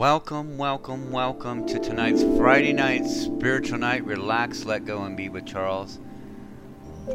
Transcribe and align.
Welcome, 0.00 0.56
welcome, 0.56 1.10
welcome 1.10 1.66
to 1.66 1.78
tonight's 1.78 2.22
Friday 2.38 2.72
night 2.72 3.04
spiritual 3.04 3.76
night. 3.76 4.02
Relax, 4.02 4.64
let 4.64 4.86
go, 4.86 5.02
and 5.02 5.14
be 5.14 5.28
with 5.28 5.44
Charles. 5.44 5.98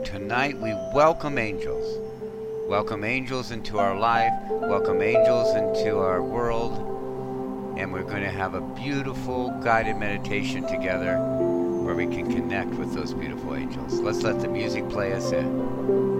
Tonight 0.03 0.55
we 0.61 0.71
welcome 0.93 1.39
angels. 1.39 1.97
Welcome 2.69 3.03
angels 3.03 3.49
into 3.49 3.79
our 3.79 3.97
life. 3.97 4.31
Welcome 4.51 5.01
angels 5.01 5.55
into 5.55 5.97
our 5.97 6.21
world. 6.21 6.77
And 7.79 7.91
we're 7.91 8.03
going 8.03 8.21
to 8.21 8.29
have 8.29 8.53
a 8.53 8.61
beautiful 8.61 9.49
guided 9.63 9.97
meditation 9.97 10.67
together 10.67 11.17
where 11.17 11.95
we 11.95 12.05
can 12.05 12.31
connect 12.31 12.69
with 12.69 12.93
those 12.93 13.15
beautiful 13.15 13.55
angels. 13.55 13.99
Let's 13.99 14.21
let 14.21 14.41
the 14.41 14.47
music 14.47 14.87
play 14.89 15.13
us 15.13 15.31
in. 15.31 16.14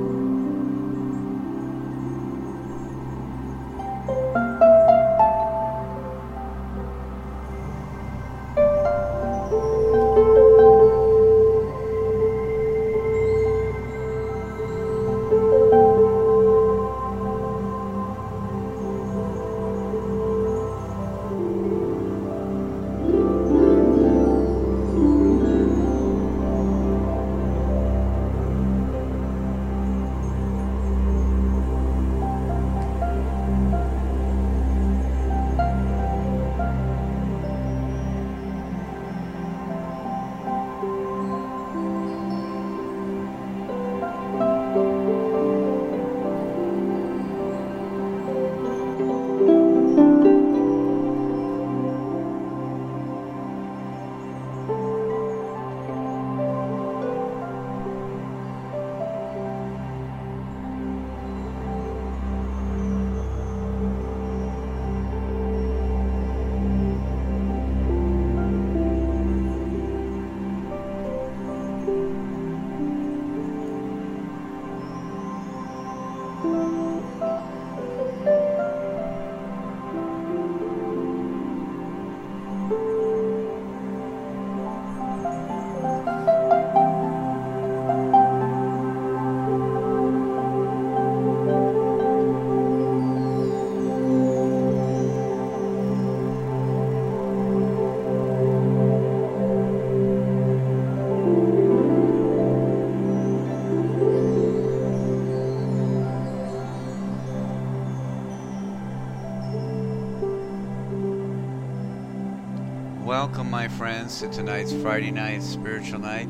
Welcome, 113.35 113.51
my 113.51 113.67
friends, 113.67 114.21
to 114.21 114.29
tonight's 114.29 114.71
Friday 114.71 115.11
night 115.11 115.43
spiritual 115.43 115.99
night. 115.99 116.29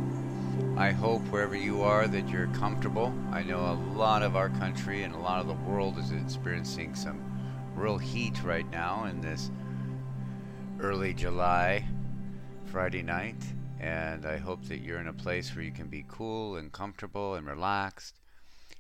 I 0.75 0.89
hope 0.89 1.21
wherever 1.27 1.55
you 1.55 1.83
are 1.83 2.07
that 2.07 2.27
you're 2.29 2.47
comfortable. 2.47 3.13
I 3.31 3.43
know 3.43 3.59
a 3.59 3.77
lot 3.95 4.23
of 4.23 4.35
our 4.35 4.49
country 4.49 5.03
and 5.03 5.13
a 5.13 5.19
lot 5.19 5.39
of 5.39 5.47
the 5.47 5.69
world 5.69 5.99
is 5.99 6.11
experiencing 6.11 6.95
some 6.95 7.21
real 7.75 7.99
heat 7.99 8.43
right 8.43 8.67
now 8.71 9.05
in 9.05 9.21
this 9.21 9.51
early 10.79 11.13
July 11.13 11.85
Friday 12.65 13.03
night. 13.03 13.43
And 13.79 14.25
I 14.25 14.37
hope 14.37 14.65
that 14.65 14.79
you're 14.79 14.99
in 14.99 15.07
a 15.07 15.13
place 15.13 15.55
where 15.55 15.63
you 15.63 15.71
can 15.71 15.89
be 15.89 16.05
cool 16.07 16.55
and 16.55 16.71
comfortable 16.71 17.35
and 17.35 17.45
relaxed. 17.45 18.15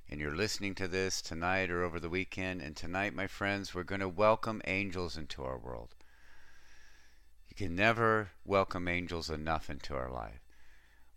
And 0.09 0.19
you're 0.19 0.35
listening 0.35 0.73
to 0.75 0.87
this 0.87 1.21
tonight 1.21 1.69
or 1.69 1.83
over 1.83 1.99
the 1.99 2.09
weekend. 2.09 2.63
And 2.63 2.75
tonight, 2.75 3.13
my 3.13 3.27
friends, 3.27 3.75
we're 3.75 3.83
going 3.83 4.01
to 4.01 4.09
welcome 4.09 4.63
angels 4.65 5.15
into 5.15 5.43
our 5.43 5.59
world. 5.59 5.89
You 7.57 7.67
can 7.67 7.75
never 7.77 8.31
welcome 8.43 8.85
angels 8.89 9.29
enough 9.29 9.69
into 9.69 9.95
our 9.95 10.11
life. 10.11 10.41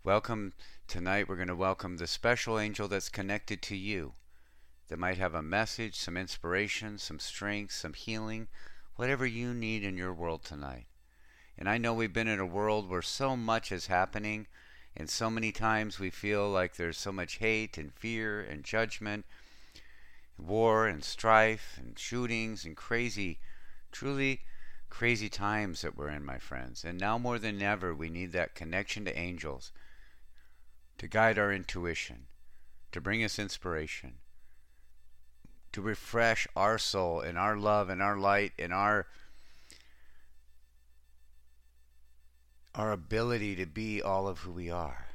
Welcome 0.05 0.53
tonight. 0.87 1.29
We're 1.29 1.35
going 1.35 1.49
to 1.49 1.57
welcome 1.57 1.97
the 1.97 2.07
special 2.07 2.61
angel 2.61 2.87
that's 2.87 3.09
connected 3.09 3.61
to 3.63 3.77
you 3.77 4.13
that 4.87 5.01
might 5.01 5.19
have 5.19 5.35
a 5.35 5.43
message, 5.43 5.97
some 5.97 6.17
inspiration, 6.17 6.99
some 6.99 7.19
strength, 7.19 7.73
some 7.73 7.93
healing, 7.93 8.47
whatever 8.95 9.27
you 9.27 9.53
need 9.53 9.83
in 9.83 9.97
your 9.97 10.15
world 10.15 10.45
tonight. 10.45 10.87
And 11.59 11.69
I 11.69 11.77
know 11.77 11.93
we've 11.93 12.13
been 12.13 12.29
in 12.29 12.39
a 12.39 12.47
world 12.47 12.89
where 12.89 13.03
so 13.03 13.37
much 13.37 13.73
is 13.73 13.89
happening, 13.89 14.47
and 14.97 15.11
so 15.11 15.31
many 15.31 15.51
times 15.51 15.99
we 15.99 16.09
feel 16.09 16.49
like 16.49 16.77
there's 16.77 16.99
so 16.99 17.11
much 17.11 17.39
hate 17.39 17.77
and 17.77 17.93
fear 17.93 18.41
and 18.41 18.63
judgment, 18.63 19.27
war 20.39 20.87
and 20.87 21.03
strife 21.03 21.75
and 21.79 21.99
shootings 21.99 22.65
and 22.65 22.77
crazy, 22.77 23.41
truly 23.91 24.43
crazy 24.91 25.29
times 25.29 25.83
that 25.83 25.97
we're 25.97 26.09
in, 26.09 26.25
my 26.25 26.39
friends. 26.39 26.85
And 26.85 26.99
now 26.99 27.19
more 27.19 27.39
than 27.39 27.63
ever, 27.63 27.95
we 27.95 28.09
need 28.09 28.33
that 28.33 28.55
connection 28.55 29.05
to 29.05 29.19
angels 29.19 29.73
to 30.99 31.07
guide 31.07 31.39
our 31.39 31.53
intuition, 31.53 32.27
to 32.91 33.01
bring 33.01 33.23
us 33.23 33.39
inspiration, 33.39 34.15
to 35.73 35.81
refresh 35.81 36.47
our 36.57 36.77
soul 36.77 37.21
and 37.21 37.39
our 37.39 37.57
love 37.57 37.89
and 37.89 38.03
our 38.03 38.17
light 38.17 38.53
and 38.59 38.73
our 38.73 39.07
our 42.75 42.93
ability 42.93 43.57
to 43.57 43.67
be 43.67 44.01
all 44.01 44.29
of 44.29 44.41
who 44.41 44.53
we 44.53 44.71
are. 44.71 45.07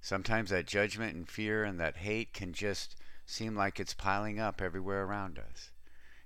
Sometimes 0.00 0.50
that 0.50 0.66
judgment 0.66 1.14
and 1.14 1.28
fear 1.28 1.64
and 1.64 1.80
that 1.80 1.98
hate 1.98 2.32
can 2.34 2.52
just 2.52 2.96
seem 3.24 3.56
like 3.56 3.80
it's 3.80 3.94
piling 3.94 4.38
up 4.38 4.60
everywhere 4.60 5.04
around 5.04 5.38
us. 5.38 5.70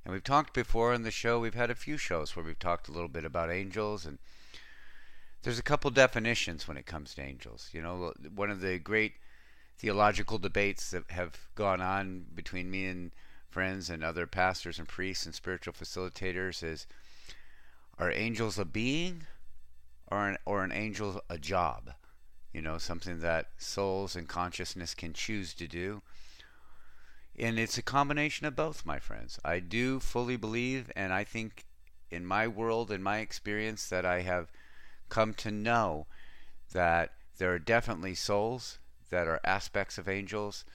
And 0.05 0.13
we've 0.13 0.25
talked 0.25 0.55
before 0.55 0.95
in 0.95 1.03
the 1.03 1.11
show, 1.11 1.39
we've 1.39 1.55
had 1.55 1.71
a 1.71 1.75
few 1.75 1.97
shows 1.97 2.35
where 2.35 2.45
we've 2.45 2.59
talked 2.59 2.89
a 2.89 2.93
little 2.93 3.09
bit 3.09 3.25
about 3.25 3.51
angels 3.51 4.07
and 4.07 4.19
there's 5.43 5.59
a 5.59 5.63
couple 5.63 5.91
definitions 5.91 6.69
when 6.69 6.77
it 6.77 6.87
comes 6.87 7.15
to 7.15 7.23
angels. 7.23 7.71
You 7.73 7.83
know, 7.83 8.13
one 8.35 8.51
of 8.51 8.61
the 8.61 8.79
great 8.79 9.15
theological 9.79 10.39
debates 10.39 10.91
that 10.91 11.11
have 11.11 11.39
gone 11.55 11.81
on 11.81 12.27
between 12.35 12.71
me 12.71 12.87
and 12.87 13.13
friends 13.49 13.91
and 13.91 14.05
other 14.05 14.27
pastors 14.27 14.79
and 14.79 14.87
priests 14.87 15.27
and 15.27 15.35
spiritual 15.35 15.73
facilitators 15.73 16.63
is 16.63 16.87
are 17.99 18.13
angels 18.13 18.59
a 18.59 18.65
being 18.65 19.27
or 20.11 20.29
an, 20.29 20.37
or 20.45 20.63
an 20.63 20.73
angel 20.73 21.23
a 21.29 21.39
job? 21.39 21.93
You 22.53 22.63
know, 22.63 22.79
something 22.79 23.21
that 23.21 23.49
souls 23.59 24.17
and 24.17 24.29
consciousness 24.29 24.95
can 24.95 25.13
choose 25.13 25.55
to 25.55 25.67
do. 25.67 26.03
And 27.41 27.59
it's 27.59 27.79
a 27.79 27.83
combination 27.83 28.47
of 28.47 28.55
both, 28.55 28.85
my 28.85 28.99
friends. 28.99 29.39
I 29.43 29.61
do 29.61 29.99
fully 29.99 30.37
believe, 30.37 30.93
and 30.95 31.11
I 31.11 31.25
think 31.25 31.65
in 32.11 32.27
my 32.27 32.47
world, 32.47 32.91
in 32.91 33.03
my 33.03 33.21
experience, 33.21 33.89
that 33.89 34.05
I 34.05 34.21
have 34.21 34.53
come 35.09 35.33
to 35.35 35.51
know 35.51 36.07
that 36.73 37.15
there 37.39 37.51
are 37.55 37.59
definitely 37.59 38.15
souls 38.15 38.79
that 39.09 39.27
are 39.27 39.41
aspects 39.43 39.97
of 39.97 40.07
angels, 40.07 40.67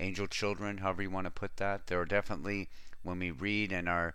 angel 0.00 0.26
children, 0.26 0.78
however 0.78 1.02
you 1.02 1.10
want 1.10 1.26
to 1.26 1.30
put 1.30 1.58
that. 1.58 1.88
There 1.88 2.00
are 2.00 2.06
definitely, 2.06 2.70
when 3.02 3.18
we 3.18 3.30
read 3.30 3.70
in 3.70 3.86
our, 3.86 4.14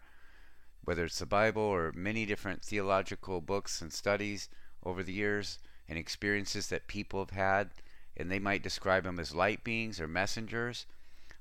whether 0.83 1.05
it's 1.05 1.19
the 1.19 1.27
Bible 1.27 1.61
or 1.61 1.91
many 1.95 2.25
different 2.25 2.63
theological 2.63 3.39
books 3.39 3.83
and 3.83 3.93
studies 3.93 4.49
over 4.83 5.03
the 5.03 5.13
years 5.13 5.59
and 5.87 5.99
experiences 5.99 6.69
that 6.69 6.87
people 6.87 7.19
have 7.19 7.37
had, 7.37 7.69
and 8.17 8.31
they 8.31 8.39
might 8.39 8.63
describe 8.63 9.03
them 9.03 9.19
as 9.19 9.35
light 9.35 9.63
beings 9.63 10.01
or 10.01 10.07
messengers 10.07 10.87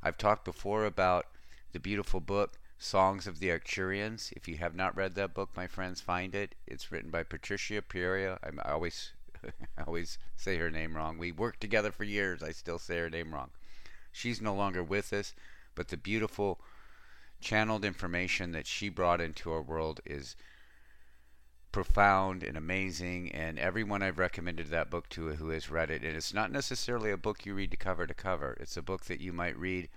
I've 0.02 0.18
talked 0.18 0.44
before 0.44 0.84
about 0.84 1.26
the 1.72 1.80
beautiful 1.80 2.20
book 2.20 2.58
Songs 2.78 3.26
of 3.26 3.40
the 3.40 3.48
Arcturians. 3.48 4.32
If 4.36 4.46
you 4.46 4.58
have 4.58 4.74
not 4.74 4.96
read 4.96 5.16
that 5.16 5.34
book, 5.34 5.50
my 5.56 5.66
friends, 5.66 6.00
find 6.00 6.34
it. 6.34 6.54
It's 6.66 6.92
written 6.92 7.10
by 7.10 7.24
Patricia 7.24 7.82
Pereira. 7.82 8.38
I 8.42 8.70
always 8.70 9.12
I 9.44 9.82
always 9.86 10.18
say 10.36 10.56
her 10.58 10.70
name 10.70 10.96
wrong. 10.96 11.18
We 11.18 11.32
worked 11.32 11.60
together 11.60 11.90
for 11.90 12.04
years. 12.04 12.42
I 12.42 12.52
still 12.52 12.78
say 12.78 12.98
her 12.98 13.10
name 13.10 13.34
wrong. 13.34 13.50
She's 14.12 14.40
no 14.40 14.54
longer 14.54 14.82
with 14.82 15.12
us, 15.12 15.34
but 15.74 15.88
the 15.88 15.96
beautiful 15.96 16.60
channeled 17.40 17.84
information 17.84 18.52
that 18.52 18.66
she 18.66 18.88
brought 18.88 19.20
into 19.20 19.52
our 19.52 19.62
world 19.62 20.00
is 20.04 20.36
profound 21.72 22.42
and 22.42 22.56
amazing. 22.56 23.30
And 23.32 23.58
everyone 23.58 24.02
I've 24.02 24.18
recommended 24.18 24.68
that 24.68 24.90
book 24.90 25.08
to 25.10 25.30
who 25.30 25.50
has 25.50 25.70
read 25.70 25.90
it, 25.90 26.02
and 26.02 26.16
it's 26.16 26.34
not 26.34 26.50
necessarily 26.50 27.10
a 27.10 27.16
book 27.16 27.44
you 27.44 27.54
read 27.54 27.70
to 27.70 27.76
cover 27.76 28.06
to 28.06 28.14
cover. 28.14 28.56
It's 28.60 28.76
a 28.76 28.82
book 28.82 29.04
that 29.06 29.20
you 29.20 29.32
might 29.32 29.56
read 29.56 29.88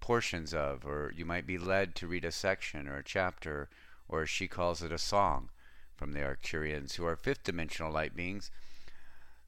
portions 0.00 0.52
of, 0.52 0.84
or 0.84 1.12
you 1.16 1.24
might 1.24 1.46
be 1.46 1.58
led 1.58 1.94
to 1.94 2.06
read 2.06 2.24
a 2.24 2.32
section 2.32 2.88
or 2.88 2.96
a 2.96 3.04
chapter, 3.04 3.68
or 4.08 4.26
she 4.26 4.46
calls 4.46 4.82
it 4.82 4.92
a 4.92 4.98
song 4.98 5.48
from 5.96 6.12
the 6.12 6.20
Arcturians, 6.20 6.94
who 6.94 7.06
are 7.06 7.16
fifth 7.16 7.44
dimensional 7.44 7.92
light 7.92 8.14
beings, 8.14 8.50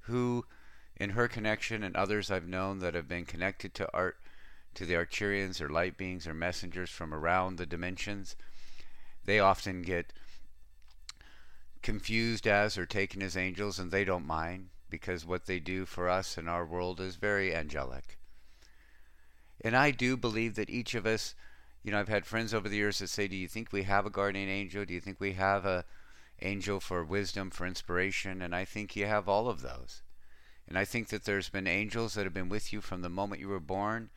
who, 0.02 0.46
in 0.96 1.10
her 1.10 1.28
connection 1.28 1.82
and 1.82 1.96
others 1.96 2.30
I've 2.30 2.48
known 2.48 2.78
that 2.78 2.94
have 2.94 3.08
been 3.08 3.26
connected 3.26 3.74
to 3.74 3.92
art, 3.92 4.16
to 4.74 4.86
the 4.86 4.94
Arcturians 4.94 5.60
or 5.60 5.68
light 5.68 5.96
beings 5.96 6.26
or 6.26 6.34
messengers 6.34 6.90
from 6.90 7.12
around 7.12 7.56
the 7.56 7.66
dimensions, 7.66 8.36
they 9.24 9.40
often 9.40 9.82
get 9.82 10.12
confused 11.82 12.46
as 12.46 12.76
or 12.76 12.86
taken 12.86 13.22
as 13.22 13.36
angels, 13.36 13.78
and 13.78 13.90
they 13.90 14.04
don't 14.04 14.26
mind 14.26 14.70
because 14.88 15.24
what 15.24 15.46
they 15.46 15.60
do 15.60 15.84
for 15.84 16.08
us 16.08 16.38
in 16.38 16.48
our 16.48 16.64
world 16.64 17.00
is 17.00 17.16
very 17.16 17.54
angelic. 17.54 18.18
And 19.60 19.76
I 19.76 19.90
do 19.90 20.16
believe 20.16 20.54
that 20.54 20.70
each 20.70 20.94
of 20.94 21.06
us, 21.06 21.34
you 21.82 21.90
know, 21.90 21.98
I've 21.98 22.08
had 22.08 22.26
friends 22.26 22.54
over 22.54 22.68
the 22.68 22.76
years 22.76 22.98
that 22.98 23.08
say, 23.08 23.26
"Do 23.26 23.36
you 23.36 23.48
think 23.48 23.72
we 23.72 23.82
have 23.84 24.06
a 24.06 24.10
guardian 24.10 24.48
angel? 24.48 24.84
Do 24.84 24.94
you 24.94 25.00
think 25.00 25.20
we 25.20 25.32
have 25.32 25.64
a 25.64 25.84
angel 26.40 26.80
for 26.80 27.04
wisdom, 27.04 27.50
for 27.50 27.66
inspiration?" 27.66 28.42
And 28.42 28.54
I 28.54 28.64
think 28.64 28.94
you 28.94 29.06
have 29.06 29.28
all 29.28 29.48
of 29.48 29.62
those. 29.62 30.02
And 30.68 30.78
I 30.78 30.84
think 30.84 31.08
that 31.08 31.24
there's 31.24 31.48
been 31.48 31.66
angels 31.66 32.14
that 32.14 32.24
have 32.24 32.34
been 32.34 32.48
with 32.48 32.72
you 32.72 32.80
from 32.80 33.02
the 33.02 33.08
moment 33.08 33.40
you 33.40 33.48
were 33.48 33.60
born, 33.60 34.10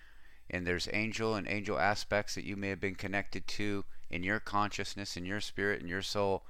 and 0.50 0.66
there's 0.66 0.90
angel 0.92 1.36
and 1.36 1.48
angel 1.48 1.80
aspects 1.80 2.36
that 2.36 2.46
you 2.46 2.56
may 2.56 2.70
have 2.70 2.80
been 2.80 2.96
connected 2.96 3.48
to 3.48 3.86
in 4.10 4.24
your 4.24 4.40
consciousness, 4.40 5.16
in 5.16 5.26
your 5.26 5.42
spirit, 5.42 5.82
in 5.82 5.88
your 5.88 6.02
soul 6.02 6.46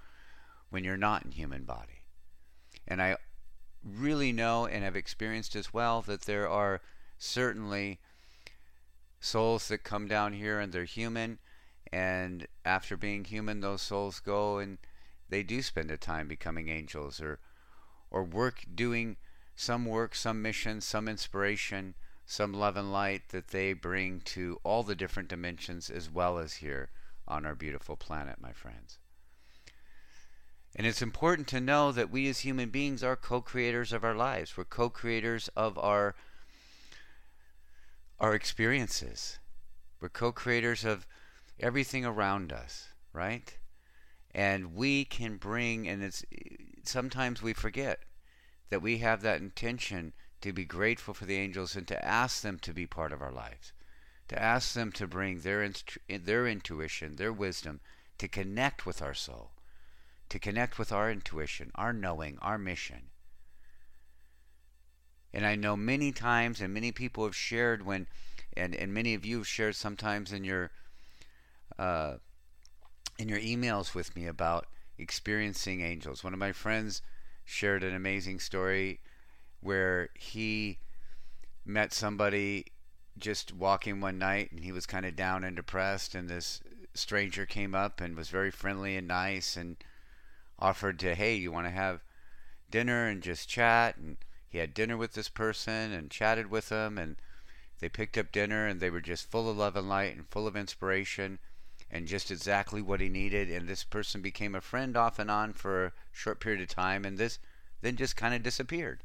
when 0.70 0.84
you're 0.84 0.98
not 0.98 1.26
in 1.26 1.32
human 1.32 1.64
body. 1.64 2.04
And 2.88 3.02
I 3.02 3.18
really 3.84 4.32
know 4.32 4.66
and 4.66 4.84
have 4.84 4.96
experienced 4.96 5.56
as 5.56 5.74
well 5.74 6.02
that 6.02 6.22
there 6.24 6.48
are 6.50 6.82
certainly 7.18 8.00
souls 9.20 9.68
that 9.68 9.84
come 9.84 10.08
down 10.08 10.34
here 10.34 10.60
and 10.60 10.72
they're 10.72 10.86
human 10.86 11.40
and 11.92 12.48
after 12.64 12.96
being 12.96 13.26
human 13.26 13.60
those 13.62 13.82
souls 13.82 14.20
go 14.20 14.58
and 14.60 14.78
they 15.28 15.44
do 15.44 15.62
spend 15.62 15.92
a 15.92 15.98
time 15.98 16.28
becoming 16.28 16.70
angels 16.70 17.22
or 17.22 17.40
or 18.12 18.24
work 18.24 18.64
doing 18.74 19.18
some 19.56 19.86
work, 19.86 20.16
some 20.16 20.42
mission, 20.42 20.82
some 20.82 21.08
inspiration, 21.08 21.94
some 22.26 22.54
love 22.54 22.78
and 22.78 22.92
light 22.92 23.30
that 23.30 23.50
they 23.50 23.74
bring 23.74 24.22
to 24.22 24.60
all 24.64 24.84
the 24.84 24.96
different 24.96 25.30
dimensions 25.30 25.90
as 25.90 26.10
well 26.10 26.38
as 26.40 26.56
here 26.56 26.90
on 27.28 27.46
our 27.46 27.56
beautiful 27.56 27.96
planet, 27.96 28.40
my 28.42 28.54
friends. 28.54 28.98
And 30.76 30.86
it's 30.86 31.02
important 31.02 31.48
to 31.50 31.60
know 31.60 31.92
that 31.92 32.12
we 32.12 32.28
as 32.30 32.40
human 32.40 32.70
beings 32.70 33.04
are 33.04 33.16
co-creators 33.16 33.92
of 33.92 34.04
our 34.04 34.16
lives. 34.16 34.56
We're 34.56 34.66
co-creators 34.66 35.50
of 35.56 35.78
our 35.78 36.16
our 38.20 38.36
experiences. 38.36 39.40
We're 40.00 40.10
co-creators 40.10 40.84
of 40.84 41.08
everything 41.60 42.06
around 42.06 42.52
us, 42.52 42.90
right? 43.14 43.58
And 44.32 44.76
we 44.76 45.06
can 45.06 45.38
bring 45.38 45.88
and 45.88 46.04
it's 46.04 46.24
sometimes 46.84 47.42
we 47.42 47.54
forget 47.54 48.02
that 48.70 48.82
we 48.82 49.00
have 49.00 49.22
that 49.22 49.42
intention 49.42 50.14
to 50.42 50.54
be 50.54 50.66
grateful 50.66 51.14
for 51.14 51.26
the 51.26 51.38
angels 51.38 51.76
and 51.76 51.88
to 51.88 52.06
ask 52.06 52.42
them 52.42 52.60
to 52.60 52.74
be 52.74 52.86
part 52.86 53.12
of 53.12 53.22
our 53.22 53.32
lives. 53.32 53.74
To 54.28 54.40
ask 54.40 54.74
them 54.74 54.92
to 54.94 55.08
bring 55.08 55.40
their 55.40 55.68
their 56.08 56.48
intuition, 56.48 57.16
their 57.16 57.34
wisdom 57.34 57.80
to 58.20 58.28
connect 58.28 58.86
with 58.86 59.02
our 59.02 59.16
soul 59.16 59.52
to 60.30 60.40
connect 60.40 60.78
with 60.78 60.92
our 60.92 61.12
intuition, 61.12 61.72
our 61.76 61.92
knowing, 61.92 62.38
our 62.42 62.58
mission. 62.58 63.10
And 65.34 65.46
I 65.46 65.56
know 65.56 65.76
many 65.76 66.12
times, 66.12 66.62
and 66.62 66.74
many 66.74 66.92
people 66.92 67.24
have 67.24 67.36
shared 67.36 67.86
when, 67.86 68.08
and, 68.56 68.76
and 68.76 68.94
many 68.94 69.14
of 69.14 69.26
you 69.26 69.38
have 69.40 69.48
shared 69.48 69.76
sometimes 69.76 70.32
in 70.32 70.44
your 70.44 70.72
uh, 71.78 72.16
in 73.18 73.30
your 73.30 73.40
emails 73.40 73.94
with 73.94 74.16
me 74.16 74.26
about 74.26 74.66
experiencing 74.98 75.82
angels. 75.82 76.24
One 76.24 76.34
of 76.34 76.40
my 76.40 76.52
friends 76.52 77.02
shared 77.46 77.84
an 77.84 77.94
amazing 77.94 78.40
story 78.40 79.02
where 79.62 80.10
he 80.14 80.80
met 81.66 81.94
somebody 81.94 82.66
just 83.18 83.54
walking 83.54 84.00
one 84.00 84.18
night 84.18 84.52
and 84.52 84.64
he 84.64 84.72
was 84.72 84.86
kind 84.86 85.06
of 85.06 85.16
down 85.16 85.44
and 85.44 85.56
depressed 85.56 86.16
and 86.16 86.30
this 86.30 86.62
stranger 86.94 87.46
came 87.46 87.76
up 87.76 88.00
and 88.00 88.16
was 88.16 88.30
very 88.30 88.52
friendly 88.52 88.96
and 88.96 89.08
nice 89.08 89.58
and 89.58 89.78
offered 90.60 91.00
to, 91.00 91.16
hey, 91.16 91.36
you 91.36 91.52
want 91.52 91.68
to 91.68 91.72
have 91.72 92.04
dinner 92.70 93.08
and 93.08 93.24
just 93.24 93.50
chat? 93.50 93.98
And 93.98 94.18
he 94.48 94.58
had 94.58 94.74
dinner 94.74 94.98
with 94.98 95.14
this 95.14 95.30
person 95.30 95.92
and 95.92 96.12
chatted 96.12 96.50
with 96.50 96.70
them, 96.70 96.98
and 96.98 97.16
they 97.80 97.90
picked 97.90 98.18
up 98.18 98.32
dinner 98.32 98.68
and 98.68 98.80
they 98.80 98.90
were 98.90 99.02
just 99.02 99.32
full 99.32 99.50
of 99.50 99.58
love 99.58 99.76
and 99.76 99.88
light 99.88 100.16
and 100.16 100.28
full 100.28 100.48
of 100.48 100.56
inspiration 100.56 101.40
and 101.92 102.08
just 102.08 102.30
exactly 102.30 102.82
what 102.82 103.02
he 103.02 103.10
needed. 103.10 103.50
And 103.50 103.68
this 103.68 103.84
person 103.84 104.22
became 104.22 104.54
a 104.54 104.62
friend 104.62 104.96
off 104.96 105.18
and 105.18 105.32
on 105.32 105.54
for 105.54 105.86
a 105.86 105.94
short 106.12 106.40
period 106.40 106.62
of 106.62 106.68
time, 106.68 107.06
and 107.06 107.18
this 107.18 107.40
then 107.82 107.96
just 107.96 108.18
kind 108.18 108.34
of 108.34 108.44
disappeared. 108.44 109.04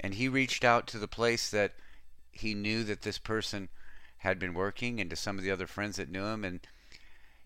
And 0.00 0.14
he 0.14 0.28
reached 0.28 0.64
out 0.64 0.86
to 0.88 0.98
the 0.98 1.08
place 1.08 1.50
that 1.50 1.74
he 2.30 2.54
knew 2.54 2.84
that 2.84 3.02
this 3.02 3.18
person 3.18 3.68
had 4.18 4.38
been 4.38 4.54
working 4.54 5.00
and 5.00 5.10
to 5.10 5.16
some 5.16 5.38
of 5.38 5.44
the 5.44 5.50
other 5.50 5.66
friends 5.66 5.96
that 5.96 6.10
knew 6.10 6.24
him 6.24 6.44
and 6.44 6.60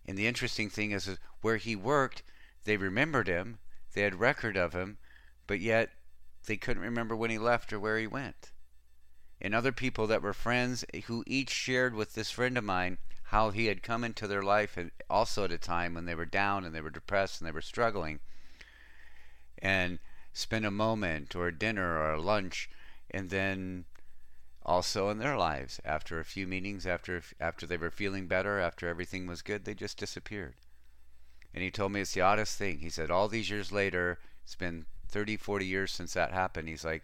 and 0.05 0.19
the 0.19 0.27
interesting 0.27 0.69
thing 0.69 0.91
is, 0.91 1.07
is 1.07 1.19
where 1.43 1.59
he 1.59 1.77
worked 1.77 2.23
they 2.65 2.77
remembered 2.77 3.29
him, 3.29 3.59
they 3.93 4.03
had 4.03 4.21
record 4.21 4.57
of 4.57 4.73
him, 4.73 4.99
but 5.47 5.61
yet 5.61 5.91
they 6.47 6.57
couldn't 6.57 6.83
remember 6.83 7.15
when 7.15 7.31
he 7.31 7.39
left 7.39 7.73
or 7.73 7.81
where 7.81 7.99
he 7.99 8.07
went. 8.07 8.53
And 9.41 9.55
other 9.55 9.73
people 9.73 10.07
that 10.07 10.23
were 10.23 10.33
friends 10.33 10.85
who 11.07 11.25
each 11.27 11.51
shared 11.51 11.95
with 11.95 12.15
this 12.15 12.31
friend 12.31 12.57
of 12.57 12.65
mine 12.65 12.99
how 13.25 13.51
he 13.51 13.67
had 13.67 13.83
come 13.83 14.05
into 14.05 14.27
their 14.27 14.43
life 14.43 14.77
and 14.77 14.91
also 15.09 15.45
at 15.45 15.53
a 15.53 15.59
time 15.59 15.95
when 15.95 16.05
they 16.05 16.15
were 16.15 16.27
down 16.27 16.65
and 16.65 16.75
they 16.75 16.83
were 16.83 16.91
depressed 16.91 17.41
and 17.41 17.49
they 17.49 17.53
were 17.53 17.63
struggling 17.63 18.21
and 19.59 19.99
spent 20.35 20.67
a 20.67 20.71
moment 20.71 21.35
or 21.35 21.49
a 21.49 21.59
dinner 21.59 21.99
or 21.99 22.13
a 22.13 22.21
lunch 22.21 22.69
and 23.11 23.31
then 23.31 23.87
also 24.65 25.09
in 25.09 25.19
their 25.19 25.37
lives 25.37 25.81
after 25.85 26.21
a 26.21 26.25
few 26.25 26.47
meetings 26.47 26.87
after 26.87 27.23
after 27.41 27.67
they 27.67 27.79
were 27.79 27.91
feeling 27.91 28.27
better 28.27 28.61
after 28.61 28.87
everything 28.87 29.27
was 29.27 29.41
good 29.41 29.65
they 29.65 29.75
just 29.75 29.97
disappeared 29.97 30.55
and 31.55 31.63
he 31.63 31.71
told 31.71 31.93
me 31.93 32.01
it's 32.01 32.15
the 32.15 32.21
oddest 32.21 32.57
thing. 32.59 32.79
He 32.79 32.89
said, 32.89 33.11
all 33.11 33.29
these 33.29 33.51
years 33.51 33.73
later, 33.73 34.19
it's 34.45 34.55
been 34.55 34.87
30, 35.09 35.37
40 35.37 35.67
years 35.67 35.93
since 35.93 36.15
that 36.15 36.33
happened. 36.33 36.69
He's 36.69 36.85
like, 36.85 37.03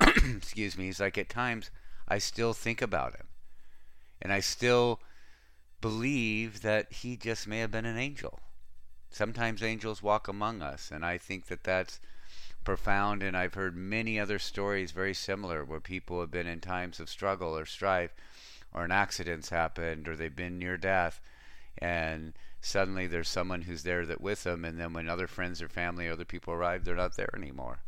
excuse 0.00 0.76
me, 0.76 0.84
he's 0.84 1.00
like, 1.00 1.16
at 1.16 1.28
times 1.28 1.70
I 2.06 2.18
still 2.18 2.52
think 2.52 2.82
about 2.82 3.14
him. 3.14 3.26
And 4.20 4.32
I 4.32 4.40
still 4.40 5.00
believe 5.80 6.62
that 6.62 6.92
he 6.92 7.16
just 7.16 7.46
may 7.46 7.58
have 7.58 7.70
been 7.70 7.86
an 7.86 7.98
angel. 7.98 8.40
Sometimes 9.10 9.62
angels 9.62 10.02
walk 10.02 10.28
among 10.28 10.60
us, 10.60 10.90
and 10.90 11.04
I 11.04 11.18
think 11.18 11.46
that 11.46 11.64
that's 11.64 12.00
profound. 12.64 13.22
And 13.22 13.36
I've 13.36 13.54
heard 13.54 13.76
many 13.76 14.18
other 14.18 14.38
stories 14.38 14.92
very 14.92 15.14
similar 15.14 15.64
where 15.64 15.80
people 15.80 16.20
have 16.20 16.30
been 16.30 16.46
in 16.46 16.60
times 16.60 17.00
of 17.00 17.08
struggle 17.08 17.56
or 17.56 17.66
strife, 17.66 18.14
or 18.72 18.84
an 18.84 18.90
accident's 18.90 19.50
happened, 19.50 20.08
or 20.08 20.16
they've 20.16 20.34
been 20.34 20.58
near 20.58 20.76
death, 20.76 21.20
and 21.78 22.34
suddenly 22.60 23.06
there's 23.06 23.28
someone 23.28 23.62
who's 23.62 23.82
there 23.82 24.06
that 24.06 24.20
with 24.20 24.44
them 24.44 24.64
and 24.64 24.80
then 24.80 24.92
when 24.92 25.08
other 25.08 25.26
friends 25.26 25.60
or 25.60 25.68
family 25.68 26.08
or 26.08 26.12
other 26.12 26.24
people 26.24 26.54
arrive 26.54 26.84
they're 26.84 26.94
not 26.94 27.16
there 27.16 27.30
anymore. 27.36 27.80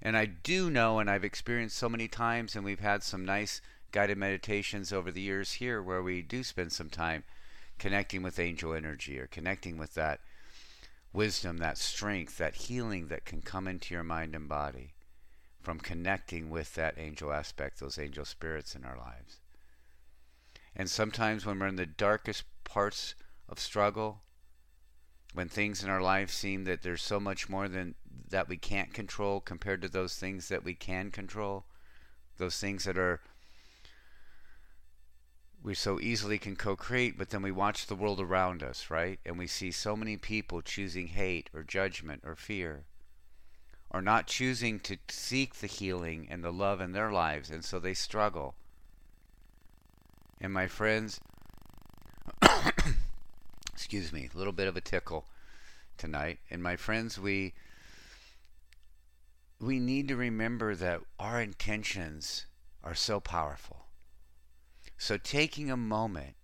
And 0.00 0.16
i 0.16 0.26
do 0.26 0.68
know 0.68 0.98
and 0.98 1.08
i've 1.08 1.24
experienced 1.24 1.78
so 1.78 1.88
many 1.88 2.08
times 2.08 2.56
and 2.56 2.64
we've 2.64 2.80
had 2.80 3.02
some 3.02 3.24
nice 3.24 3.60
guided 3.92 4.18
meditations 4.18 4.92
over 4.92 5.12
the 5.12 5.20
years 5.20 5.52
here 5.52 5.82
where 5.82 6.02
we 6.02 6.22
do 6.22 6.42
spend 6.42 6.72
some 6.72 6.90
time 6.90 7.22
connecting 7.78 8.22
with 8.22 8.38
angel 8.38 8.74
energy 8.74 9.18
or 9.18 9.26
connecting 9.26 9.76
with 9.76 9.94
that 9.94 10.20
wisdom 11.12 11.58
that 11.58 11.78
strength 11.78 12.38
that 12.38 12.54
healing 12.54 13.08
that 13.08 13.24
can 13.24 13.42
come 13.42 13.68
into 13.68 13.94
your 13.94 14.02
mind 14.02 14.34
and 14.34 14.48
body 14.48 14.94
from 15.60 15.78
connecting 15.78 16.50
with 16.50 16.74
that 16.74 16.94
angel 16.98 17.32
aspect 17.32 17.78
those 17.78 17.98
angel 17.98 18.24
spirits 18.24 18.74
in 18.74 18.84
our 18.84 18.96
lives 18.96 19.41
and 20.74 20.88
sometimes 20.88 21.44
when 21.44 21.58
we're 21.58 21.66
in 21.66 21.76
the 21.76 21.86
darkest 21.86 22.44
parts 22.64 23.14
of 23.48 23.58
struggle, 23.58 24.22
when 25.34 25.48
things 25.48 25.82
in 25.82 25.90
our 25.90 26.00
life 26.00 26.30
seem 26.30 26.64
that 26.64 26.82
there's 26.82 27.02
so 27.02 27.18
much 27.18 27.48
more 27.48 27.68
than 27.68 27.94
that 28.28 28.48
we 28.48 28.56
can't 28.56 28.92
control 28.92 29.40
compared 29.40 29.82
to 29.82 29.88
those 29.88 30.16
things 30.16 30.48
that 30.48 30.64
we 30.64 30.74
can 30.74 31.10
control, 31.10 31.66
those 32.38 32.58
things 32.58 32.84
that 32.84 32.98
are 32.98 33.20
we 35.62 35.74
so 35.74 36.00
easily 36.00 36.38
can 36.38 36.56
co-create, 36.56 37.16
but 37.16 37.30
then 37.30 37.40
we 37.40 37.52
watch 37.52 37.86
the 37.86 37.94
world 37.94 38.20
around 38.20 38.64
us, 38.64 38.90
right? 38.90 39.20
And 39.24 39.38
we 39.38 39.46
see 39.46 39.70
so 39.70 39.94
many 39.94 40.16
people 40.16 40.60
choosing 40.60 41.08
hate 41.08 41.50
or 41.54 41.62
judgment 41.62 42.22
or 42.24 42.34
fear 42.34 42.84
or 43.92 44.00
not 44.00 44.26
choosing 44.26 44.80
to 44.80 44.96
seek 45.08 45.56
the 45.56 45.66
healing 45.66 46.26
and 46.30 46.42
the 46.42 46.52
love 46.52 46.80
in 46.80 46.92
their 46.92 47.12
lives, 47.12 47.50
and 47.50 47.62
so 47.62 47.78
they 47.78 47.92
struggle. 47.92 48.54
And 50.42 50.52
my 50.52 50.66
friends, 50.66 51.20
excuse 53.72 54.12
me, 54.12 54.28
a 54.34 54.36
little 54.36 54.52
bit 54.52 54.66
of 54.66 54.76
a 54.76 54.80
tickle 54.80 55.24
tonight. 55.96 56.40
And 56.50 56.60
my 56.60 56.74
friends, 56.74 57.16
we 57.16 57.54
we 59.60 59.78
need 59.78 60.08
to 60.08 60.16
remember 60.16 60.74
that 60.74 61.02
our 61.20 61.40
intentions 61.40 62.46
are 62.82 62.96
so 62.96 63.20
powerful. 63.20 63.86
So 64.98 65.16
taking 65.16 65.70
a 65.70 65.76
moment 65.76 66.34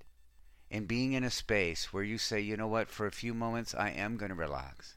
and 0.70 0.86
being 0.86 1.14
in 1.14 1.24
a 1.24 1.30
space 1.30 1.92
where 1.92 2.04
you 2.04 2.18
say, 2.18 2.38
you 2.38 2.56
know 2.56 2.68
what, 2.68 2.88
for 2.88 3.04
a 3.04 3.10
few 3.10 3.34
moments 3.34 3.74
I 3.74 3.90
am 3.90 4.16
going 4.16 4.28
to 4.28 4.36
relax. 4.36 4.94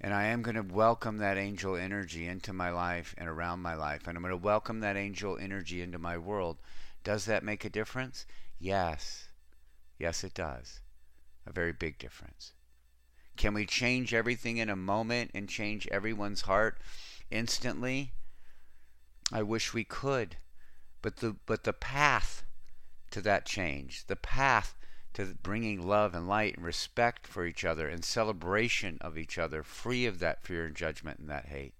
And 0.00 0.12
I 0.12 0.24
am 0.24 0.42
going 0.42 0.56
to 0.56 0.62
welcome 0.62 1.18
that 1.18 1.38
angel 1.38 1.76
energy 1.76 2.26
into 2.26 2.52
my 2.52 2.70
life 2.70 3.14
and 3.16 3.28
around 3.28 3.60
my 3.60 3.76
life. 3.76 4.08
And 4.08 4.16
I'm 4.16 4.22
going 4.24 4.32
to 4.32 4.36
welcome 4.36 4.80
that 4.80 4.96
angel 4.96 5.38
energy 5.38 5.80
into 5.80 6.00
my 6.00 6.18
world. 6.18 6.56
Does 7.02 7.24
that 7.24 7.44
make 7.44 7.64
a 7.64 7.70
difference? 7.70 8.26
Yes. 8.58 9.28
Yes, 9.98 10.24
it 10.24 10.34
does. 10.34 10.80
A 11.46 11.52
very 11.52 11.72
big 11.72 11.98
difference. 11.98 12.52
Can 13.36 13.54
we 13.54 13.64
change 13.64 14.12
everything 14.12 14.58
in 14.58 14.68
a 14.68 14.76
moment 14.76 15.30
and 15.34 15.48
change 15.48 15.86
everyone's 15.88 16.42
heart 16.42 16.78
instantly? 17.30 18.12
I 19.32 19.42
wish 19.42 19.72
we 19.72 19.84
could. 19.84 20.36
But 21.02 21.16
the 21.16 21.36
but 21.46 21.64
the 21.64 21.72
path 21.72 22.44
to 23.10 23.22
that 23.22 23.46
change, 23.46 24.06
the 24.06 24.16
path 24.16 24.76
to 25.14 25.34
bringing 25.42 25.86
love 25.86 26.14
and 26.14 26.28
light 26.28 26.56
and 26.56 26.64
respect 26.64 27.26
for 27.26 27.46
each 27.46 27.64
other 27.64 27.88
and 27.88 28.04
celebration 28.04 28.98
of 29.00 29.16
each 29.16 29.38
other, 29.38 29.62
free 29.62 30.06
of 30.06 30.18
that 30.18 30.42
fear 30.42 30.66
and 30.66 30.76
judgment 30.76 31.18
and 31.18 31.30
that 31.30 31.46
hate, 31.46 31.74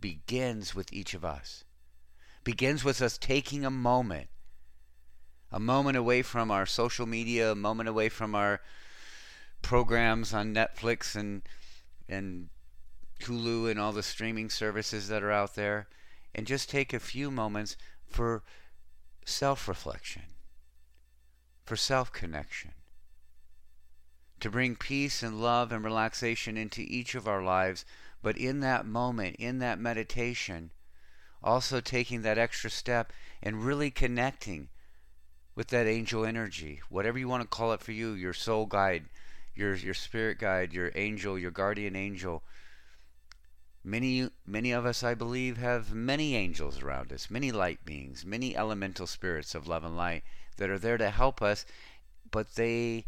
begins 0.00 0.74
with 0.74 0.92
each 0.92 1.14
of 1.14 1.24
us. 1.24 1.64
Begins 2.44 2.84
with 2.84 3.02
us 3.02 3.18
taking 3.18 3.64
a 3.64 3.70
moment, 3.70 4.28
a 5.52 5.60
moment 5.60 5.96
away 5.96 6.22
from 6.22 6.50
our 6.50 6.66
social 6.66 7.06
media, 7.06 7.52
a 7.52 7.56
moment 7.56 7.88
away 7.88 8.08
from 8.08 8.34
our 8.34 8.60
programs 9.62 10.32
on 10.32 10.54
Netflix 10.54 11.14
and 11.14 11.42
and 12.08 12.48
Hulu 13.20 13.70
and 13.70 13.78
all 13.78 13.92
the 13.92 14.02
streaming 14.02 14.48
services 14.48 15.08
that 15.08 15.22
are 15.22 15.30
out 15.30 15.54
there, 15.54 15.88
and 16.34 16.46
just 16.46 16.70
take 16.70 16.92
a 16.92 16.98
few 16.98 17.30
moments 17.30 17.76
for 18.06 18.42
self 19.26 19.68
reflection 19.68 20.22
for 21.70 21.76
self 21.76 22.12
connection, 22.12 22.72
to 24.40 24.50
bring 24.50 24.74
peace 24.74 25.22
and 25.22 25.40
love 25.40 25.70
and 25.70 25.84
relaxation 25.84 26.56
into 26.56 26.82
each 26.82 27.14
of 27.14 27.28
our 27.28 27.44
lives, 27.44 27.84
but 28.22 28.36
in 28.36 28.58
that 28.58 28.84
moment, 28.84 29.36
in 29.36 29.60
that 29.60 29.78
meditation, 29.78 30.72
also 31.42 31.80
taking 31.80 32.22
that 32.22 32.38
extra 32.38 32.70
step 32.70 33.12
and 33.42 33.64
really 33.64 33.90
connecting 33.90 34.68
with 35.54 35.68
that 35.68 35.86
angel 35.86 36.24
energy, 36.24 36.80
whatever 36.88 37.18
you 37.18 37.28
want 37.28 37.42
to 37.42 37.48
call 37.48 37.72
it 37.72 37.80
for 37.80 37.92
you, 37.92 38.12
your 38.12 38.32
soul 38.32 38.66
guide, 38.66 39.04
your 39.54 39.74
your 39.74 39.94
spirit 39.94 40.38
guide, 40.38 40.72
your 40.72 40.90
angel, 40.94 41.38
your 41.38 41.50
guardian 41.50 41.96
angel. 41.96 42.42
Many 43.82 44.30
many 44.46 44.72
of 44.72 44.86
us 44.86 45.02
I 45.02 45.14
believe 45.14 45.56
have 45.56 45.92
many 45.92 46.34
angels 46.34 46.82
around 46.82 47.12
us, 47.12 47.30
many 47.30 47.50
light 47.50 47.84
beings, 47.84 48.24
many 48.24 48.56
elemental 48.56 49.06
spirits 49.06 49.54
of 49.54 49.66
love 49.66 49.84
and 49.84 49.96
light 49.96 50.22
that 50.56 50.70
are 50.70 50.78
there 50.78 50.98
to 50.98 51.10
help 51.10 51.42
us, 51.42 51.64
but 52.30 52.54
they 52.54 53.06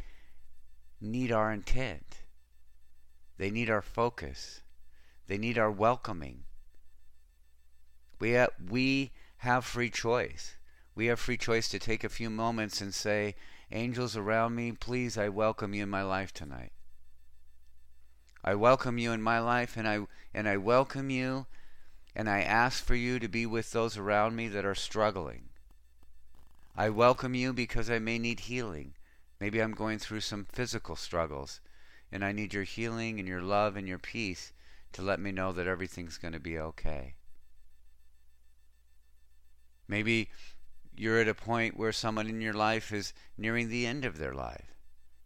need 1.01 1.31
our 1.31 1.53
intent. 1.53 2.23
They 3.37 3.51
need 3.51 3.69
our 3.71 3.83
focus. 3.83 4.61
They 5.27 5.39
need 5.39 5.59
our 5.59 5.71
welcoming. 5.71 6.45
We 8.23 8.31
have, 8.31 8.53
we 8.71 9.11
have 9.39 9.65
free 9.65 9.91
choice. 9.91 10.55
We 10.95 11.07
have 11.07 11.19
free 11.19 11.37
choice 11.37 11.69
to 11.71 11.81
take 11.81 12.05
a 12.05 12.09
few 12.09 12.31
moments 12.31 12.81
and 12.81 12.95
say, 12.95 13.35
Angels 13.73 14.17
around 14.17 14.55
me, 14.55 14.71
please, 14.71 15.19
I 15.19 15.29
welcome 15.29 15.75
you 15.75 15.83
in 15.83 15.89
my 15.89 16.05
life 16.05 16.33
tonight. 16.33 16.71
I 18.45 18.55
welcome 18.55 18.97
you 18.97 19.11
in 19.11 19.21
my 19.23 19.41
life 19.41 19.77
and 19.77 19.89
I 19.89 20.07
and 20.33 20.49
I 20.49 20.57
welcome 20.57 21.11
you 21.11 21.47
and 22.15 22.31
I 22.31 22.43
ask 22.43 22.85
for 22.85 22.95
you 22.95 23.19
to 23.19 23.27
be 23.27 23.45
with 23.45 23.73
those 23.73 23.97
around 23.97 24.37
me 24.37 24.47
that 24.47 24.65
are 24.65 24.77
struggling. 24.77 25.49
I 26.77 26.91
welcome 26.91 27.35
you 27.35 27.53
because 27.53 27.91
I 27.91 27.99
may 27.99 28.21
need 28.21 28.39
healing. 28.39 28.95
Maybe 29.41 29.61
I'm 29.61 29.75
going 29.75 29.99
through 29.99 30.21
some 30.21 30.45
physical 30.45 30.95
struggles, 30.95 31.61
and 32.13 32.25
I 32.25 32.31
need 32.31 32.55
your 32.55 32.63
healing 32.63 33.19
and 33.19 33.27
your 33.27 33.43
love 33.43 33.75
and 33.75 33.89
your 33.89 33.99
peace 33.99 34.53
to 34.93 35.03
let 35.03 35.19
me 35.19 35.33
know 35.33 35.51
that 35.51 35.67
everything's 35.67 36.19
going 36.19 36.35
to 36.35 36.39
be 36.39 36.57
okay. 36.57 37.17
Maybe 39.89 40.31
you're 40.95 41.21
at 41.21 41.29
a 41.29 41.35
point 41.35 41.77
where 41.77 41.93
someone 41.93 42.29
in 42.29 42.41
your 42.41 42.55
life 42.55 42.93
is 42.93 43.13
nearing 43.37 43.69
the 43.69 43.87
end 43.87 44.05
of 44.05 44.19
their 44.19 44.35
life, 44.35 44.75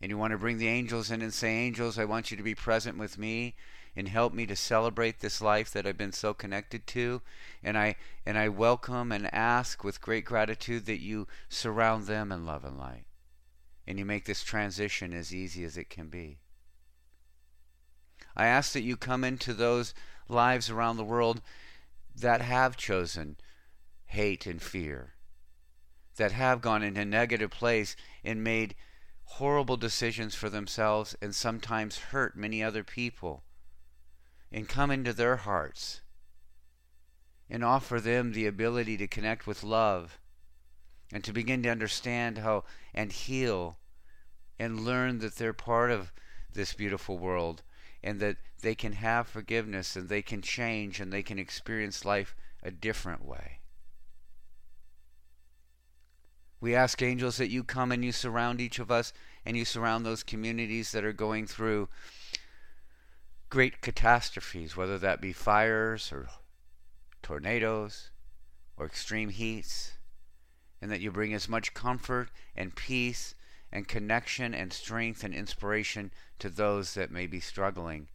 and 0.00 0.10
you 0.10 0.18
want 0.18 0.32
to 0.32 0.38
bring 0.38 0.58
the 0.58 0.68
angels 0.68 1.10
in 1.10 1.22
and 1.22 1.32
say, 1.32 1.54
Angels, 1.54 1.98
I 1.98 2.04
want 2.04 2.30
you 2.30 2.36
to 2.36 2.42
be 2.42 2.54
present 2.54 2.98
with 2.98 3.18
me 3.18 3.54
and 3.96 4.08
help 4.08 4.34
me 4.34 4.44
to 4.46 4.54
celebrate 4.54 5.20
this 5.20 5.40
life 5.40 5.70
that 5.72 5.86
I've 5.86 5.96
been 5.96 6.12
so 6.12 6.34
connected 6.34 6.86
to. 6.88 7.22
And 7.62 7.78
I 7.78 7.96
and 8.26 8.36
I 8.36 8.50
welcome 8.50 9.10
and 9.10 9.32
ask 9.34 9.82
with 9.82 10.02
great 10.02 10.26
gratitude 10.26 10.84
that 10.84 11.00
you 11.00 11.26
surround 11.48 12.06
them 12.06 12.30
in 12.30 12.44
love 12.44 12.64
and 12.64 12.78
light. 12.78 13.06
And 13.86 13.98
you 13.98 14.04
make 14.04 14.26
this 14.26 14.42
transition 14.42 15.14
as 15.14 15.34
easy 15.34 15.64
as 15.64 15.78
it 15.78 15.88
can 15.88 16.08
be. 16.08 16.38
I 18.36 18.46
ask 18.46 18.72
that 18.72 18.82
you 18.82 18.96
come 18.96 19.24
into 19.24 19.54
those 19.54 19.94
lives 20.28 20.68
around 20.68 20.98
the 20.98 21.04
world 21.04 21.40
that 22.14 22.42
have 22.42 22.76
chosen 22.76 23.36
hate 24.06 24.46
and 24.46 24.62
fear, 24.62 25.14
that 26.16 26.32
have 26.32 26.60
gone 26.60 26.82
into 26.82 27.04
negative 27.04 27.50
place 27.50 27.96
and 28.24 28.42
made 28.42 28.74
horrible 29.24 29.76
decisions 29.76 30.34
for 30.34 30.48
themselves 30.48 31.16
and 31.20 31.34
sometimes 31.34 31.98
hurt 31.98 32.36
many 32.36 32.62
other 32.62 32.84
people 32.84 33.42
and 34.52 34.68
come 34.68 34.90
into 34.90 35.12
their 35.12 35.36
hearts 35.36 36.00
and 37.50 37.64
offer 37.64 38.00
them 38.00 38.32
the 38.32 38.46
ability 38.46 38.96
to 38.96 39.06
connect 39.06 39.46
with 39.46 39.62
love 39.62 40.18
and 41.12 41.22
to 41.24 41.32
begin 41.32 41.62
to 41.62 41.68
understand 41.68 42.38
how 42.38 42.64
and 42.94 43.12
heal 43.12 43.78
and 44.58 44.84
learn 44.84 45.18
that 45.18 45.36
they're 45.36 45.52
part 45.52 45.90
of 45.90 46.12
this 46.52 46.72
beautiful 46.72 47.18
world 47.18 47.62
and 48.02 48.20
that 48.20 48.36
they 48.62 48.74
can 48.74 48.92
have 48.92 49.28
forgiveness 49.28 49.96
and 49.96 50.08
they 50.08 50.22
can 50.22 50.40
change 50.40 51.00
and 51.00 51.12
they 51.12 51.22
can 51.22 51.38
experience 51.38 52.04
life 52.04 52.34
a 52.62 52.70
different 52.70 53.24
way. 53.24 53.60
We 56.66 56.74
ask 56.74 57.00
angels 57.00 57.36
that 57.36 57.48
you 57.48 57.62
come 57.62 57.92
and 57.92 58.04
you 58.04 58.10
surround 58.10 58.60
each 58.60 58.80
of 58.80 58.90
us 58.90 59.12
and 59.44 59.56
you 59.56 59.64
surround 59.64 60.04
those 60.04 60.24
communities 60.24 60.90
that 60.90 61.04
are 61.04 61.12
going 61.12 61.46
through 61.46 61.88
great 63.50 63.80
catastrophes, 63.80 64.76
whether 64.76 64.98
that 64.98 65.20
be 65.20 65.32
fires 65.32 66.10
or 66.10 66.26
tornadoes 67.22 68.10
or 68.76 68.84
extreme 68.84 69.28
heats, 69.28 69.92
and 70.82 70.90
that 70.90 71.00
you 71.00 71.12
bring 71.12 71.32
as 71.32 71.48
much 71.48 71.72
comfort 71.72 72.30
and 72.56 72.74
peace 72.74 73.36
and 73.70 73.86
connection 73.86 74.52
and 74.52 74.72
strength 74.72 75.22
and 75.22 75.32
inspiration 75.32 76.10
to 76.40 76.48
those 76.48 76.94
that 76.94 77.12
may 77.12 77.28
be 77.28 77.38
struggling 77.38 78.08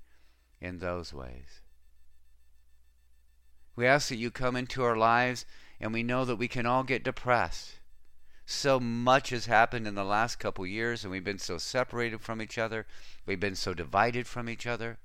in 0.60 0.79
those 0.79 1.13
ways. 1.13 1.62
We 3.77 3.88
ask 3.88 4.10
that 4.10 4.17
you 4.17 4.29
come 4.29 4.58
into 4.58 4.84
our 4.84 4.98
lives, 4.98 5.46
and 5.79 5.93
we 5.93 6.03
know 6.03 6.25
that 6.25 6.36
we 6.36 6.50
can 6.50 6.65
all 6.65 6.84
get 6.84 7.05
depressed. 7.05 7.77
So 8.53 8.81
much 8.81 9.29
has 9.29 9.46
happened 9.46 9.88
in 9.88 9.96
the 9.96 10.03
last 10.03 10.36
couple 10.36 10.67
years, 10.67 11.03
and 11.03 11.12
we've 11.12 11.24
been 11.24 11.39
so 11.39 11.58
separated 11.58 12.20
from 12.20 12.41
each 12.41 12.58
other. 12.58 12.86
We've 13.25 13.39
been 13.39 13.55
so 13.55 13.74
divided 13.74 14.27
from 14.27 14.50
each 14.50 14.67
other. 14.67 15.00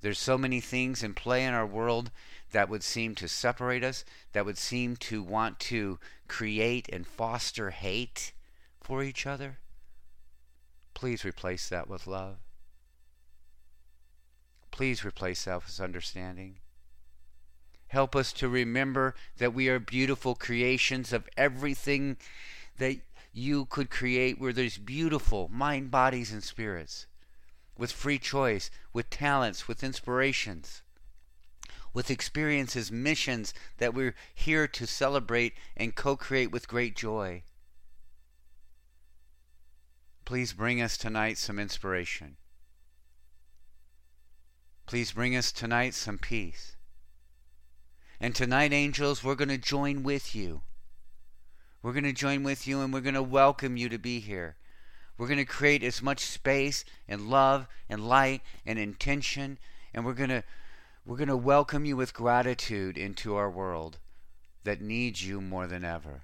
There's 0.00 0.18
so 0.18 0.38
many 0.38 0.60
things 0.60 1.02
in 1.02 1.12
play 1.12 1.44
in 1.44 1.54
our 1.54 1.66
world 1.66 2.12
that 2.52 2.68
would 2.68 2.84
seem 2.84 3.16
to 3.16 3.26
separate 3.26 3.82
us, 3.82 4.04
that 4.32 4.46
would 4.46 4.58
seem 4.58 4.96
to 4.96 5.24
want 5.24 5.58
to 5.58 5.98
create 6.28 6.88
and 6.92 7.04
foster 7.04 7.70
hate 7.70 8.32
for 8.80 9.02
each 9.02 9.26
other. 9.26 9.58
Please 10.94 11.24
replace 11.24 11.68
that 11.68 11.88
with 11.88 12.06
love. 12.06 12.36
Please 14.70 15.04
replace 15.04 15.44
that 15.46 15.66
with 15.66 15.80
understanding. 15.80 16.58
Help 17.88 18.14
us 18.14 18.32
to 18.34 18.48
remember 18.48 19.14
that 19.38 19.54
we 19.54 19.68
are 19.68 19.78
beautiful 19.78 20.34
creations 20.34 21.12
of 21.12 21.28
everything 21.36 22.16
that 22.78 22.98
you 23.32 23.64
could 23.66 23.90
create, 23.90 24.38
where 24.38 24.52
there's 24.52 24.78
beautiful 24.78 25.48
mind, 25.52 25.90
bodies, 25.90 26.32
and 26.32 26.42
spirits 26.42 27.06
with 27.76 27.92
free 27.92 28.18
choice, 28.18 28.70
with 28.92 29.08
talents, 29.08 29.68
with 29.68 29.84
inspirations, 29.84 30.82
with 31.94 32.10
experiences, 32.10 32.90
missions 32.92 33.54
that 33.78 33.94
we're 33.94 34.14
here 34.34 34.66
to 34.66 34.86
celebrate 34.86 35.54
and 35.76 35.94
co 35.94 36.16
create 36.16 36.50
with 36.50 36.68
great 36.68 36.96
joy. 36.96 37.42
Please 40.24 40.52
bring 40.52 40.82
us 40.82 40.98
tonight 40.98 41.38
some 41.38 41.58
inspiration. 41.58 42.36
Please 44.84 45.12
bring 45.12 45.34
us 45.36 45.52
tonight 45.52 45.94
some 45.94 46.18
peace. 46.18 46.77
And 48.20 48.34
tonight, 48.34 48.72
angels, 48.72 49.22
we're 49.22 49.36
going 49.36 49.48
to 49.48 49.58
join 49.58 50.02
with 50.02 50.34
you. 50.34 50.62
We're 51.82 51.92
going 51.92 52.04
to 52.04 52.12
join 52.12 52.42
with 52.42 52.66
you 52.66 52.80
and 52.80 52.92
we're 52.92 53.00
going 53.00 53.14
to 53.14 53.22
welcome 53.22 53.76
you 53.76 53.88
to 53.88 53.98
be 53.98 54.18
here. 54.18 54.56
We're 55.16 55.28
going 55.28 55.38
to 55.38 55.44
create 55.44 55.84
as 55.84 56.02
much 56.02 56.20
space 56.20 56.84
and 57.06 57.30
love 57.30 57.68
and 57.88 58.08
light 58.08 58.42
and 58.66 58.78
intention 58.78 59.58
and 59.94 60.04
we're 60.04 60.14
going 60.14 60.30
to 60.30 60.44
we're 61.06 61.16
going 61.16 61.28
to 61.28 61.36
welcome 61.36 61.84
you 61.84 61.96
with 61.96 62.12
gratitude 62.12 62.98
into 62.98 63.34
our 63.34 63.50
world 63.50 63.98
that 64.64 64.82
needs 64.82 65.26
you 65.26 65.40
more 65.40 65.66
than 65.66 65.84
ever. 65.84 66.22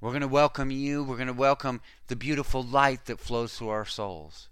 We're 0.00 0.10
going 0.10 0.22
to 0.22 0.28
welcome 0.28 0.70
you. 0.70 1.02
We're 1.02 1.16
going 1.16 1.26
to 1.26 1.34
welcome 1.34 1.82
the 2.06 2.16
beautiful 2.16 2.62
light 2.62 3.04
that 3.06 3.20
flows 3.20 3.58
through 3.58 3.68
our 3.68 3.84
souls. 3.84 4.48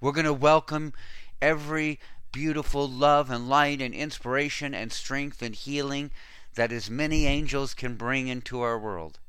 We're 0.00 0.12
going 0.12 0.24
to 0.24 0.32
welcome 0.32 0.94
every 1.40 2.00
beautiful 2.34 2.88
love 2.88 3.30
and 3.30 3.48
light 3.48 3.80
and 3.80 3.94
inspiration 3.94 4.74
and 4.74 4.92
strength 4.92 5.40
and 5.40 5.54
healing 5.54 6.10
that 6.56 6.72
as 6.72 6.90
many 6.90 7.26
angels 7.26 7.74
can 7.74 7.94
bring 7.94 8.26
into 8.26 8.60
our 8.60 8.76
world. 8.76 9.20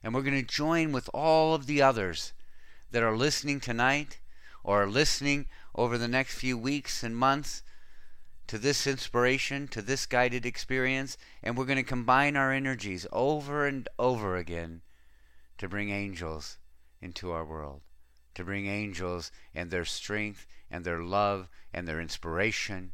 And 0.00 0.14
we're 0.14 0.22
going 0.22 0.40
to 0.40 0.54
join 0.54 0.92
with 0.92 1.10
all 1.12 1.54
of 1.54 1.66
the 1.66 1.82
others 1.82 2.32
that 2.92 3.02
are 3.02 3.16
listening 3.16 3.58
tonight 3.58 4.20
or 4.62 4.84
are 4.84 4.88
listening 4.88 5.46
over 5.74 5.98
the 5.98 6.06
next 6.06 6.36
few 6.36 6.56
weeks 6.56 7.02
and 7.02 7.16
months 7.16 7.64
to 8.46 8.58
this 8.58 8.86
inspiration, 8.86 9.66
to 9.66 9.82
this 9.82 10.06
guided 10.06 10.46
experience, 10.46 11.18
and 11.42 11.58
we're 11.58 11.64
going 11.64 11.76
to 11.78 11.82
combine 11.82 12.36
our 12.36 12.52
energies 12.52 13.08
over 13.10 13.66
and 13.66 13.88
over 13.98 14.36
again 14.36 14.82
to 15.58 15.68
bring 15.68 15.90
angels 15.90 16.58
into 17.02 17.32
our 17.32 17.44
world, 17.44 17.80
to 18.36 18.44
bring 18.44 18.68
angels 18.68 19.32
and 19.52 19.72
their 19.72 19.84
strength 19.84 20.46
and 20.70 20.84
their 20.84 21.02
love 21.02 21.48
and 21.72 21.86
their 21.86 22.00
inspiration 22.00 22.92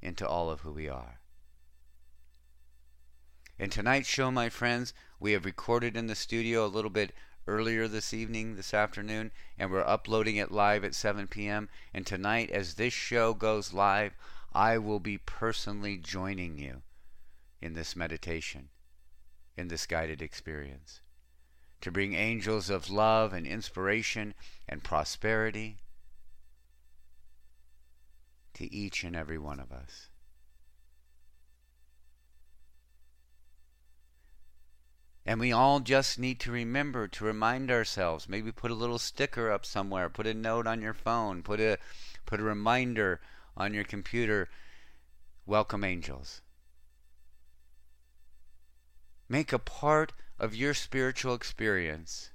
into 0.00 0.26
all 0.26 0.50
of 0.50 0.60
who 0.60 0.72
we 0.72 0.88
are. 0.88 1.20
In 3.58 3.70
tonight's 3.70 4.08
show, 4.08 4.30
my 4.30 4.48
friends, 4.48 4.94
we 5.18 5.32
have 5.32 5.44
recorded 5.44 5.96
in 5.96 6.06
the 6.06 6.14
studio 6.14 6.64
a 6.64 6.68
little 6.68 6.90
bit 6.90 7.12
earlier 7.48 7.88
this 7.88 8.14
evening, 8.14 8.54
this 8.54 8.72
afternoon, 8.72 9.32
and 9.58 9.70
we're 9.70 9.86
uploading 9.86 10.36
it 10.36 10.52
live 10.52 10.84
at 10.84 10.94
7 10.94 11.26
p.m. 11.26 11.68
And 11.92 12.06
tonight, 12.06 12.50
as 12.50 12.74
this 12.74 12.92
show 12.92 13.34
goes 13.34 13.72
live, 13.72 14.12
I 14.52 14.78
will 14.78 15.00
be 15.00 15.18
personally 15.18 15.96
joining 15.96 16.58
you 16.58 16.82
in 17.60 17.72
this 17.72 17.96
meditation, 17.96 18.68
in 19.56 19.68
this 19.68 19.86
guided 19.86 20.22
experience, 20.22 21.00
to 21.80 21.90
bring 21.90 22.14
angels 22.14 22.70
of 22.70 22.90
love 22.90 23.32
and 23.32 23.46
inspiration 23.46 24.34
and 24.68 24.84
prosperity 24.84 25.78
to 28.58 28.74
each 28.74 29.04
and 29.04 29.14
every 29.14 29.38
one 29.38 29.60
of 29.60 29.70
us. 29.70 30.08
And 35.24 35.38
we 35.38 35.52
all 35.52 35.78
just 35.78 36.18
need 36.18 36.40
to 36.40 36.50
remember 36.50 37.06
to 37.06 37.24
remind 37.24 37.70
ourselves. 37.70 38.28
Maybe 38.28 38.50
put 38.50 38.72
a 38.72 38.74
little 38.74 38.98
sticker 38.98 39.52
up 39.52 39.64
somewhere, 39.64 40.08
put 40.08 40.26
a 40.26 40.34
note 40.34 40.66
on 40.66 40.82
your 40.82 40.94
phone, 40.94 41.44
put 41.44 41.60
a 41.60 41.78
put 42.26 42.40
a 42.40 42.42
reminder 42.42 43.20
on 43.56 43.74
your 43.74 43.84
computer. 43.84 44.48
Welcome 45.46 45.84
angels. 45.84 46.40
Make 49.28 49.52
a 49.52 49.60
part 49.60 50.14
of 50.36 50.56
your 50.56 50.74
spiritual 50.74 51.34
experience 51.34 52.32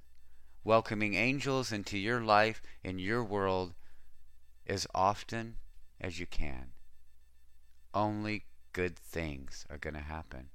welcoming 0.64 1.16
angels 1.16 1.74
into 1.74 1.98
your 1.98 2.22
life 2.22 2.62
and 2.82 3.02
your 3.02 3.26
world 3.26 3.74
as 4.66 4.88
often 4.96 5.58
as 6.04 6.20
you 6.20 6.28
can. 6.28 6.68
Only 7.94 8.44
good 8.74 9.00
things 9.00 9.66
are 9.70 9.78
going 9.78 9.94
to 9.94 10.02
happen. 10.02 10.50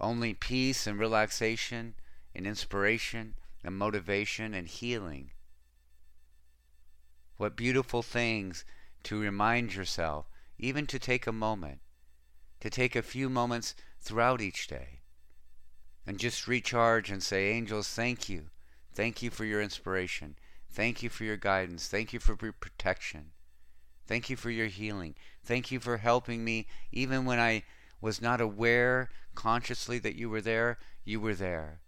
Only 0.00 0.34
peace 0.34 0.86
and 0.86 0.98
relaxation 0.98 1.94
and 2.34 2.46
inspiration 2.46 3.34
and 3.62 3.76
motivation 3.76 4.52
and 4.52 4.66
healing. 4.66 5.30
What 7.36 7.56
beautiful 7.56 8.02
things 8.02 8.64
to 9.04 9.20
remind 9.20 9.74
yourself, 9.74 10.28
even 10.58 10.86
to 10.88 10.98
take 10.98 11.26
a 11.26 11.32
moment, 11.32 11.80
to 12.60 12.68
take 12.68 12.96
a 12.96 13.02
few 13.02 13.30
moments 13.30 13.74
throughout 14.00 14.40
each 14.40 14.66
day, 14.66 15.00
and 16.06 16.18
just 16.18 16.48
recharge 16.48 17.10
and 17.10 17.22
say, 17.22 17.50
Angels, 17.50 17.88
thank 17.88 18.28
you. 18.28 18.46
Thank 18.92 19.22
you 19.22 19.30
for 19.30 19.44
your 19.44 19.62
inspiration. 19.62 20.36
Thank 20.70 21.02
you 21.02 21.08
for 21.08 21.24
your 21.24 21.36
guidance. 21.36 21.88
Thank 21.88 22.12
you 22.12 22.20
for 22.20 22.36
your 22.40 22.52
protection. 22.52 23.32
Thank 24.06 24.30
you 24.30 24.36
for 24.36 24.50
your 24.50 24.68
healing. 24.68 25.14
Thank 25.44 25.70
you 25.70 25.80
for 25.80 25.98
helping 25.98 26.44
me 26.44 26.66
even 26.92 27.24
when 27.24 27.40
I 27.40 27.64
was 28.00 28.20
not 28.20 28.40
aware 28.40 29.10
consciously 29.34 29.98
that 29.98 30.16
you 30.16 30.28
were 30.30 30.40
there, 30.40 30.78
you 31.04 31.20
were 31.20 31.34
there. 31.34 31.80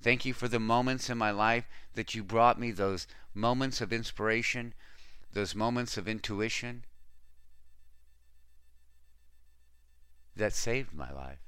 Thank 0.00 0.24
you 0.24 0.34
for 0.34 0.48
the 0.48 0.60
moments 0.60 1.08
in 1.08 1.16
my 1.16 1.30
life 1.30 1.64
that 1.94 2.14
you 2.14 2.22
brought 2.22 2.58
me 2.58 2.70
those 2.70 3.06
moments 3.32 3.80
of 3.80 3.92
inspiration, 3.92 4.74
those 5.32 5.54
moments 5.54 5.96
of 5.96 6.06
intuition 6.06 6.84
that 10.36 10.52
saved 10.52 10.92
my 10.92 11.10
life. 11.10 11.38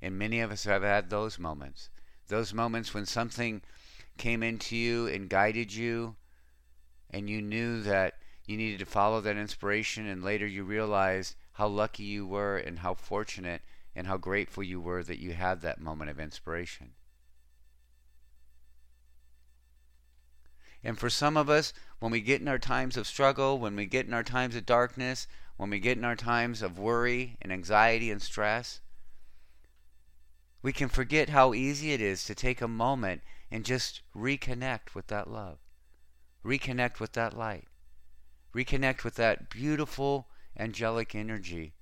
And 0.00 0.18
many 0.18 0.40
of 0.40 0.50
us 0.50 0.64
have 0.64 0.82
had 0.82 1.10
those 1.10 1.38
moments. 1.38 1.90
Those 2.28 2.52
moments 2.52 2.92
when 2.92 3.06
something 3.06 3.62
came 4.18 4.42
into 4.42 4.76
you 4.76 5.06
and 5.06 5.28
guided 5.28 5.72
you, 5.74 6.16
and 7.10 7.28
you 7.28 7.42
knew 7.42 7.82
that 7.82 8.14
you 8.44 8.56
needed 8.56 8.78
to 8.80 8.86
follow 8.86 9.20
that 9.20 9.36
inspiration, 9.36 10.06
and 10.06 10.22
later 10.22 10.46
you 10.46 10.64
realized 10.64 11.36
how 11.52 11.68
lucky 11.68 12.04
you 12.04 12.26
were 12.26 12.56
and 12.56 12.78
how 12.78 12.94
fortunate 12.94 13.62
and 13.94 14.06
how 14.06 14.16
grateful 14.16 14.62
you 14.62 14.80
were 14.80 15.02
that 15.02 15.18
you 15.18 15.32
had 15.32 15.60
that 15.60 15.80
moment 15.80 16.10
of 16.10 16.18
inspiration. 16.18 16.92
And 20.84 20.98
for 20.98 21.10
some 21.10 21.36
of 21.36 21.48
us, 21.48 21.72
when 22.00 22.10
we 22.10 22.20
get 22.20 22.40
in 22.40 22.48
our 22.48 22.58
times 22.58 22.96
of 22.96 23.06
struggle, 23.06 23.58
when 23.58 23.76
we 23.76 23.86
get 23.86 24.06
in 24.06 24.14
our 24.14 24.24
times 24.24 24.56
of 24.56 24.66
darkness, 24.66 25.28
when 25.56 25.70
we 25.70 25.78
get 25.78 25.96
in 25.96 26.04
our 26.04 26.16
times 26.16 26.62
of 26.62 26.78
worry 26.78 27.36
and 27.40 27.52
anxiety 27.52 28.10
and 28.10 28.20
stress, 28.20 28.80
we 30.62 30.72
can 30.72 30.88
forget 30.88 31.28
how 31.28 31.54
easy 31.54 31.92
it 31.92 32.00
is 32.00 32.24
to 32.24 32.34
take 32.34 32.60
a 32.60 32.68
moment 32.68 33.22
and 33.52 33.66
just 33.66 34.00
reconnect 34.16 34.94
with 34.94 35.08
that 35.08 35.30
love, 35.30 35.58
reconnect 36.42 36.98
with 36.98 37.12
that 37.12 37.36
light, 37.36 37.68
reconnect 38.54 39.04
with 39.04 39.16
that 39.16 39.50
beautiful 39.50 40.26
angelic 40.58 41.14
energy 41.14 41.74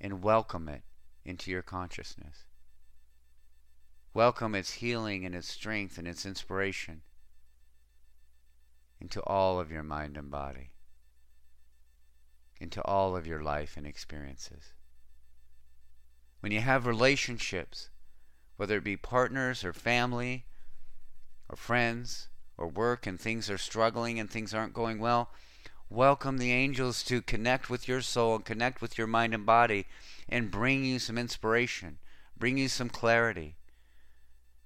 and 0.00 0.22
welcome 0.22 0.68
it 0.68 0.82
into 1.24 1.50
your 1.50 1.60
consciousness. 1.60 2.44
Welcome 4.14 4.54
its 4.54 4.74
healing 4.74 5.26
and 5.26 5.34
its 5.34 5.48
strength 5.48 5.98
and 5.98 6.06
its 6.06 6.24
inspiration 6.24 7.02
into 9.00 9.20
all 9.24 9.58
of 9.58 9.72
your 9.72 9.82
mind 9.82 10.16
and 10.16 10.30
body, 10.30 10.70
into 12.60 12.80
all 12.82 13.16
of 13.16 13.26
your 13.26 13.42
life 13.42 13.76
and 13.76 13.88
experiences. 13.88 14.72
When 16.38 16.52
you 16.52 16.60
have 16.60 16.86
relationships, 16.86 17.90
whether 18.56 18.76
it 18.76 18.84
be 18.84 18.96
partners 18.96 19.64
or 19.64 19.72
family 19.72 20.46
or 21.52 21.56
friends 21.56 22.28
or 22.56 22.66
work 22.66 23.06
and 23.06 23.20
things 23.20 23.50
are 23.50 23.58
struggling 23.58 24.18
and 24.18 24.30
things 24.30 24.54
aren't 24.54 24.72
going 24.72 24.98
well, 24.98 25.30
welcome 25.90 26.38
the 26.38 26.50
angels 26.50 27.02
to 27.02 27.20
connect 27.20 27.68
with 27.68 27.86
your 27.86 28.00
soul 28.00 28.36
and 28.36 28.44
connect 28.46 28.80
with 28.80 28.96
your 28.96 29.06
mind 29.06 29.34
and 29.34 29.44
body 29.44 29.86
and 30.30 30.50
bring 30.50 30.82
you 30.82 30.98
some 30.98 31.18
inspiration, 31.18 31.98
bring 32.38 32.56
you 32.56 32.68
some 32.68 32.88
clarity, 32.88 33.54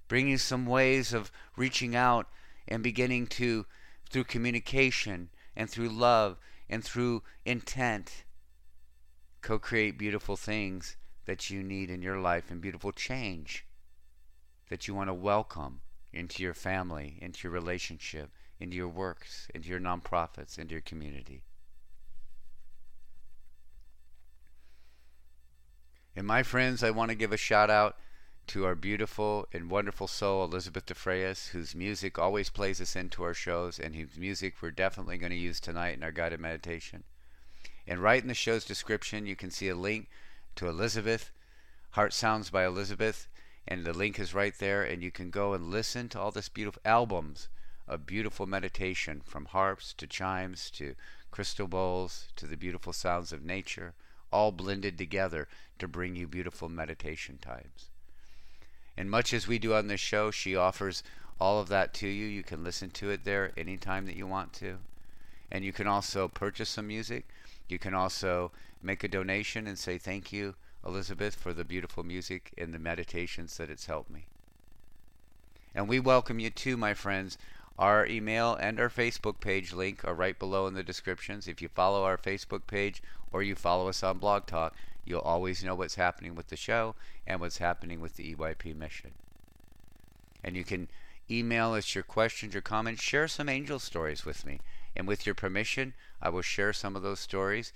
bring 0.07 0.29
you 0.29 0.37
some 0.37 0.65
ways 0.65 1.11
of 1.11 1.29
reaching 1.57 1.93
out 1.93 2.29
and 2.69 2.81
beginning 2.81 3.27
to, 3.27 3.65
through 4.09 4.23
communication 4.23 5.29
and 5.57 5.69
through 5.69 5.89
love 5.89 6.37
and 6.69 6.85
through 6.85 7.21
intent, 7.45 8.23
co 9.41 9.59
create 9.59 9.97
beautiful 9.97 10.37
things 10.37 10.95
that 11.25 11.49
you 11.49 11.61
need 11.61 11.89
in 11.89 12.01
your 12.01 12.17
life 12.17 12.49
and 12.49 12.61
beautiful 12.61 12.93
change 12.93 13.65
that 14.69 14.87
you 14.87 14.95
want 14.95 15.09
to 15.09 15.13
welcome 15.13 15.81
into 16.13 16.43
your 16.43 16.53
family, 16.53 17.17
into 17.21 17.47
your 17.47 17.53
relationship, 17.53 18.31
into 18.59 18.75
your 18.75 18.87
works, 18.87 19.47
into 19.53 19.69
your 19.69 19.79
nonprofits, 19.79 20.57
into 20.57 20.73
your 20.73 20.81
community. 20.81 21.43
And 26.15 26.25
my 26.25 26.41
friends, 26.41 26.83
I 26.83 26.89
want 26.89 27.09
to 27.09 27.15
give 27.15 27.31
a 27.31 27.37
shout 27.37 27.69
out 27.69 27.95
to 28.47 28.65
our 28.65 28.75
beautiful 28.75 29.45
and 29.51 29.69
wonderful 29.69 30.07
soul, 30.07 30.45
Elissabeth 30.45 30.85
DeFreitas, 30.85 31.49
whose 31.49 31.75
music 31.75 32.17
always 32.17 32.49
plays 32.49 32.81
us 32.81 32.95
into 32.95 33.23
our 33.23 33.33
shows, 33.33 33.77
and 33.77 33.95
whose 33.95 34.17
music 34.17 34.55
we're 34.61 34.71
definitely 34.71 35.17
going 35.17 35.31
to 35.31 35.37
use 35.37 35.59
tonight 35.59 35.95
in 35.95 36.03
our 36.03 36.11
guided 36.11 36.39
meditation. 36.39 37.03
And 37.85 37.99
right 37.99 38.21
in 38.21 38.27
the 38.27 38.33
show's 38.33 38.65
description, 38.65 39.27
you 39.27 39.35
can 39.35 39.51
see 39.51 39.69
a 39.69 39.75
link 39.75 40.09
to 40.55 40.67
Elissabeth, 40.67 41.31
Heart 41.91 42.13
Sounds 42.13 42.49
by 42.49 42.65
Elissabeth, 42.65 43.27
and 43.67 43.83
the 43.83 43.93
link 43.93 44.19
is 44.19 44.33
right 44.33 44.53
there, 44.57 44.83
and 44.83 45.03
you 45.03 45.11
can 45.11 45.29
go 45.29 45.53
and 45.53 45.69
listen 45.69 46.09
to 46.09 46.19
all 46.19 46.31
this 46.31 46.49
beautiful 46.49 46.81
albums 46.85 47.49
of 47.87 48.05
beautiful 48.05 48.45
meditation 48.45 49.21
from 49.23 49.45
harps 49.45 49.93
to 49.93 50.07
chimes 50.07 50.69
to 50.71 50.95
crystal 51.31 51.67
bowls 51.67 52.27
to 52.35 52.47
the 52.47 52.57
beautiful 52.57 52.93
sounds 52.93 53.31
of 53.31 53.43
nature, 53.43 53.93
all 54.31 54.51
blended 54.51 54.97
together 54.97 55.47
to 55.79 55.87
bring 55.87 56.15
you 56.15 56.27
beautiful 56.27 56.69
meditation 56.69 57.37
times. 57.37 57.89
And 58.97 59.11
much 59.11 59.33
as 59.33 59.47
we 59.47 59.59
do 59.59 59.73
on 59.73 59.87
this 59.87 59.99
show, 59.99 60.31
she 60.31 60.55
offers 60.55 61.03
all 61.39 61.59
of 61.59 61.69
that 61.69 61.93
to 61.95 62.07
you. 62.07 62.25
You 62.25 62.43
can 62.43 62.63
listen 62.63 62.89
to 62.91 63.09
it 63.09 63.23
there 63.23 63.51
anytime 63.55 64.05
that 64.07 64.15
you 64.15 64.25
want 64.25 64.53
to. 64.53 64.77
And 65.51 65.63
you 65.63 65.71
can 65.71 65.87
also 65.87 66.27
purchase 66.27 66.69
some 66.69 66.87
music. 66.87 67.27
You 67.69 67.79
can 67.79 67.93
also 67.93 68.51
make 68.81 69.03
a 69.03 69.07
donation 69.07 69.67
and 69.67 69.77
say 69.77 69.97
thank 69.97 70.33
you, 70.33 70.55
Elissabeth, 70.87 71.35
for 71.35 71.53
the 71.53 71.65
beautiful 71.65 72.03
music 72.03 72.53
and 72.57 72.73
the 72.73 72.79
meditations 72.79 73.57
that 73.57 73.69
it's 73.69 73.87
helped 73.87 74.09
me. 74.09 74.25
And 75.75 75.87
we 75.87 75.99
welcome 75.99 76.39
you 76.39 76.49
too, 76.49 76.77
my 76.77 76.93
friends. 76.93 77.37
Our 77.77 78.07
email 78.07 78.55
and 78.55 78.79
our 78.79 78.89
Facebook 78.89 79.39
page 79.39 79.73
link 79.73 80.03
are 80.03 80.15
right 80.15 80.39
below 80.39 80.65
in 80.65 80.73
the 80.73 80.83
descriptions. 80.83 81.47
If 81.47 81.61
you 81.61 81.67
follow 81.67 82.03
our 82.03 82.17
Facebook 82.17 82.65
page 82.65 83.03
or 83.31 83.43
you 83.43 83.53
follow 83.53 83.87
us 83.87 84.01
on 84.01 84.17
Blog 84.17 84.47
Talk, 84.47 84.73
you'll 85.05 85.19
always 85.19 85.63
know 85.63 85.75
what's 85.75 85.95
happening 85.95 86.33
with 86.33 86.47
the 86.47 86.55
show 86.55 86.95
and 87.27 87.39
what's 87.39 87.59
happening 87.59 88.01
with 88.01 88.15
the 88.15 88.33
EYP 88.33 88.75
mission. 88.75 89.11
And 90.43 90.55
you 90.55 90.63
can 90.63 90.87
email 91.29 91.73
us 91.73 91.93
your 91.93 92.03
questions 92.03 92.53
your 92.53 92.61
comments. 92.61 93.03
Share 93.03 93.27
some 93.27 93.49
angel 93.49 93.79
stories 93.79 94.25
with 94.25 94.45
me. 94.45 94.59
And 94.95 95.07
with 95.07 95.25
your 95.25 95.35
permission, 95.35 95.93
I 96.21 96.29
will 96.29 96.41
share 96.41 96.73
some 96.73 96.95
of 96.95 97.03
those 97.03 97.19
stories 97.19 97.73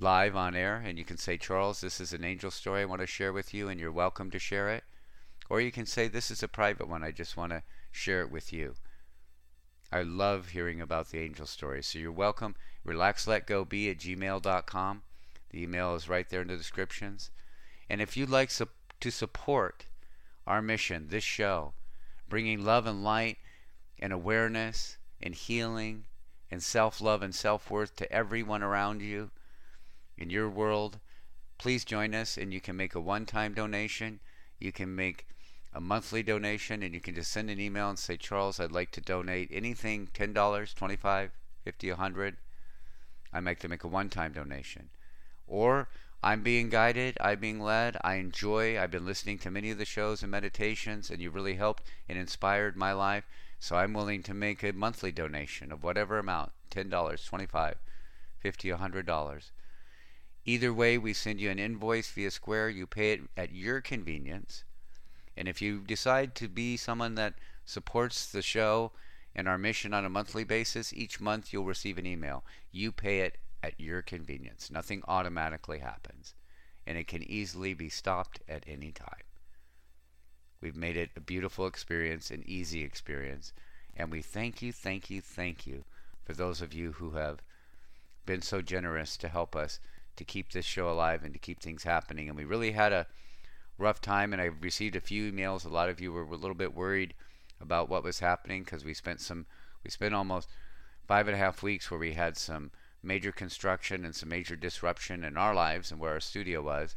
live 0.00 0.34
on 0.34 0.54
air. 0.56 0.82
And 0.84 0.98
you 0.98 1.04
can 1.04 1.16
say, 1.16 1.36
Charles, 1.36 1.80
this 1.80 2.00
is 2.00 2.12
an 2.12 2.24
angel 2.24 2.50
story 2.50 2.82
I 2.82 2.86
want 2.86 3.00
to 3.00 3.06
share 3.06 3.32
with 3.32 3.52
you, 3.52 3.68
and 3.68 3.78
you're 3.78 3.92
welcome 3.92 4.30
to 4.30 4.38
share 4.38 4.70
it. 4.70 4.84
Or 5.48 5.60
you 5.60 5.70
can 5.70 5.86
say, 5.86 6.08
this 6.08 6.30
is 6.30 6.42
a 6.42 6.48
private 6.48 6.88
one. 6.88 7.04
I 7.04 7.10
just 7.10 7.36
want 7.36 7.52
to 7.52 7.62
share 7.90 8.22
it 8.22 8.30
with 8.30 8.52
you. 8.52 8.74
I 9.92 10.02
love 10.02 10.50
hearing 10.50 10.80
about 10.80 11.10
the 11.10 11.18
angel 11.18 11.46
stories. 11.46 11.88
So 11.88 11.98
you're 11.98 12.12
welcome. 12.12 12.54
RelaxLetGoBe 12.86 13.90
at 13.90 13.98
gmail.com. 13.98 15.02
The 15.50 15.62
email 15.62 15.94
is 15.96 16.08
right 16.08 16.28
there 16.28 16.42
in 16.42 16.48
the 16.48 16.56
descriptions. 16.56 17.30
And 17.88 18.00
if 18.00 18.16
you'd 18.16 18.30
like 18.30 18.50
to 18.50 19.10
support 19.10 19.86
our 20.46 20.62
mission, 20.62 21.08
this 21.08 21.24
show, 21.24 21.74
bringing 22.28 22.64
love 22.64 22.86
and 22.86 23.02
light 23.02 23.38
and 23.98 24.12
awareness 24.12 24.96
and 25.20 25.34
healing 25.34 26.04
and 26.50 26.62
self 26.62 27.00
love 27.00 27.22
and 27.22 27.34
self 27.34 27.70
worth 27.70 27.96
to 27.96 28.10
everyone 28.12 28.62
around 28.62 29.02
you 29.02 29.30
in 30.20 30.30
your 30.30 30.48
world, 30.48 31.00
please 31.58 31.84
join 31.84 32.14
us 32.14 32.36
and 32.36 32.52
you 32.52 32.60
can 32.60 32.76
make 32.76 32.94
a 32.94 33.00
one 33.00 33.26
time 33.26 33.54
donation. 33.54 34.20
You 34.58 34.70
can 34.70 34.94
make 34.94 35.26
a 35.72 35.80
monthly 35.80 36.22
donation 36.22 36.82
and 36.82 36.94
you 36.94 37.00
can 37.00 37.14
just 37.14 37.32
send 37.32 37.50
an 37.50 37.58
email 37.58 37.88
and 37.88 37.98
say, 37.98 38.16
Charles, 38.16 38.60
I'd 38.60 38.70
like 38.70 38.92
to 38.92 39.00
donate 39.00 39.48
anything 39.50 40.08
$10, 40.14 40.34
$25, 40.34 41.30
50 41.64 41.90
100 41.90 42.36
I 43.32 43.40
make 43.40 43.60
to 43.60 43.68
make 43.68 43.84
a 43.84 43.88
one 43.88 44.10
time 44.10 44.32
donation. 44.32 44.90
Or 45.46 45.88
I'm 46.22 46.42
being 46.42 46.68
guided, 46.68 47.16
I'm 47.20 47.40
being 47.40 47.60
led, 47.60 47.96
I 48.02 48.16
enjoy, 48.16 48.78
I've 48.78 48.90
been 48.90 49.06
listening 49.06 49.38
to 49.38 49.50
many 49.50 49.70
of 49.70 49.78
the 49.78 49.84
shows 49.84 50.22
and 50.22 50.30
meditations, 50.30 51.10
and 51.10 51.22
you've 51.22 51.34
really 51.34 51.54
helped 51.54 51.84
and 52.08 52.18
inspired 52.18 52.76
my 52.76 52.92
life. 52.92 53.24
So 53.58 53.76
I'm 53.76 53.94
willing 53.94 54.22
to 54.24 54.34
make 54.34 54.62
a 54.62 54.72
monthly 54.72 55.12
donation 55.12 55.70
of 55.70 55.82
whatever 55.82 56.18
amount 56.18 56.52
$10, 56.70 56.90
$25, 56.90 57.74
$50, 58.44 58.78
$100. 58.78 59.50
Either 60.50 60.74
way, 60.74 60.98
we 60.98 61.12
send 61.12 61.40
you 61.40 61.48
an 61.48 61.60
invoice 61.60 62.10
via 62.10 62.28
Square. 62.28 62.70
You 62.70 62.84
pay 62.84 63.12
it 63.12 63.20
at 63.36 63.54
your 63.54 63.80
convenience. 63.80 64.64
And 65.36 65.46
if 65.46 65.62
you 65.62 65.78
decide 65.78 66.34
to 66.34 66.48
be 66.48 66.76
someone 66.76 67.14
that 67.14 67.34
supports 67.64 68.26
the 68.26 68.42
show 68.42 68.90
and 69.32 69.46
our 69.46 69.58
mission 69.58 69.94
on 69.94 70.04
a 70.04 70.08
monthly 70.08 70.42
basis, 70.42 70.92
each 70.92 71.20
month 71.20 71.52
you'll 71.52 71.66
receive 71.66 71.98
an 71.98 72.06
email. 72.06 72.44
You 72.72 72.90
pay 72.90 73.20
it 73.20 73.38
at 73.62 73.78
your 73.78 74.02
convenience. 74.02 74.72
Nothing 74.72 75.04
automatically 75.06 75.78
happens, 75.78 76.34
and 76.84 76.98
it 76.98 77.06
can 77.06 77.22
easily 77.22 77.72
be 77.72 77.88
stopped 77.88 78.40
at 78.48 78.64
any 78.66 78.90
time. 78.90 79.22
We've 80.60 80.74
made 80.74 80.96
it 80.96 81.10
a 81.14 81.20
beautiful 81.20 81.68
experience, 81.68 82.32
an 82.32 82.42
easy 82.44 82.82
experience, 82.82 83.52
and 83.96 84.10
we 84.10 84.20
thank 84.20 84.62
you, 84.62 84.72
thank 84.72 85.10
you, 85.10 85.20
thank 85.20 85.64
you 85.64 85.84
for 86.24 86.32
those 86.32 86.60
of 86.60 86.74
you 86.74 86.90
who 86.90 87.12
have 87.12 87.40
been 88.26 88.42
so 88.42 88.60
generous 88.60 89.16
to 89.18 89.28
help 89.28 89.54
us 89.54 89.78
to 90.16 90.24
keep 90.24 90.52
this 90.52 90.64
show 90.64 90.90
alive 90.90 91.24
and 91.24 91.32
to 91.32 91.38
keep 91.38 91.60
things 91.60 91.84
happening. 91.84 92.28
And 92.28 92.36
we 92.36 92.44
really 92.44 92.72
had 92.72 92.92
a 92.92 93.06
rough 93.78 94.00
time, 94.00 94.32
and 94.32 94.40
I 94.40 94.46
received 94.46 94.96
a 94.96 95.00
few 95.00 95.30
emails. 95.32 95.64
A 95.64 95.68
lot 95.68 95.88
of 95.88 96.00
you 96.00 96.12
were 96.12 96.22
a 96.22 96.36
little 96.36 96.54
bit 96.54 96.74
worried 96.74 97.14
about 97.60 97.88
what 97.88 98.04
was 98.04 98.20
happening 98.20 98.62
because 98.62 98.84
we 98.84 98.94
spent 98.94 99.20
some, 99.20 99.46
we 99.84 99.90
spent 99.90 100.14
almost 100.14 100.48
five 101.06 101.26
and 101.26 101.34
a 101.34 101.38
half 101.38 101.62
weeks 101.62 101.90
where 101.90 102.00
we 102.00 102.12
had 102.12 102.36
some 102.36 102.70
major 103.02 103.32
construction 103.32 104.04
and 104.04 104.14
some 104.14 104.28
major 104.28 104.56
disruption 104.56 105.24
in 105.24 105.36
our 105.36 105.54
lives 105.54 105.90
and 105.90 106.00
where 106.00 106.12
our 106.12 106.20
studio 106.20 106.60
was. 106.62 106.96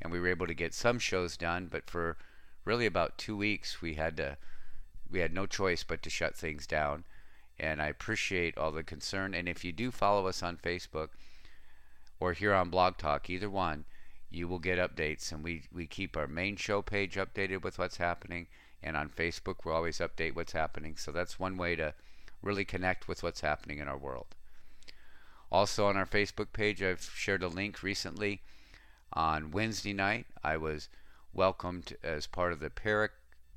And 0.00 0.10
we 0.10 0.18
were 0.18 0.28
able 0.28 0.46
to 0.46 0.54
get 0.54 0.74
some 0.74 0.98
shows 0.98 1.36
done, 1.36 1.68
but 1.70 1.88
for 1.88 2.16
really 2.64 2.86
about 2.86 3.18
two 3.18 3.36
weeks 3.36 3.82
we 3.82 3.94
had 3.94 4.16
to 4.16 4.36
we 5.10 5.20
had 5.20 5.34
no 5.34 5.46
choice 5.46 5.84
but 5.84 6.02
to 6.02 6.10
shut 6.10 6.34
things 6.34 6.66
down. 6.66 7.04
And 7.58 7.82
I 7.82 7.88
appreciate 7.88 8.56
all 8.56 8.72
the 8.72 8.82
concern. 8.82 9.34
And 9.34 9.46
if 9.46 9.62
you 9.62 9.70
do 9.70 9.90
follow 9.90 10.26
us 10.26 10.42
on 10.42 10.56
Facebook 10.56 11.10
or 12.22 12.34
here 12.34 12.54
on 12.54 12.70
Blog 12.70 12.98
Talk, 12.98 13.28
either 13.28 13.50
one, 13.50 13.84
you 14.30 14.46
will 14.46 14.60
get 14.60 14.78
updates. 14.78 15.32
And 15.32 15.42
we, 15.42 15.64
we 15.72 15.86
keep 15.88 16.16
our 16.16 16.28
main 16.28 16.54
show 16.54 16.80
page 16.80 17.16
updated 17.16 17.64
with 17.64 17.80
what's 17.80 17.96
happening. 17.96 18.46
And 18.80 18.96
on 18.96 19.08
Facebook, 19.08 19.56
we'll 19.64 19.74
always 19.74 19.98
update 19.98 20.36
what's 20.36 20.52
happening. 20.52 20.96
So 20.96 21.10
that's 21.10 21.40
one 21.40 21.56
way 21.56 21.74
to 21.74 21.94
really 22.40 22.64
connect 22.64 23.08
with 23.08 23.24
what's 23.24 23.40
happening 23.40 23.78
in 23.78 23.88
our 23.88 23.96
world. 23.96 24.36
Also, 25.50 25.86
on 25.86 25.96
our 25.96 26.06
Facebook 26.06 26.52
page, 26.52 26.80
I've 26.80 27.10
shared 27.12 27.42
a 27.42 27.48
link 27.48 27.82
recently. 27.82 28.40
On 29.12 29.50
Wednesday 29.50 29.92
night, 29.92 30.26
I 30.44 30.56
was 30.58 30.88
welcomed 31.34 31.96
as 32.04 32.28
part 32.28 32.52
of 32.52 32.60
the 32.60 32.70
Para, 32.70 33.10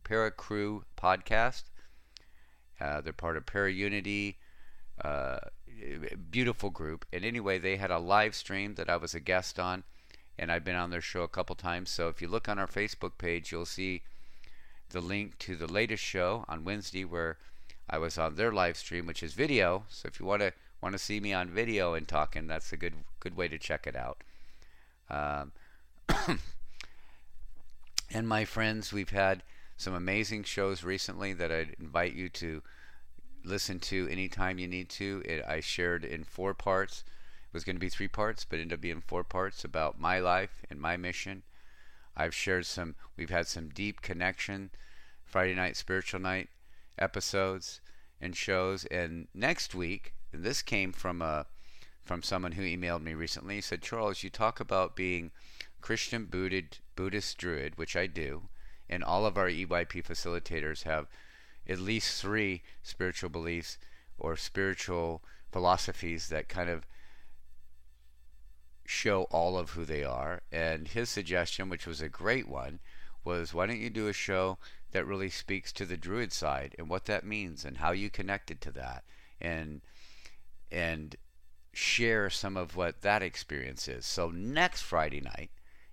Para 0.04 0.32
Crew 0.32 0.86
podcast. 0.98 1.66
Uh, 2.82 3.00
they're 3.02 3.14
part 3.14 3.38
of 3.38 3.46
Para 3.46 3.72
Unity, 3.72 4.38
uh, 5.04 5.38
beautiful 6.32 6.70
group. 6.70 7.06
And 7.12 7.24
anyway, 7.24 7.60
they 7.60 7.78
had 7.78 7.92
a 7.92 8.00
live 8.00 8.36
stream 8.36 8.76
that 8.76 8.90
I 8.90 8.98
was 8.98 9.14
a 9.14 9.20
guest 9.20 9.60
on, 9.60 9.84
and 10.38 10.52
I've 10.52 10.64
been 10.64 10.76
on 10.76 10.90
their 10.90 11.02
show 11.02 11.24
a 11.24 11.28
couple 11.28 11.56
times. 11.56 11.90
So 11.90 12.08
if 12.10 12.22
you 12.22 12.28
look 12.28 12.50
on 12.50 12.60
our 12.60 12.68
Facebook 12.68 13.18
page, 13.18 13.52
you'll 13.52 13.66
see 13.66 14.04
the 14.90 15.02
link 15.02 15.38
to 15.40 15.56
the 15.56 15.68
latest 15.68 16.04
show 16.04 16.46
on 16.48 16.64
Wednesday 16.64 17.06
where 17.06 17.38
I 17.90 17.98
was 17.98 18.18
on 18.18 18.36
their 18.36 18.52
live 18.52 18.78
stream, 18.78 19.06
which 19.06 19.24
is 19.24 19.34
video. 19.34 19.84
So 19.90 20.08
if 20.08 20.20
you 20.20 20.26
want 20.26 20.42
to 20.42 20.54
want 20.82 20.94
to 20.94 21.00
see 21.00 21.20
me 21.20 21.34
on 21.34 21.50
video 21.50 21.94
and 21.94 22.08
talking, 22.08 22.48
that's 22.48 22.72
a 22.72 22.78
good 22.78 22.94
good 23.20 23.36
way 23.36 23.48
to 23.48 23.58
check 23.58 23.88
it 23.88 23.96
out. 23.96 24.24
Um, 25.10 25.52
and 28.12 28.28
my 28.28 28.46
friends, 28.46 28.92
we've 28.92 29.10
had 29.10 29.44
some 29.78 29.94
amazing 29.94 30.44
shows 30.44 30.84
recently 30.84 31.34
that 31.34 31.52
I'd 31.52 31.76
invite 31.80 32.14
you 32.14 32.30
to 32.30 32.62
listen 33.46 33.80
to 33.80 34.08
anytime 34.10 34.60
you 34.60 34.68
need 34.68 34.90
to. 34.90 35.22
It, 35.26 35.44
I 35.48 35.60
shared 35.60 36.04
in 36.04 36.24
four 36.24 36.54
parts. 36.54 37.04
It 37.48 37.54
was 37.54 37.64
going 37.64 37.76
to 37.76 37.80
be 37.80 37.90
three 37.90 38.08
parts, 38.08 38.46
but 38.46 38.60
ended 38.60 38.78
up 38.78 38.82
being 38.82 39.02
four 39.02 39.24
parts 39.24 39.64
about 39.64 40.00
my 40.00 40.20
life 40.20 40.64
and 40.70 40.80
my 40.80 40.98
mission. 40.98 41.44
I've 42.18 42.36
shared 42.36 42.66
some. 42.66 42.96
We've 43.18 43.30
had 43.30 43.48
some 43.48 43.70
deep 43.70 44.02
connection 44.02 44.72
Friday 45.24 45.56
night 45.56 45.78
spiritual 45.78 46.20
night 46.20 46.50
episodes 46.98 47.82
and 48.22 48.36
shows. 48.36 48.86
And 48.86 49.28
next 49.34 49.76
week 49.76 50.14
and 50.36 50.44
this 50.44 50.62
came 50.62 50.92
from 50.92 51.22
a 51.22 51.46
from 52.04 52.22
someone 52.22 52.52
who 52.52 52.62
emailed 52.62 53.02
me 53.02 53.14
recently. 53.14 53.56
He 53.56 53.62
said, 53.62 53.82
Charles, 53.82 54.22
you 54.22 54.30
talk 54.30 54.60
about 54.60 54.96
being 54.96 55.32
Christian 55.82 56.26
Buddhist, 56.26 56.82
Buddhist 56.96 57.38
Druid, 57.38 57.78
which 57.78 57.96
I 57.96 58.06
do, 58.06 58.44
and 58.90 59.04
all 59.04 59.26
of 59.26 59.38
our 59.38 59.48
EYP 59.48 60.04
facilitators 60.04 60.84
have 60.84 61.08
at 61.68 61.80
least 61.80 62.22
three 62.22 62.62
spiritual 62.84 63.30
beliefs 63.30 63.78
or 64.18 64.36
spiritual 64.36 65.24
philosophies 65.52 66.30
that 66.30 66.50
kind 66.50 66.70
of 66.70 66.86
show 68.86 69.24
all 69.24 69.58
of 69.58 69.72
who 69.72 69.86
they 69.86 70.04
are. 70.04 70.42
And 70.52 70.88
his 70.88 71.10
suggestion, 71.10 71.70
which 71.70 71.88
was 71.88 72.02
a 72.02 72.10
great 72.10 72.48
one, 72.48 72.80
was 73.24 73.54
why 73.54 73.66
don't 73.66 73.80
you 73.80 73.90
do 73.90 74.08
a 74.08 74.14
show 74.14 74.58
that 74.92 75.08
really 75.08 75.30
speaks 75.30 75.74
to 75.74 75.86
the 75.86 75.98
Druid 75.98 76.32
side 76.32 76.76
and 76.78 76.90
what 76.90 77.06
that 77.06 77.26
means 77.26 77.66
and 77.66 77.78
how 77.78 77.92
you 77.92 78.10
connected 78.10 78.62
to 78.62 78.72
that 78.72 79.04
and 79.42 79.82
and 80.72 81.16
share 81.74 82.30
some 82.30 82.56
of 82.56 82.76
what 82.76 83.02
that 83.02 83.22
experience 83.22 83.88
is. 83.88 84.06
So 84.06 84.30
next 84.30 84.82
Friday 84.82 85.22
night, 85.22 85.52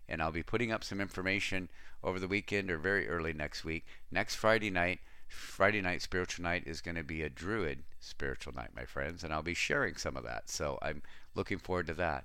and 0.09 0.23
I'll 0.23 0.33
be 0.33 0.43
putting 0.43 0.71
up 0.71 0.85
some 0.85 1.01
information 1.01 1.69
over 2.05 2.21
the 2.21 2.29
weekend 2.29 2.71
or 2.71 2.79
very 2.79 3.09
early 3.09 3.33
next 3.33 3.65
week. 3.65 3.87
Next 4.11 4.37
Friday 4.37 4.71
night, 4.71 5.01
Friday 5.33 5.81
night 5.81 6.03
spiritual 6.03 6.43
night 6.43 6.65
is 6.67 6.81
going 6.81 6.95
to 6.95 7.03
be 7.03 7.23
a 7.23 7.29
druid 7.29 7.83
spiritual 8.01 8.55
night, 8.55 8.71
my 8.77 8.85
friends, 8.85 9.25
and 9.25 9.33
I'll 9.33 9.43
be 9.43 9.55
sharing 9.55 9.97
some 9.97 10.17
of 10.17 10.25
that. 10.25 10.51
So 10.51 10.79
I'm 10.83 11.03
looking 11.35 11.59
forward 11.59 11.87
to 11.89 11.95
that. 11.95 12.25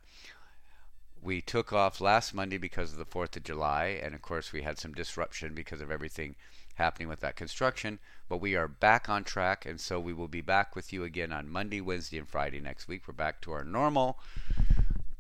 We 1.22 1.42
took 1.42 1.74
off 1.74 2.00
last 2.00 2.34
Monday 2.34 2.58
because 2.58 2.92
of 2.92 3.00
the 3.00 3.06
4th 3.06 3.36
of 3.36 3.44
July, 3.44 4.00
and 4.02 4.14
of 4.14 4.22
course, 4.22 4.54
we 4.54 4.62
had 4.62 4.78
some 4.78 4.94
disruption 4.94 5.54
because 5.54 5.82
of 5.82 5.90
everything 5.90 6.36
happening 6.76 7.08
with 7.08 7.22
that 7.22 7.36
construction. 7.36 8.00
But 8.30 8.38
we 8.38 8.56
are 8.56 8.68
back 8.68 9.10
on 9.10 9.24
track, 9.24 9.66
and 9.66 9.82
so 9.82 10.00
we 10.00 10.14
will 10.14 10.28
be 10.28 10.42
back 10.42 10.76
with 10.76 10.94
you 10.94 11.04
again 11.04 11.32
on 11.32 11.50
Monday, 11.50 11.82
Wednesday, 11.82 12.18
and 12.20 12.28
Friday 12.28 12.60
next 12.60 12.88
week. 12.88 13.04
We're 13.08 13.14
back 13.14 13.42
to 13.42 13.52
our 13.52 13.64
normal 13.64 14.20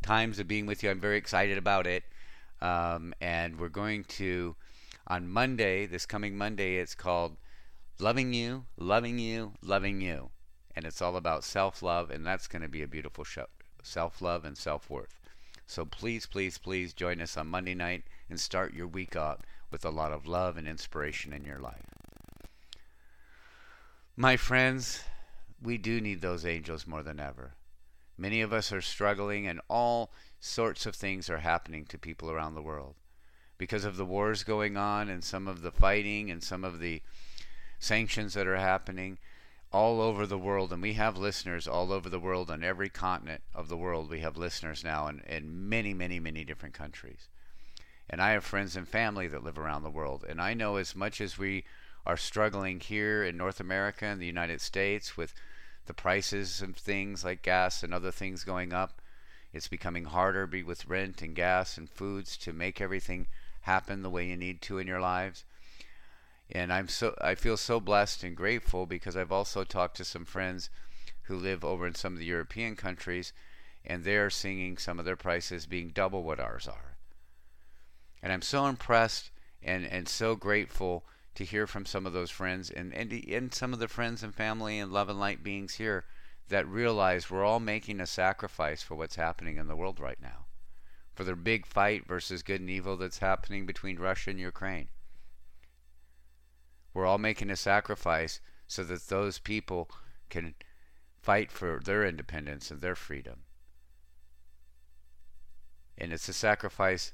times 0.01 0.39
of 0.39 0.47
being 0.47 0.65
with 0.65 0.83
you. 0.83 0.89
I'm 0.89 0.99
very 0.99 1.17
excited 1.17 1.57
about 1.57 1.87
it. 1.87 2.03
Um, 2.61 3.13
and 3.21 3.59
we're 3.59 3.69
going 3.69 4.03
to, 4.05 4.55
On 5.07 5.27
Monday, 5.27 5.85
this 5.85 6.05
coming 6.05 6.37
Monday, 6.37 6.77
it's 6.77 6.95
called 6.95 7.37
Loving 7.99 8.31
You, 8.31 8.65
Loving 8.77 9.17
You, 9.17 9.53
Loving 9.63 10.01
You. 10.01 10.29
And 10.75 10.85
it's 10.85 11.01
all 11.01 11.15
about 11.15 11.43
self 11.43 11.81
love, 11.81 12.11
and 12.11 12.23
that's 12.23 12.47
going 12.47 12.61
to 12.61 12.67
be 12.67 12.83
a 12.83 12.87
beautiful 12.87 13.23
show. 13.23 13.47
Self 13.81 14.21
love 14.21 14.45
and 14.45 14.55
self 14.55 14.87
worth. 14.87 15.19
So 15.65 15.83
please, 15.83 16.27
please, 16.27 16.59
please 16.59 16.93
join 16.93 17.19
us 17.21 17.35
on 17.35 17.47
Monday 17.47 17.73
night 17.73 18.03
and 18.29 18.39
start 18.39 18.75
your 18.75 18.85
week 18.85 19.15
out 19.15 19.41
with 19.71 19.83
a 19.83 19.89
lot 19.89 20.11
of 20.11 20.27
love 20.27 20.57
and 20.57 20.67
inspiration 20.67 21.33
in 21.33 21.43
your 21.43 21.57
life. 21.57 21.85
My 24.15 24.37
friends, 24.37 25.01
we 25.59 25.79
do 25.79 25.99
need 25.99 26.21
those 26.21 26.45
angels 26.45 26.85
more 26.85 27.01
than 27.01 27.19
ever. 27.19 27.55
Many 28.15 28.41
of 28.41 28.53
us 28.53 28.71
are 28.71 28.81
struggling, 28.81 29.47
and 29.47 29.59
all 29.69 30.11
sorts 30.39 30.85
of 30.85 30.95
things 30.95 31.31
are 31.31 31.39
happening 31.39 31.85
to 31.85 31.97
people 31.97 32.29
around 32.29 32.53
the 32.53 32.61
world 32.61 32.93
because 33.57 33.85
of 33.85 33.97
the 33.97 34.05
wars 34.05 34.43
going 34.43 34.77
on 34.77 35.09
and 35.09 35.23
some 35.23 35.47
of 35.47 35.63
the 35.63 35.71
fighting 35.71 36.29
and 36.29 36.43
some 36.43 36.63
of 36.63 36.79
the 36.79 37.01
sanctions 37.79 38.33
that 38.33 38.47
are 38.47 38.57
happening 38.57 39.17
all 39.71 40.01
over 40.01 40.25
the 40.25 40.37
world. 40.37 40.71
And 40.71 40.81
we 40.81 40.93
have 40.93 41.17
listeners 41.17 41.67
all 41.67 41.91
over 41.91 42.09
the 42.09 42.19
world 42.19 42.49
on 42.49 42.63
every 42.63 42.89
continent 42.89 43.43
of 43.53 43.67
the 43.67 43.77
world. 43.77 44.09
We 44.09 44.21
have 44.21 44.37
listeners 44.37 44.83
now 44.83 45.07
in, 45.07 45.21
in 45.27 45.69
many, 45.69 45.93
many, 45.93 46.19
many 46.19 46.43
different 46.43 46.73
countries. 46.73 47.27
And 48.09 48.21
I 48.21 48.31
have 48.31 48.45
friends 48.45 48.75
and 48.75 48.87
family 48.87 49.27
that 49.27 49.43
live 49.43 49.57
around 49.57 49.83
the 49.83 49.89
world. 49.89 50.25
And 50.27 50.41
I 50.41 50.53
know 50.53 50.77
as 50.77 50.95
much 50.95 51.19
as 51.19 51.37
we 51.37 51.65
are 52.05 52.17
struggling 52.17 52.79
here 52.79 53.23
in 53.23 53.35
North 53.35 53.59
America 53.59 54.05
and 54.05 54.21
the 54.21 54.25
United 54.25 54.61
States 54.61 55.17
with 55.17 55.33
the 55.87 55.93
prices 55.93 56.61
of 56.61 56.77
things 56.77 57.25
like 57.25 57.41
gas 57.41 57.83
and 57.83 57.93
other 57.93 58.11
things 58.11 58.45
going 58.45 58.71
up, 58.71 59.01
it's 59.51 59.67
becoming 59.67 60.05
harder 60.05 60.49
with 60.65 60.87
rent 60.87 61.21
and 61.21 61.35
gas 61.35 61.77
and 61.77 61.89
foods 61.89 62.37
to 62.37 62.53
make 62.53 62.79
everything 62.79 63.27
happen 63.61 64.01
the 64.01 64.09
way 64.09 64.25
you 64.25 64.37
need 64.37 64.61
to 64.61 64.77
in 64.77 64.87
your 64.87 65.01
lives. 65.01 65.43
And 66.51 66.71
I'm 66.71 66.87
so 66.87 67.15
I 67.21 67.35
feel 67.35 67.57
so 67.57 67.79
blessed 67.79 68.23
and 68.23 68.35
grateful 68.35 68.85
because 68.85 69.17
I've 69.17 69.31
also 69.31 69.63
talked 69.63 69.97
to 69.97 70.05
some 70.05 70.25
friends 70.25 70.69
who 71.23 71.35
live 71.35 71.65
over 71.65 71.85
in 71.85 71.95
some 71.95 72.13
of 72.13 72.19
the 72.19 72.25
European 72.25 72.75
countries 72.75 73.33
and 73.85 74.03
they're 74.03 74.29
seeing 74.29 74.77
some 74.77 74.99
of 74.99 75.05
their 75.05 75.15
prices 75.15 75.65
being 75.65 75.89
double 75.89 76.23
what 76.23 76.39
ours 76.39 76.67
are. 76.67 76.97
And 78.21 78.33
I'm 78.33 78.41
so 78.41 78.65
impressed 78.65 79.31
and, 79.61 79.85
and 79.85 80.07
so 80.07 80.35
grateful 80.35 81.05
to 81.35 81.45
hear 81.45 81.67
from 81.67 81.85
some 81.85 82.05
of 82.05 82.13
those 82.13 82.31
friends 82.31 82.69
and, 82.69 82.93
and, 82.93 83.11
and 83.11 83.53
some 83.53 83.73
of 83.73 83.79
the 83.79 83.87
friends 83.87 84.23
and 84.23 84.33
family 84.33 84.79
and 84.79 84.91
love 84.91 85.09
and 85.09 85.19
light 85.19 85.43
beings 85.43 85.75
here 85.75 86.05
that 86.49 86.67
realize 86.67 87.29
we're 87.29 87.45
all 87.45 87.59
making 87.59 87.99
a 87.99 88.07
sacrifice 88.07 88.81
for 88.81 88.95
what's 88.95 89.15
happening 89.15 89.57
in 89.57 89.67
the 89.67 89.75
world 89.75 89.99
right 89.99 90.21
now. 90.21 90.45
For 91.13 91.23
the 91.23 91.35
big 91.35 91.65
fight 91.65 92.07
versus 92.07 92.43
good 92.43 92.61
and 92.61 92.69
evil 92.69 92.97
that's 92.97 93.19
happening 93.19 93.65
between 93.65 93.99
Russia 93.99 94.31
and 94.31 94.39
Ukraine. 94.39 94.87
We're 96.97 97.05
all 97.05 97.19
making 97.19 97.51
a 97.51 97.55
sacrifice 97.55 98.41
so 98.65 98.83
that 98.85 99.07
those 99.07 99.37
people 99.37 99.87
can 100.31 100.55
fight 101.21 101.51
for 101.51 101.79
their 101.85 102.03
independence 102.03 102.71
and 102.71 102.81
their 102.81 102.95
freedom. 102.95 103.43
And 105.95 106.11
it's 106.11 106.27
a 106.27 106.33
sacrifice 106.33 107.13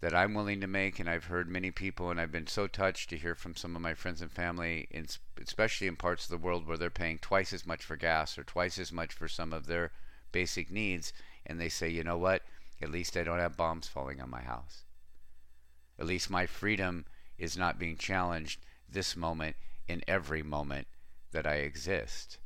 that 0.00 0.16
I'm 0.16 0.34
willing 0.34 0.60
to 0.62 0.66
make, 0.66 0.98
and 0.98 1.08
I've 1.08 1.26
heard 1.26 1.48
many 1.48 1.70
people, 1.70 2.10
and 2.10 2.20
I've 2.20 2.32
been 2.32 2.48
so 2.48 2.66
touched 2.66 3.10
to 3.10 3.16
hear 3.16 3.36
from 3.36 3.54
some 3.54 3.76
of 3.76 3.82
my 3.82 3.94
friends 3.94 4.20
and 4.20 4.32
family, 4.32 4.88
in, 4.90 5.06
especially 5.40 5.86
in 5.86 5.94
parts 5.94 6.24
of 6.24 6.30
the 6.30 6.44
world 6.44 6.66
where 6.66 6.76
they're 6.76 6.90
paying 6.90 7.18
twice 7.18 7.52
as 7.52 7.64
much 7.64 7.84
for 7.84 7.94
gas 7.94 8.36
or 8.36 8.42
twice 8.42 8.80
as 8.80 8.90
much 8.90 9.12
for 9.12 9.28
some 9.28 9.52
of 9.52 9.66
their 9.66 9.92
basic 10.32 10.72
needs, 10.72 11.12
and 11.46 11.60
they 11.60 11.68
say, 11.68 11.88
you 11.88 12.02
know 12.02 12.18
what? 12.18 12.42
At 12.82 12.90
least 12.90 13.16
I 13.16 13.22
don't 13.22 13.38
have 13.38 13.56
bombs 13.56 13.86
falling 13.86 14.20
on 14.20 14.28
my 14.28 14.42
house. 14.42 14.82
At 16.00 16.06
least 16.06 16.30
my 16.30 16.46
freedom 16.46 17.04
is 17.38 17.56
not 17.56 17.78
being 17.78 17.96
challenged 17.96 18.58
this 18.88 19.16
moment 19.16 19.56
in 19.86 20.02
every 20.06 20.42
moment 20.42 20.86
that 21.32 21.46
I 21.46 21.56
exist, 21.56 22.38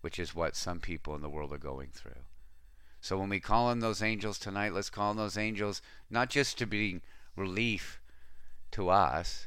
which 0.00 0.18
is 0.18 0.34
what 0.34 0.56
some 0.56 0.80
people 0.80 1.14
in 1.14 1.22
the 1.22 1.28
world 1.28 1.52
are 1.52 1.58
going 1.58 1.90
through. 1.92 2.24
So 3.00 3.18
when 3.18 3.28
we 3.28 3.40
call 3.40 3.66
on 3.66 3.80
those 3.80 4.02
angels 4.02 4.38
tonight, 4.38 4.72
let's 4.72 4.90
call 4.90 5.10
on 5.10 5.16
those 5.16 5.38
angels 5.38 5.80
not 6.10 6.30
just 6.30 6.58
to 6.58 6.66
bring 6.66 7.02
relief 7.36 8.00
to 8.72 8.88
us, 8.88 9.46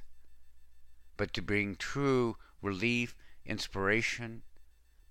but 1.18 1.34
to 1.34 1.42
bring 1.42 1.76
true 1.76 2.38
relief, 2.62 3.16
inspiration, 3.46 4.44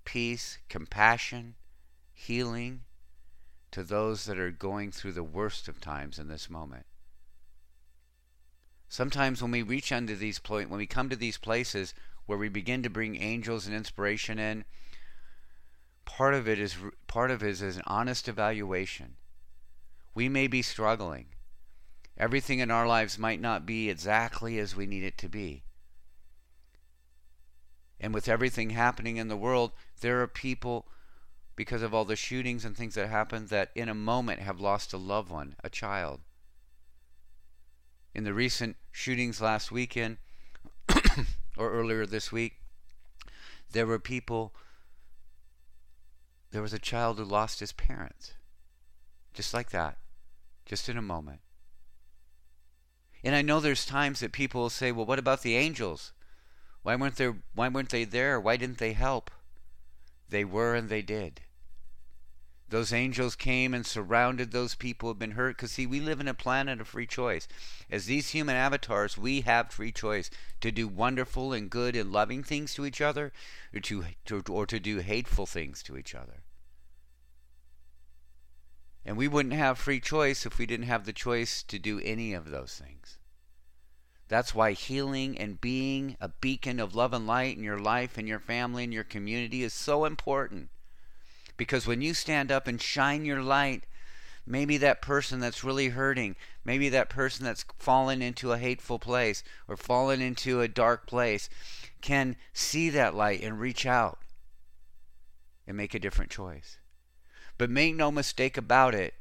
peace, 0.05 0.59
compassion, 0.69 1.55
healing 2.15 2.81
to 3.71 3.83
those 3.83 4.25
that 4.25 4.39
are 4.39 4.51
going 4.51 4.91
through 4.91 5.13
the 5.13 5.23
worst 5.23 5.69
of 5.69 5.81
times 5.81 6.19
in 6.19 6.29
this 6.29 6.49
moment. 6.49 6.87
Sometimes 8.89 9.43
when 9.43 9.51
we 9.51 9.63
reach 9.63 9.93
under 9.93 10.15
these 10.15 10.39
point, 10.39 10.71
when 10.71 10.79
we 10.79 10.87
come 10.87 11.09
to 11.11 11.17
these 11.17 11.37
places 11.37 11.95
where 12.27 12.39
we 12.39 12.49
begin 12.49 12.83
to 12.83 12.91
bring 12.91 13.17
angels 13.17 13.67
and 13.67 13.75
inspiration 13.75 14.39
in, 14.39 14.65
part 16.05 16.35
of 16.35 16.49
it 16.49 16.59
is 16.59 16.77
part 17.07 17.31
of 17.31 17.43
it 17.43 17.49
is 17.49 17.77
an 17.77 17.83
honest 17.87 18.29
evaluation. 18.29 19.17
We 20.15 20.29
may 20.29 20.47
be 20.47 20.63
struggling. 20.63 21.27
Everything 22.17 22.59
in 22.59 22.71
our 22.71 22.87
lives 22.87 23.19
might 23.19 23.41
not 23.41 23.67
be 23.67 23.89
exactly 23.89 24.59
as 24.59 24.75
we 24.75 24.87
need 24.87 25.05
it 25.05 25.19
to 25.19 25.29
be. 25.29 25.63
And 28.01 28.15
with 28.15 28.29
everything 28.29 28.71
happening 28.71 29.17
in 29.17 29.29
the 29.29 29.37
world, 29.37 29.73
there 30.01 30.21
are 30.23 30.27
people 30.27 30.89
because 31.57 31.83
of 31.83 31.93
all 31.93 32.05
the 32.05 32.17
shootings 32.17 32.65
and 32.65 32.77
things 32.77 32.95
that 32.95 33.09
happened 33.09 33.49
that 33.49 33.71
in 33.75 33.89
a 33.89 33.95
moment 33.95 34.41
have 34.41 34.61
lost 34.61 34.93
a 34.93 34.97
loved 34.97 35.31
one, 35.31 35.57
a 35.63 35.69
child. 35.69 36.21
In 38.19 38.25
the 38.25 38.35
recent 38.35 38.75
shootings 38.91 39.41
last 39.41 39.71
weekend 39.71 40.17
or 41.57 41.71
earlier 41.71 42.05
this 42.05 42.33
week, 42.33 42.55
there 43.71 43.87
were 43.87 44.01
people 44.01 44.53
there 46.51 46.61
was 46.61 46.73
a 46.73 46.81
child 46.81 47.19
who 47.19 47.25
lost 47.25 47.61
his 47.61 47.71
parents. 47.71 48.33
Just 49.33 49.55
like 49.55 49.71
that. 49.71 49.99
Just 50.67 50.89
in 50.89 50.99
a 50.99 51.01
moment. 51.01 51.43
And 53.23 53.37
I 53.37 53.43
know 53.43 53.61
there's 53.61 53.87
times 53.87 54.19
that 54.19 54.33
people 54.33 54.63
will 54.63 54.69
say, 54.69 54.91
well, 54.91 55.07
what 55.07 55.21
about 55.21 55.43
the 55.43 55.55
angels? 55.55 56.13
Why 56.83 56.97
weren't, 56.97 57.19
there, 57.19 57.37
why 57.55 57.69
weren't 57.69 57.91
they 57.91 58.03
there? 58.03 58.41
Why 58.41 58.57
didn't 58.57 58.79
they 58.79 58.95
help? 58.95 59.31
They 60.29 60.45
were 60.45 60.75
and 60.75 60.89
they 60.89 61.03
did. 61.03 61.43
Those 62.71 62.93
angels 62.93 63.35
came 63.35 63.73
and 63.73 63.87
surrounded 63.87 64.51
those 64.51 64.75
people 64.75 65.07
who 65.07 65.13
have 65.15 65.19
been 65.19 65.31
hurt. 65.33 65.57
Because, 65.57 65.73
see, 65.73 65.87
we 65.87 66.01
live 66.01 66.21
in 66.21 66.29
a 66.29 66.35
planet 66.35 66.81
of 66.81 66.89
free 66.89 67.07
choice. 67.07 67.49
As 67.91 68.05
these 68.05 68.31
human 68.31 68.57
avatars, 68.57 69.17
we 69.17 69.41
have 69.43 69.71
free 69.71 69.93
choice 69.93 70.31
to 70.61 70.71
do 70.71 70.87
wonderful 70.87 71.53
and 71.55 71.71
good 71.71 71.97
and 71.97 72.13
loving 72.13 72.43
things 72.43 72.75
to 72.75 72.85
each 72.85 73.01
other 73.01 73.33
or 73.75 73.81
to, 73.81 74.05
to, 74.27 74.43
or 74.51 74.67
to 74.67 74.79
do 74.79 74.99
hateful 74.99 75.47
things 75.47 75.83
to 75.85 75.97
each 75.97 76.15
other. 76.15 76.43
And 79.05 79.17
we 79.17 79.29
wouldn't 79.29 79.55
have 79.55 79.79
free 79.79 80.01
choice 80.01 80.45
if 80.45 80.59
we 80.59 80.67
didn't 80.67 80.87
have 80.87 81.07
the 81.07 81.15
choice 81.15 81.63
to 81.63 81.79
do 81.79 82.01
any 82.01 82.35
of 82.35 82.51
those 82.51 82.75
things. 82.75 83.17
That's 84.29 84.55
why 84.55 84.73
healing 84.73 85.39
and 85.39 85.59
being 85.59 86.19
a 86.21 86.29
beacon 86.29 86.79
of 86.79 86.95
love 86.95 87.15
and 87.15 87.27
light 87.27 87.57
in 87.57 87.63
your 87.63 87.79
life 87.79 88.19
and 88.19 88.29
your 88.29 88.41
family 88.41 88.85
and 88.85 88.93
your 88.93 89.05
community 89.05 89.63
is 89.63 89.73
so 89.73 90.05
important. 90.05 90.69
Because 91.59 91.87
when 91.87 92.01
you 92.01 92.15
stand 92.15 92.51
up 92.51 92.67
and 92.67 92.81
shine 92.81 93.27
your 93.27 93.43
light, 93.43 93.83
maybe 94.47 94.79
that 94.79 95.03
person 95.03 95.41
that's 95.41 95.65
really 95.65 95.89
hurting, 95.89 96.37
maybe 96.65 96.89
that 96.89 97.11
person 97.11 97.45
that's 97.45 97.67
fallen 97.79 98.23
into 98.23 98.53
a 98.53 98.59
hateful 98.59 98.99
place 98.99 99.43
or 99.67 99.77
fallen 99.77 100.23
into 100.23 100.63
a 100.63 100.69
dark 100.69 101.07
place, 101.07 101.51
can 102.01 102.37
see 102.55 102.89
that 102.91 103.15
light 103.15 103.43
and 103.43 103.61
reach 103.61 103.85
out 103.85 104.21
and 105.67 105.77
make 105.77 105.95
a 105.95 105.99
different 105.99 106.31
choice. 106.31 106.79
But 107.59 107.71
make 107.71 107.97
no 107.97 108.13
mistake 108.13 108.57
about 108.57 108.95
it, 108.95 109.15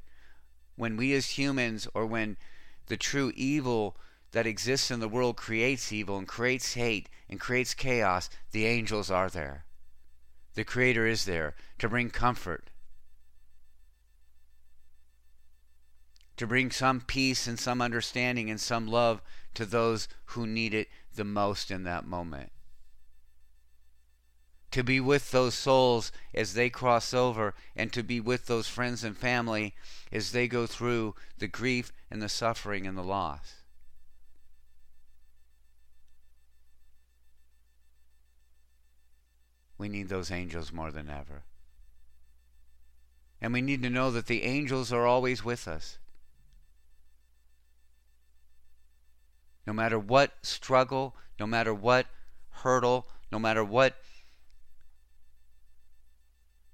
when 0.75 0.95
we 0.95 1.13
as 1.13 1.39
humans 1.39 1.87
or 1.95 2.05
when 2.05 2.37
the 2.85 2.97
true 2.97 3.33
evil 3.35 3.97
that 4.31 4.45
exists 4.45 4.91
in 4.91 4.99
the 4.99 5.09
world 5.09 5.37
creates 5.37 5.91
evil 5.91 6.19
and 6.19 6.27
creates 6.27 6.75
hate 6.75 7.09
and 7.27 7.39
creates 7.39 7.73
chaos, 7.73 8.29
the 8.51 8.67
angels 8.67 9.09
are 9.09 9.29
there 9.29 9.65
the 10.57 10.63
Creator 10.63 11.05
is 11.05 11.25
there 11.25 11.53
to 11.77 11.87
bring 11.87 12.09
comfort, 12.09 12.71
to 16.35 16.47
bring 16.47 16.71
some 16.71 16.99
peace 16.99 17.45
and 17.45 17.59
some 17.59 17.79
understanding 17.79 18.49
and 18.49 18.59
some 18.59 18.87
love 18.87 19.21
to 19.53 19.67
those 19.67 20.07
who 20.25 20.47
need 20.47 20.73
it 20.73 20.87
the 21.13 21.23
most 21.23 21.69
in 21.69 21.83
that 21.83 22.07
moment. 22.07 22.51
To 24.71 24.83
be 24.83 24.99
with 24.99 25.29
those 25.29 25.53
souls 25.53 26.11
as 26.33 26.55
they 26.55 26.71
cross 26.71 27.13
over, 27.13 27.53
and 27.75 27.93
to 27.93 28.01
be 28.01 28.19
with 28.19 28.47
those 28.47 28.67
friends 28.67 29.03
and 29.03 29.15
family 29.15 29.75
as 30.11 30.31
they 30.31 30.47
go 30.47 30.65
through 30.65 31.13
the 31.37 31.47
grief 31.47 31.93
and 32.09 32.19
the 32.19 32.29
suffering 32.29 32.87
and 32.87 32.97
the 32.97 33.03
loss. 33.03 33.61
We 39.77 39.89
need 39.89 40.09
those 40.09 40.31
angels 40.31 40.71
more 40.71 40.91
than 40.91 41.09
ever. 41.09 41.43
And 43.41 43.53
we 43.53 43.61
need 43.61 43.83
to 43.83 43.89
know 43.89 44.09
that 44.11 44.25
the 44.25 44.43
angels 44.43 44.91
are 44.91 45.05
always 45.05 45.45
with 45.45 45.67
us. 45.67 45.99
No 49.65 49.73
matter 49.73 49.99
what 49.99 50.33
struggle, 50.41 51.15
no 51.39 51.45
matter 51.45 51.73
what 51.73 52.07
hurdle, 52.49 53.05
no 53.31 53.37
matter 53.37 53.63
what 53.63 53.97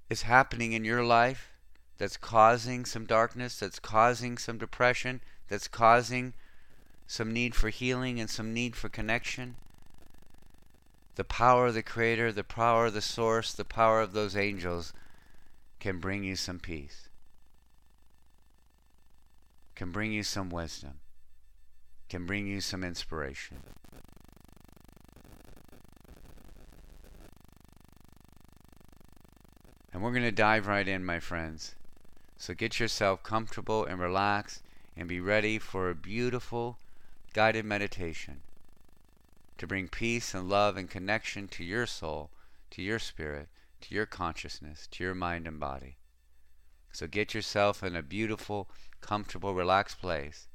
is 0.08 0.22
happening 0.22 0.72
in 0.72 0.84
your 0.84 1.04
life 1.04 1.50
that's 1.98 2.16
causing 2.16 2.84
some 2.84 3.04
darkness, 3.04 3.58
that's 3.58 3.78
causing 3.78 4.38
some 4.38 4.58
depression, 4.58 5.20
that's 5.48 5.68
causing 5.68 6.32
some 7.06 7.32
need 7.32 7.54
for 7.54 7.68
healing 7.68 8.18
and 8.18 8.30
some 8.30 8.54
need 8.54 8.74
for 8.76 8.88
connection. 8.88 9.56
The 11.16 11.24
power 11.24 11.66
of 11.66 11.74
the 11.74 11.82
Creator, 11.82 12.32
the 12.32 12.42
power 12.42 12.86
of 12.86 12.94
the 12.94 13.00
Source, 13.00 13.52
the 13.52 13.64
power 13.64 14.00
of 14.00 14.12
those 14.12 14.36
angels 14.36 14.92
can 15.78 15.98
bring 15.98 16.24
you 16.24 16.34
some 16.34 16.58
peace, 16.58 17.08
can 19.76 19.92
bring 19.92 20.12
you 20.12 20.24
some 20.24 20.50
wisdom, 20.50 20.94
can 22.08 22.26
bring 22.26 22.46
you 22.46 22.60
some 22.60 22.82
inspiration. 22.82 23.58
And 29.92 30.02
we're 30.02 30.10
going 30.10 30.22
to 30.24 30.32
dive 30.32 30.66
right 30.66 30.88
in, 30.88 31.04
my 31.04 31.20
friends. 31.20 31.76
So 32.36 32.52
get 32.54 32.80
yourself 32.80 33.22
comfortable 33.22 33.84
and 33.84 34.00
relaxed 34.00 34.64
and 34.96 35.08
be 35.08 35.20
ready 35.20 35.60
for 35.60 35.88
a 35.88 35.94
beautiful 35.94 36.78
guided 37.32 37.64
meditation 37.64 38.40
to 39.58 39.66
bring 39.66 39.88
peace 39.88 40.34
and 40.34 40.48
love 40.48 40.76
and 40.76 40.90
connection 40.90 41.48
to 41.48 41.64
your 41.64 41.86
soul, 41.86 42.30
to 42.70 42.82
your 42.82 42.98
spirit, 42.98 43.48
to 43.80 43.94
your 43.94 44.06
consciousness, 44.06 44.86
to 44.90 45.04
your 45.04 45.14
mind 45.14 45.46
and 45.46 45.60
body. 45.60 45.96
So 46.92 47.06
get 47.06 47.34
yourself 47.34 47.82
in 47.82 47.96
a 47.96 48.02
beautiful, 48.02 48.68
comfortable, 49.00 49.54
relaxed 49.54 50.00
place 50.00 50.48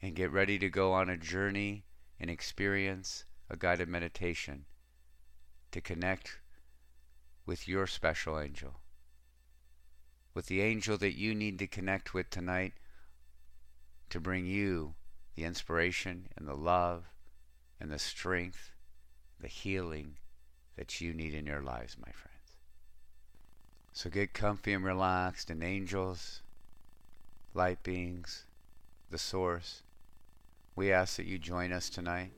and 0.00 0.14
get 0.14 0.30
ready 0.30 0.58
to 0.58 0.68
go 0.68 0.92
on 0.92 1.10
a 1.10 1.16
journey 1.16 1.84
and 2.20 2.30
experience 2.30 3.24
a 3.50 3.56
guided 3.56 3.88
meditation 3.88 4.64
to 5.72 5.80
connect 5.80 6.38
with 7.46 7.68
your 7.68 7.86
special 7.86 8.38
angel, 8.38 8.80
with 10.34 10.46
the 10.46 10.60
angel 10.60 10.96
that 10.98 11.16
you 11.16 11.34
need 11.34 11.58
to 11.58 11.66
connect 11.66 12.14
with 12.14 12.30
tonight 12.30 12.74
to 14.10 14.20
bring 14.20 14.46
you 14.46 14.94
the 15.34 15.44
inspiration 15.44 16.28
and 16.36 16.46
the 16.46 16.54
love 16.54 17.04
and 17.80 17.90
the 17.90 17.98
strength, 17.98 18.70
the 19.40 19.48
healing 19.48 20.16
that 20.76 21.00
you 21.00 21.12
need 21.12 21.34
in 21.34 21.46
your 21.46 21.62
lives, 21.62 21.96
my 21.98 22.12
friends. 22.12 22.34
So 23.92 24.10
get 24.10 24.32
comfy 24.32 24.72
and 24.72 24.84
relaxed, 24.84 25.50
and 25.50 25.62
angels, 25.62 26.42
light 27.54 27.82
beings, 27.82 28.44
the 29.10 29.18
source, 29.18 29.82
we 30.76 30.92
ask 30.92 31.16
that 31.16 31.26
you 31.26 31.38
join 31.38 31.72
us 31.72 31.90
tonight. 31.90 32.32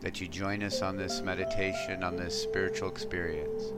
that 0.00 0.20
you 0.20 0.28
join 0.28 0.62
us 0.62 0.80
on 0.80 0.96
this 0.96 1.20
meditation, 1.20 2.02
on 2.02 2.16
this 2.16 2.42
spiritual 2.42 2.88
experience. 2.88 3.72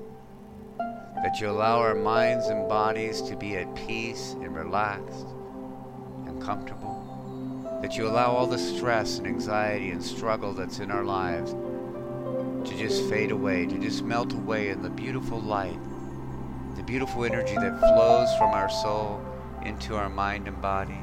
That 1.22 1.38
you 1.38 1.50
allow 1.50 1.78
our 1.78 1.94
minds 1.94 2.46
and 2.46 2.68
bodies 2.68 3.20
to 3.22 3.37
be 3.37 3.56
at 3.56 3.74
peace 3.74 4.33
and 4.40 4.54
relaxed 4.54 5.26
and 6.26 6.42
comfortable. 6.42 7.78
That 7.83 7.96
you 7.96 8.06
allow 8.06 8.33
all 8.33 8.46
the 8.46 8.59
stress 8.59 9.18
and 9.18 9.26
anxiety 9.26 9.90
and 9.90 10.02
struggle 10.02 10.52
that's 10.52 10.78
in 10.78 10.90
our 10.90 11.04
lives 11.04 11.52
to 11.52 12.76
just 12.76 13.09
fade 13.09 13.30
away, 13.30 13.66
to 13.66 13.78
just 13.78 14.02
melt 14.02 14.33
away 14.33 14.70
in 14.70 14.83
the 14.83 14.90
beautiful 14.90 15.40
light, 15.40 15.78
the 16.76 16.83
beautiful 16.83 17.24
energy 17.24 17.54
that 17.54 17.78
flows 17.78 18.35
from 18.37 18.50
our 18.50 18.70
soul 18.70 19.22
into 19.64 19.96
our 19.96 20.09
mind 20.09 20.48
and 20.48 20.61
body, 20.61 21.00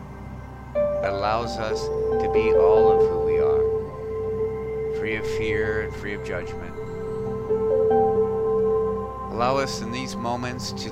that 0.73 1.13
allows 1.13 1.57
us 1.57 1.81
to 2.23 2.31
be 2.33 2.53
all 2.53 2.91
of 2.91 3.09
who 3.09 3.19
we 3.25 3.39
are 3.39 3.57
free 4.99 5.15
of 5.15 5.25
fear 5.37 5.81
and 5.81 5.95
free 5.95 6.13
of 6.13 6.25
judgment. 6.25 6.76
Allow 9.37 9.57
us 9.57 9.81
in 9.81 9.91
these 9.91 10.15
moments 10.15 10.71
to 10.71 10.89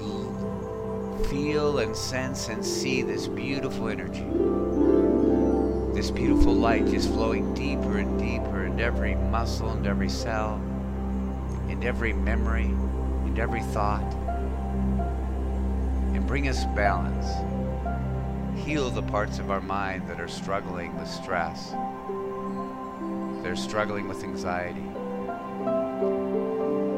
feel 1.32 1.80
and 1.80 1.96
sense 1.96 2.48
and 2.48 2.64
see 2.64 3.02
this 3.02 3.26
beautiful 3.28 3.88
energy, 3.88 4.24
this 5.96 6.12
beautiful 6.12 6.54
light 6.54 6.86
just 6.86 7.10
flowing 7.10 7.56
deeper 7.56 7.98
and 7.98 8.20
deeper 8.20 8.66
into 8.66 8.84
every 8.84 9.16
muscle 9.16 9.72
and 9.72 9.88
every 9.88 10.10
cell, 10.10 10.62
into 11.70 11.88
every 11.88 12.14
memory, 12.14 12.66
into 13.26 13.42
every 13.42 13.64
thought, 13.64 14.14
and 16.14 16.28
bring 16.28 16.48
us 16.48 16.66
balance. 16.76 17.26
Heal 18.64 18.92
the 18.92 19.02
parts 19.02 19.40
of 19.40 19.50
our 19.50 19.60
mind 19.60 20.08
that 20.08 20.22
are 20.22 20.28
struggling 20.28 20.96
with 21.00 21.10
stress 21.10 21.74
they're 23.42 23.56
struggling 23.56 24.08
with 24.08 24.24
anxiety. 24.24 24.95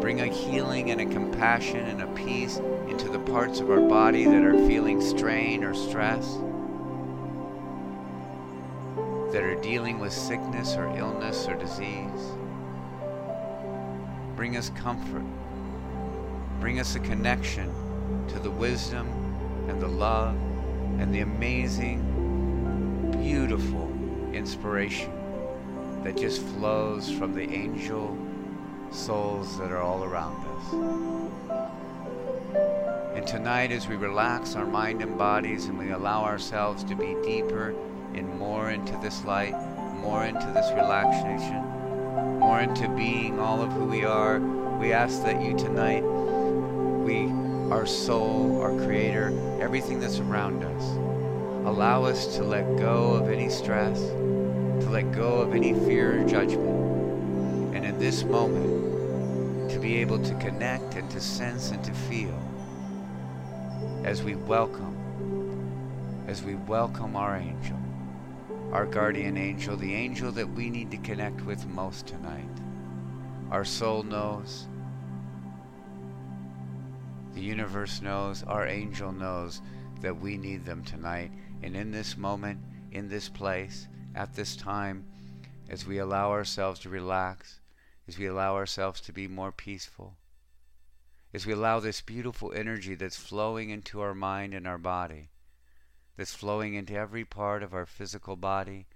Bring 0.08 0.22
a 0.22 0.28
healing 0.28 0.92
and 0.92 1.02
a 1.02 1.06
compassion 1.06 1.86
and 1.86 2.02
a 2.02 2.08
peace 2.14 2.60
into 2.88 3.10
the 3.10 3.20
parts 3.20 3.60
of 3.60 3.70
our 3.70 3.82
body 3.82 4.24
that 4.24 4.42
are 4.42 4.66
feeling 4.66 5.02
strain 5.02 5.66
or 5.66 5.74
stress, 5.74 6.38
that 9.34 9.44
are 9.44 9.60
dealing 9.62 10.00
with 10.00 10.14
sickness 10.14 10.76
or 10.78 10.88
illness 10.98 11.46
or 11.50 11.56
disease. 11.56 12.32
Bring 14.38 14.56
us 14.56 14.70
comfort. 14.78 15.26
Bring 16.62 16.80
us 16.80 16.96
a 16.96 17.02
connection 17.02 17.70
to 18.30 18.40
the 18.40 18.52
wisdom 18.52 19.10
and 19.68 19.82
the 19.82 19.90
love 19.90 20.38
and 21.02 21.14
the 21.14 21.20
amazing, 21.20 23.12
beautiful 23.12 23.92
inspiration 24.32 25.12
that 26.06 26.16
just 26.16 26.42
flows 26.44 27.12
from 27.12 27.34
the 27.34 27.44
angel 27.44 28.18
souls 28.92 29.58
that 29.58 29.72
are 29.72 29.82
all 29.82 30.04
around 30.04 30.46
us. 30.46 30.74
And 33.16 33.26
tonight, 33.28 33.72
as 33.72 33.88
we 33.88 33.96
relax 33.96 34.56
our 34.56 34.66
mind 34.66 35.02
and 35.02 35.18
bodies 35.18 35.66
and 35.66 35.78
we 35.78 35.92
allow 35.92 36.24
ourselves 36.24 36.84
to 36.86 36.96
be 36.96 37.16
deeper 37.24 37.76
and 38.14 38.38
more 38.38 38.72
into 38.72 38.98
this 39.02 39.24
light, 39.26 39.56
more 40.02 40.26
into 40.26 40.46
this 40.54 40.72
relaxation, 40.72 41.64
more 42.40 42.62
into 42.62 42.88
being 42.90 43.40
all 43.40 43.62
of 43.62 43.72
who 43.72 43.86
we 43.86 44.06
are, 44.06 44.40
we 44.80 44.94
ask 44.94 45.24
that 45.24 45.42
you 45.44 45.58
tonight, 45.58 46.02
we, 46.02 47.32
our 47.72 47.86
soul, 47.86 48.62
our 48.62 48.76
creator, 48.86 49.34
everything 49.60 50.00
that's 50.00 50.20
around 50.20 50.64
us, 50.64 50.84
allow 51.68 52.04
us 52.04 52.36
to 52.36 52.44
let 52.44 52.78
go 52.78 53.14
of 53.14 53.30
any 53.30 53.50
stress 53.50 54.00
to 54.88 54.90
let 54.90 55.12
go 55.12 55.42
of 55.42 55.54
any 55.54 55.74
fear 55.74 56.22
or 56.22 56.28
judgment. 56.28 57.76
And 57.76 57.86
in 57.86 57.98
this 58.00 58.24
moment, 58.24 58.77
to 59.70 59.80
be 59.80 59.98
able 59.98 60.20
to 60.24 60.34
connect 60.36 60.96
and 60.96 61.10
to 61.12 61.20
sense 61.20 61.72
and 61.72 61.84
to 61.84 61.94
feel 61.94 62.40
as 64.04 64.24
we 64.24 64.36
welcome, 64.36 64.96
as 66.28 66.44
we 66.44 66.56
welcome 66.56 67.16
our 67.16 67.36
angel, 67.36 67.78
our 68.72 68.86
guardian 68.86 69.38
angel, 69.38 69.76
the 69.76 69.94
angel 69.94 70.32
that 70.32 70.50
we 70.50 70.70
need 70.70 70.90
to 70.92 70.98
connect 70.98 71.42
with 71.42 71.66
most 71.68 72.08
tonight. 72.08 72.44
Our 73.52 73.66
soul 73.66 74.04
knows, 74.04 74.68
the 77.34 77.42
universe 77.42 78.02
knows, 78.02 78.44
our 78.44 78.66
angel 78.66 79.12
knows 79.12 79.62
that 80.02 80.20
we 80.20 80.38
need 80.38 80.66
them 80.66 80.84
tonight. 80.84 81.32
And 81.62 81.76
in 81.76 81.92
this 81.92 82.18
moment, 82.18 82.60
in 82.92 83.10
this 83.10 83.30
place, 83.30 83.88
at 84.16 84.34
this 84.34 84.56
time 84.56 85.06
as 85.70 85.86
we 85.86 86.00
allow 86.00 86.32
ourselves 86.32 86.80
to 86.82 86.90
relax, 86.90 87.60
as 88.08 88.18
we 88.18 88.26
allow 88.26 88.56
ourselves 88.56 89.02
to 89.02 89.12
be 89.12 89.28
more 89.28 89.52
peaceful, 89.52 90.18
as 91.34 91.46
we 91.46 91.54
allow 91.54 91.80
this 91.80 92.02
beautiful 92.02 92.54
energy 92.54 92.96
that's 92.96 93.18
flowing 93.18 93.70
into 93.70 94.02
our 94.02 94.16
mind 94.16 94.54
and 94.54 94.66
our 94.66 94.78
body, 94.78 95.30
that's 96.16 96.34
flowing 96.34 96.74
into 96.74 96.94
every 96.94 97.26
part 97.26 97.62
of 97.62 97.74
our 97.74 97.86
physical 97.86 98.36
body 98.36 98.88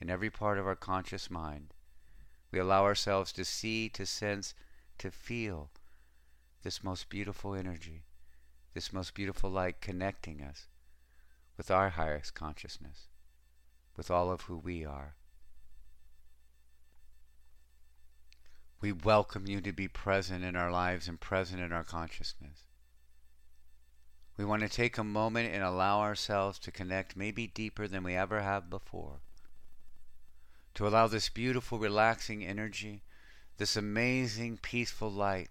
and 0.00 0.10
every 0.10 0.30
part 0.30 0.58
of 0.58 0.66
our 0.66 0.76
conscious 0.76 1.30
mind. 1.30 1.74
We 2.52 2.58
allow 2.58 2.84
ourselves 2.84 3.32
to 3.32 3.44
see, 3.44 3.88
to 3.90 4.04
sense, 4.06 4.54
to 4.98 5.10
feel 5.10 5.70
this 6.62 6.84
most 6.84 7.08
beautiful 7.08 7.54
energy, 7.54 8.04
this 8.74 8.92
most 8.92 9.14
beautiful 9.14 9.50
light 9.50 9.80
connecting 9.80 10.42
us 10.42 10.68
with 11.56 11.70
our 11.70 11.90
highest 11.90 12.34
consciousness 12.34 13.08
with 13.96 14.10
all 14.10 14.30
of 14.30 14.42
who 14.42 14.56
we 14.56 14.84
are. 14.84 15.14
We 18.80 18.92
welcome 18.92 19.46
you 19.46 19.60
to 19.60 19.72
be 19.72 19.88
present 19.88 20.42
in 20.42 20.56
our 20.56 20.70
lives 20.70 21.06
and 21.06 21.20
present 21.20 21.60
in 21.60 21.70
our 21.70 21.84
consciousness. 21.84 22.64
We 24.38 24.46
want 24.46 24.62
to 24.62 24.70
take 24.70 24.96
a 24.96 25.04
moment 25.04 25.52
and 25.52 25.62
allow 25.62 26.00
ourselves 26.00 26.58
to 26.60 26.72
connect 26.72 27.14
maybe 27.14 27.46
deeper 27.46 27.86
than 27.86 28.02
we 28.02 28.14
ever 28.14 28.40
have 28.40 28.70
before. 28.70 29.20
To 30.76 30.88
allow 30.88 31.08
this 31.08 31.28
beautiful, 31.28 31.78
relaxing 31.78 32.42
energy, 32.42 33.02
this 33.58 33.76
amazing, 33.76 34.58
peaceful 34.62 35.12
light 35.12 35.50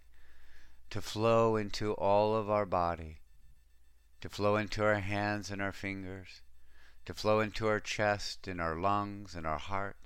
to 0.90 1.00
flow 1.00 1.56
into 1.56 1.94
all 1.94 2.36
of 2.36 2.50
our 2.50 2.66
body, 2.66 3.20
to 4.22 4.30
flow 4.30 4.56
into 4.56 4.84
our 4.84 5.02
hands 5.02 5.52
and 5.52 5.62
our 5.62 5.72
fingers, 5.72 6.42
to 7.06 7.14
flow 7.14 7.42
into 7.42 7.68
our 7.68 7.80
chest 7.80 8.48
and 8.48 8.60
our 8.60 8.76
lungs 8.76 9.36
and 9.36 9.46
our 9.46 9.60
heart, 9.60 9.98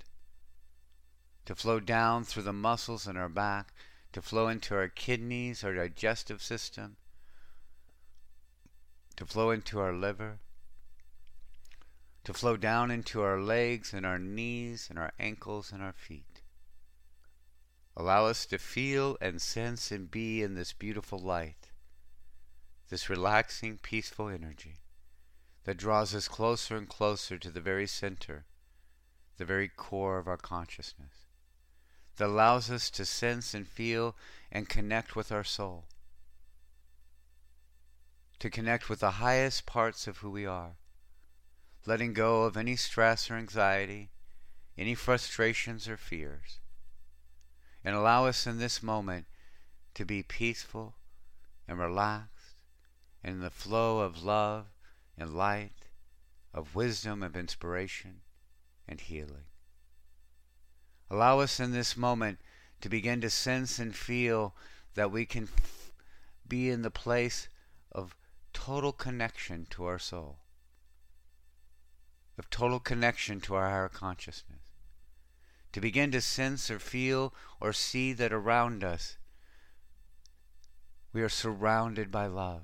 to 1.45 1.55
flow 1.55 1.79
down 1.79 2.23
through 2.23 2.43
the 2.43 2.53
muscles 2.53 3.07
in 3.07 3.17
our 3.17 3.29
back, 3.29 3.73
to 4.13 4.21
flow 4.21 4.47
into 4.47 4.75
our 4.75 4.87
kidneys, 4.87 5.63
our 5.63 5.73
digestive 5.73 6.41
system, 6.41 6.95
to 9.15 9.25
flow 9.25 9.51
into 9.51 9.79
our 9.79 9.93
liver, 9.93 10.39
to 12.23 12.33
flow 12.33 12.55
down 12.55 12.89
into 12.89 13.21
our 13.21 13.39
legs 13.39 13.93
and 13.93 14.05
our 14.05 14.19
knees 14.19 14.87
and 14.89 14.97
our 14.97 15.11
ankles 15.19 15.71
and 15.71 15.83
our 15.83 15.93
feet. 15.93 16.41
Allow 17.95 18.25
us 18.25 18.45
to 18.47 18.57
feel 18.57 19.17
and 19.21 19.41
sense 19.41 19.91
and 19.91 20.09
be 20.09 20.41
in 20.41 20.55
this 20.55 20.73
beautiful 20.73 21.19
light, 21.19 21.69
this 22.89 23.09
relaxing, 23.09 23.77
peaceful 23.77 24.29
energy 24.29 24.77
that 25.65 25.77
draws 25.77 26.15
us 26.15 26.27
closer 26.27 26.75
and 26.75 26.89
closer 26.89 27.37
to 27.37 27.49
the 27.49 27.61
very 27.61 27.87
center, 27.87 28.45
the 29.37 29.45
very 29.45 29.67
core 29.67 30.17
of 30.17 30.27
our 30.27 30.37
consciousness, 30.37 31.22
that 32.17 32.27
allows 32.27 32.69
us 32.69 32.89
to 32.91 33.05
sense 33.05 33.53
and 33.53 33.67
feel 33.67 34.15
and 34.51 34.69
connect 34.69 35.15
with 35.15 35.31
our 35.31 35.43
soul, 35.43 35.85
to 38.39 38.49
connect 38.49 38.89
with 38.89 38.99
the 38.99 39.11
highest 39.11 39.65
parts 39.65 40.07
of 40.07 40.17
who 40.17 40.29
we 40.29 40.45
are, 40.45 40.75
letting 41.85 42.13
go 42.13 42.43
of 42.43 42.55
any 42.55 42.75
stress 42.75 43.31
or 43.31 43.35
anxiety, 43.35 44.11
any 44.77 44.95
frustrations 44.95 45.87
or 45.87 45.97
fears, 45.97 46.59
and 47.83 47.95
allow 47.95 48.25
us 48.25 48.45
in 48.47 48.59
this 48.59 48.83
moment 48.83 49.25
to 49.93 50.05
be 50.05 50.23
peaceful 50.23 50.95
and 51.67 51.79
relaxed 51.79 52.55
and 53.23 53.35
in 53.35 53.41
the 53.41 53.49
flow 53.49 53.99
of 53.99 54.23
love 54.23 54.67
and 55.17 55.35
light, 55.35 55.87
of 56.53 56.75
wisdom, 56.75 57.23
of 57.23 57.35
inspiration, 57.35 58.21
and 58.87 59.01
healing. 59.01 59.45
Allow 61.13 61.41
us 61.41 61.59
in 61.59 61.71
this 61.71 61.95
moment 61.95 62.39
to 62.81 62.89
begin 62.89 63.21
to 63.21 63.29
sense 63.29 63.77
and 63.77 63.95
feel 63.95 64.55
that 64.95 65.11
we 65.11 65.25
can 65.25 65.43
f- 65.43 65.91
be 66.47 66.69
in 66.69 66.81
the 66.81 66.91
place 66.91 67.47
of 67.91 68.15
total 68.51 68.91
connection 68.91 69.67
to 69.69 69.85
our 69.85 69.99
soul 69.99 70.39
of 72.37 72.49
total 72.49 72.79
connection 72.79 73.39
to 73.41 73.55
our 73.55 73.69
higher 73.69 73.89
consciousness. 73.89 74.59
To 75.73 75.81
begin 75.81 76.11
to 76.11 76.21
sense 76.21 76.69
or 76.69 76.79
feel 76.79 77.33
or 77.59 77.73
see 77.73 78.13
that 78.13 78.33
around 78.33 78.83
us 78.83 79.17
we 81.11 81.21
are 81.21 81.29
surrounded 81.29 82.11
by 82.11 82.25
love. 82.25 82.63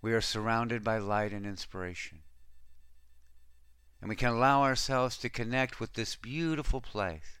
We 0.00 0.12
are 0.14 0.20
surrounded 0.20 0.82
by 0.82 0.96
light 0.98 1.32
and 1.32 1.44
inspiration. 1.44 2.20
And 4.00 4.08
we 4.08 4.16
can 4.16 4.32
allow 4.32 4.62
ourselves 4.62 5.16
to 5.18 5.28
connect 5.28 5.80
with 5.80 5.94
this 5.94 6.16
beautiful 6.16 6.80
place. 6.80 7.40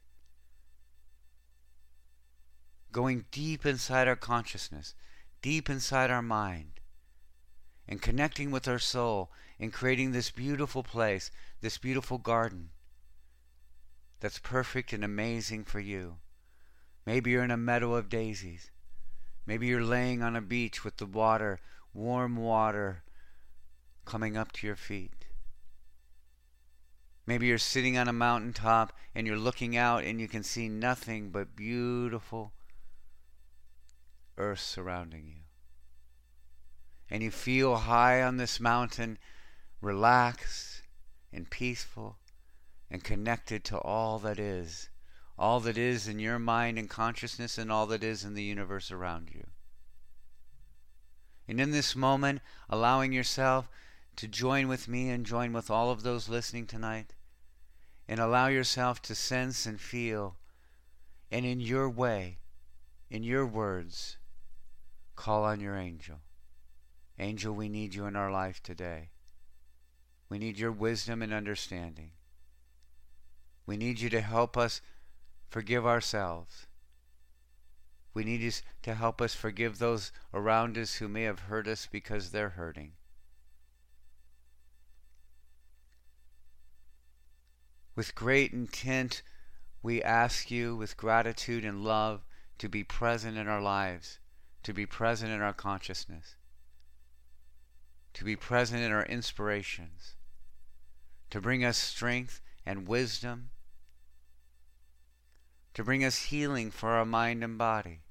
Going 2.90 3.26
deep 3.30 3.64
inside 3.64 4.08
our 4.08 4.16
consciousness, 4.16 4.94
deep 5.40 5.70
inside 5.70 6.10
our 6.10 6.22
mind, 6.22 6.80
and 7.86 8.02
connecting 8.02 8.50
with 8.50 8.66
our 8.66 8.78
soul 8.78 9.30
in 9.58 9.70
creating 9.70 10.12
this 10.12 10.30
beautiful 10.30 10.82
place, 10.82 11.30
this 11.60 11.78
beautiful 11.78 12.18
garden 12.18 12.70
that's 14.20 14.38
perfect 14.38 14.92
and 14.92 15.04
amazing 15.04 15.64
for 15.64 15.80
you. 15.80 16.16
Maybe 17.06 17.30
you're 17.30 17.44
in 17.44 17.50
a 17.50 17.56
meadow 17.56 17.94
of 17.94 18.08
daisies. 18.08 18.70
Maybe 19.46 19.68
you're 19.68 19.82
laying 19.82 20.22
on 20.22 20.36
a 20.36 20.42
beach 20.42 20.84
with 20.84 20.96
the 20.96 21.06
water, 21.06 21.60
warm 21.94 22.36
water, 22.36 23.02
coming 24.04 24.36
up 24.36 24.52
to 24.52 24.66
your 24.66 24.76
feet. 24.76 25.27
Maybe 27.28 27.46
you're 27.48 27.58
sitting 27.58 27.98
on 27.98 28.08
a 28.08 28.12
mountain 28.14 28.54
top 28.54 28.90
and 29.14 29.26
you're 29.26 29.36
looking 29.36 29.76
out 29.76 30.02
and 30.02 30.18
you 30.18 30.28
can 30.28 30.42
see 30.42 30.66
nothing 30.66 31.28
but 31.28 31.54
beautiful 31.54 32.54
earth 34.38 34.60
surrounding 34.60 35.26
you. 35.26 35.42
And 37.10 37.22
you 37.22 37.30
feel 37.30 37.76
high 37.76 38.22
on 38.22 38.38
this 38.38 38.58
mountain 38.58 39.18
relaxed 39.82 40.80
and 41.30 41.50
peaceful 41.50 42.16
and 42.90 43.04
connected 43.04 43.62
to 43.64 43.76
all 43.76 44.18
that 44.20 44.38
is, 44.38 44.88
all 45.38 45.60
that 45.60 45.76
is 45.76 46.08
in 46.08 46.18
your 46.18 46.38
mind 46.38 46.78
and 46.78 46.88
consciousness, 46.88 47.58
and 47.58 47.70
all 47.70 47.86
that 47.88 48.02
is 48.02 48.24
in 48.24 48.32
the 48.32 48.42
universe 48.42 48.90
around 48.90 49.28
you. 49.34 49.44
And 51.46 51.60
in 51.60 51.72
this 51.72 51.94
moment, 51.94 52.40
allowing 52.70 53.12
yourself 53.12 53.68
to 54.16 54.26
join 54.26 54.66
with 54.66 54.88
me 54.88 55.10
and 55.10 55.26
join 55.26 55.52
with 55.52 55.70
all 55.70 55.90
of 55.90 56.02
those 56.02 56.30
listening 56.30 56.66
tonight, 56.66 57.12
and 58.08 58.18
allow 58.18 58.46
yourself 58.46 59.02
to 59.02 59.14
sense 59.14 59.66
and 59.66 59.80
feel, 59.80 60.36
and 61.30 61.44
in 61.44 61.60
your 61.60 61.90
way, 61.90 62.38
in 63.10 63.22
your 63.22 63.46
words, 63.46 64.16
call 65.14 65.44
on 65.44 65.60
your 65.60 65.76
angel. 65.76 66.20
Angel, 67.18 67.52
we 67.52 67.68
need 67.68 67.94
you 67.94 68.06
in 68.06 68.16
our 68.16 68.30
life 68.30 68.62
today. 68.62 69.10
We 70.28 70.38
need 70.38 70.58
your 70.58 70.72
wisdom 70.72 71.22
and 71.22 71.32
understanding. 71.32 72.12
We 73.66 73.76
need 73.76 74.00
you 74.00 74.08
to 74.10 74.20
help 74.20 74.56
us 74.56 74.80
forgive 75.50 75.86
ourselves. 75.86 76.66
We 78.14 78.24
need 78.24 78.40
you 78.40 78.52
to 78.82 78.94
help 78.94 79.20
us 79.20 79.34
forgive 79.34 79.78
those 79.78 80.12
around 80.32 80.78
us 80.78 80.96
who 80.96 81.08
may 81.08 81.24
have 81.24 81.40
hurt 81.40 81.68
us 81.68 81.86
because 81.90 82.30
they're 82.30 82.50
hurting. 82.50 82.92
With 87.98 88.14
great 88.14 88.52
intent, 88.52 89.22
we 89.82 90.00
ask 90.00 90.52
you 90.52 90.76
with 90.76 90.96
gratitude 90.96 91.64
and 91.64 91.82
love 91.82 92.24
to 92.58 92.68
be 92.68 92.84
present 92.84 93.36
in 93.36 93.48
our 93.48 93.60
lives, 93.60 94.20
to 94.62 94.72
be 94.72 94.86
present 94.86 95.32
in 95.32 95.40
our 95.40 95.52
consciousness, 95.52 96.36
to 98.14 98.22
be 98.22 98.36
present 98.36 98.84
in 98.84 98.92
our 98.92 99.04
inspirations, 99.04 100.14
to 101.30 101.40
bring 101.40 101.64
us 101.64 101.76
strength 101.76 102.40
and 102.64 102.86
wisdom, 102.86 103.50
to 105.74 105.82
bring 105.82 106.04
us 106.04 106.26
healing 106.26 106.70
for 106.70 106.90
our 106.90 107.04
mind 107.04 107.42
and 107.42 107.58
body, 107.58 108.02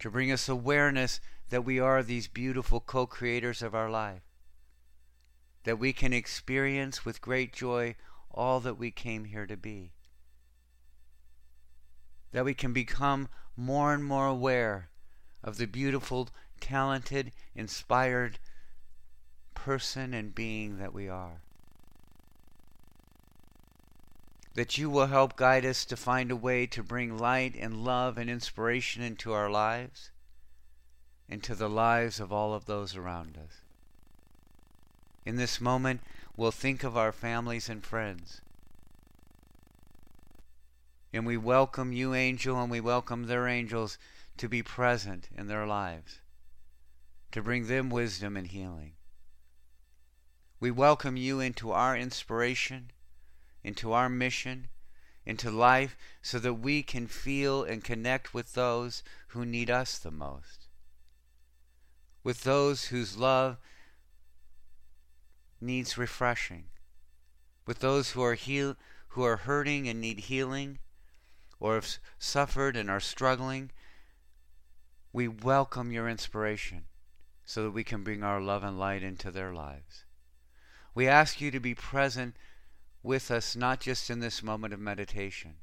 to 0.00 0.10
bring 0.10 0.32
us 0.32 0.48
awareness 0.48 1.20
that 1.50 1.64
we 1.64 1.78
are 1.78 2.02
these 2.02 2.26
beautiful 2.26 2.80
co 2.80 3.06
creators 3.06 3.62
of 3.62 3.72
our 3.72 3.88
life, 3.88 4.27
that 5.64 5.78
we 5.78 5.92
can 5.92 6.12
experience 6.12 7.04
with 7.04 7.20
great 7.20 7.52
joy 7.52 7.94
all 8.32 8.60
that 8.60 8.78
we 8.78 8.90
came 8.90 9.24
here 9.24 9.46
to 9.46 9.56
be, 9.56 9.92
that 12.32 12.44
we 12.44 12.54
can 12.54 12.72
become 12.72 13.28
more 13.56 13.92
and 13.92 14.04
more 14.04 14.26
aware 14.26 14.90
of 15.42 15.56
the 15.56 15.66
beautiful, 15.66 16.28
talented, 16.60 17.32
inspired 17.54 18.38
person 19.54 20.14
and 20.14 20.34
being 20.34 20.78
that 20.78 20.94
we 20.94 21.08
are. 21.08 21.42
That 24.54 24.78
you 24.78 24.88
will 24.90 25.06
help 25.06 25.36
guide 25.36 25.64
us 25.64 25.84
to 25.86 25.96
find 25.96 26.30
a 26.30 26.36
way 26.36 26.66
to 26.66 26.82
bring 26.82 27.18
light 27.18 27.54
and 27.58 27.84
love 27.84 28.18
and 28.18 28.30
inspiration 28.30 29.02
into 29.02 29.32
our 29.32 29.50
lives, 29.50 30.10
into 31.28 31.54
the 31.54 31.68
lives 31.68 32.20
of 32.20 32.32
all 32.32 32.54
of 32.54 32.66
those 32.66 32.96
around 32.96 33.36
us. 33.36 33.67
In 35.28 35.36
this 35.36 35.60
moment, 35.60 36.00
we'll 36.38 36.50
think 36.50 36.82
of 36.82 36.96
our 36.96 37.12
families 37.12 37.68
and 37.68 37.84
friends. 37.84 38.40
And 41.12 41.26
we 41.26 41.36
welcome 41.36 41.92
you, 41.92 42.14
angel, 42.14 42.58
and 42.58 42.70
we 42.70 42.80
welcome 42.80 43.26
their 43.26 43.46
angels 43.46 43.98
to 44.38 44.48
be 44.48 44.62
present 44.62 45.28
in 45.36 45.46
their 45.46 45.66
lives, 45.66 46.20
to 47.32 47.42
bring 47.42 47.66
them 47.66 47.90
wisdom 47.90 48.38
and 48.38 48.46
healing. 48.46 48.92
We 50.60 50.70
welcome 50.70 51.18
you 51.18 51.40
into 51.40 51.72
our 51.72 51.94
inspiration, 51.94 52.90
into 53.62 53.92
our 53.92 54.08
mission, 54.08 54.68
into 55.26 55.50
life, 55.50 55.94
so 56.22 56.38
that 56.38 56.54
we 56.54 56.82
can 56.82 57.06
feel 57.06 57.64
and 57.64 57.84
connect 57.84 58.32
with 58.32 58.54
those 58.54 59.02
who 59.26 59.44
need 59.44 59.68
us 59.68 59.98
the 59.98 60.10
most, 60.10 60.68
with 62.24 62.44
those 62.44 62.86
whose 62.86 63.18
love 63.18 63.58
needs 65.60 65.98
refreshing, 65.98 66.64
with 67.66 67.80
those 67.80 68.12
who 68.12 68.22
are 68.22 68.34
heal- 68.34 68.76
who 69.08 69.24
are 69.24 69.38
hurting 69.38 69.88
and 69.88 70.00
need 70.00 70.20
healing, 70.20 70.78
or 71.60 71.74
have 71.74 71.98
suffered 72.18 72.76
and 72.76 72.88
are 72.90 73.00
struggling. 73.00 73.70
We 75.12 75.26
welcome 75.26 75.90
your 75.90 76.08
inspiration 76.08 76.86
so 77.44 77.64
that 77.64 77.70
we 77.70 77.82
can 77.82 78.04
bring 78.04 78.22
our 78.22 78.40
love 78.40 78.62
and 78.62 78.78
light 78.78 79.02
into 79.02 79.30
their 79.30 79.52
lives. 79.52 80.04
We 80.94 81.08
ask 81.08 81.40
you 81.40 81.50
to 81.50 81.60
be 81.60 81.74
present 81.74 82.36
with 83.02 83.30
us, 83.30 83.56
not 83.56 83.80
just 83.80 84.10
in 84.10 84.20
this 84.20 84.42
moment 84.42 84.74
of 84.74 84.80
meditation, 84.80 85.56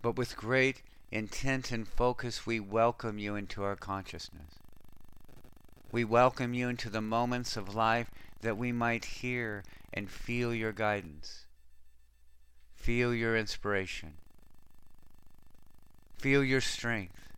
but 0.00 0.16
with 0.16 0.36
great 0.36 0.82
intent 1.10 1.70
and 1.70 1.86
focus, 1.86 2.46
we 2.46 2.58
welcome 2.60 3.18
you 3.18 3.36
into 3.36 3.62
our 3.62 3.76
consciousness. 3.76 4.61
We 5.92 6.04
welcome 6.04 6.54
you 6.54 6.70
into 6.70 6.88
the 6.88 7.02
moments 7.02 7.54
of 7.54 7.74
life 7.74 8.10
that 8.40 8.56
we 8.56 8.72
might 8.72 9.04
hear 9.04 9.62
and 9.92 10.10
feel 10.10 10.54
your 10.54 10.72
guidance, 10.72 11.44
feel 12.74 13.14
your 13.14 13.36
inspiration, 13.36 14.14
feel 16.16 16.42
your 16.42 16.62
strength. 16.62 17.28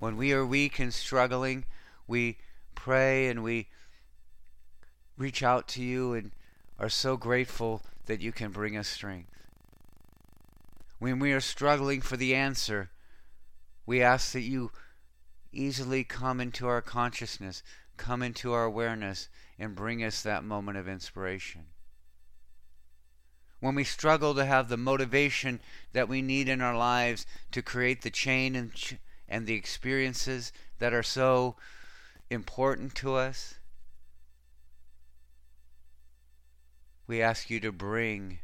When 0.00 0.16
we 0.16 0.32
are 0.32 0.44
weak 0.44 0.80
and 0.80 0.92
struggling, 0.92 1.66
we 2.08 2.38
pray 2.74 3.28
and 3.28 3.44
we 3.44 3.68
reach 5.16 5.40
out 5.40 5.68
to 5.68 5.82
you 5.84 6.14
and 6.14 6.32
are 6.80 6.88
so 6.88 7.16
grateful 7.16 7.82
that 8.06 8.20
you 8.20 8.32
can 8.32 8.50
bring 8.50 8.76
us 8.76 8.88
strength. 8.88 9.30
When 10.98 11.20
we 11.20 11.32
are 11.32 11.40
struggling 11.40 12.00
for 12.00 12.16
the 12.16 12.34
answer, 12.34 12.90
we 13.86 14.02
ask 14.02 14.32
that 14.32 14.40
you 14.40 14.72
easily 15.52 16.04
come 16.04 16.40
into 16.40 16.66
our 16.66 16.82
consciousness, 16.82 17.62
come 17.96 18.22
into 18.22 18.52
our 18.52 18.64
awareness, 18.64 19.28
and 19.58 19.74
bring 19.74 20.02
us 20.02 20.22
that 20.22 20.44
moment 20.44 20.78
of 20.78 20.88
inspiration. 20.88 21.66
When 23.60 23.74
we 23.74 23.84
struggle 23.84 24.34
to 24.34 24.44
have 24.44 24.68
the 24.68 24.76
motivation 24.76 25.60
that 25.92 26.08
we 26.08 26.22
need 26.22 26.48
in 26.48 26.60
our 26.60 26.76
lives 26.76 27.26
to 27.50 27.62
create 27.62 28.02
the 28.02 28.10
chain 28.10 28.54
and, 28.54 28.72
ch- 28.72 28.96
and 29.28 29.46
the 29.46 29.54
experiences 29.54 30.52
that 30.78 30.92
are 30.92 31.02
so 31.02 31.56
important 32.30 32.94
to 32.96 33.14
us, 33.14 33.54
we 37.08 37.20
ask 37.20 37.50
you 37.50 37.58
to 37.60 37.72
bring 37.72 38.38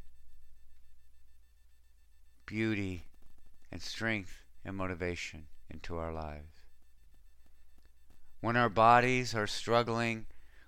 beauty 2.47 3.07
and 3.71 3.81
strength 3.81 4.43
and 4.65 4.77
motivation 4.77 5.47
into 5.71 5.97
our 5.97 6.13
lives. 6.13 6.54
When 8.45 8.59
our 8.59 8.69
bodies 8.69 9.35
are 9.35 9.47
struggling 9.47 10.27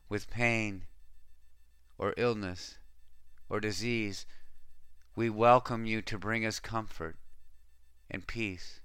with 0.09 0.31
pain 0.31 0.87
or 1.99 2.15
illness 2.17 2.79
or 3.51 3.61
disease, 3.61 4.25
we 5.15 5.29
welcome 5.29 5.85
you 5.85 6.01
to 6.01 6.17
bring 6.17 6.47
us 6.47 6.59
comfort 6.59 7.17
and 8.11 8.27
peace. 8.27 8.81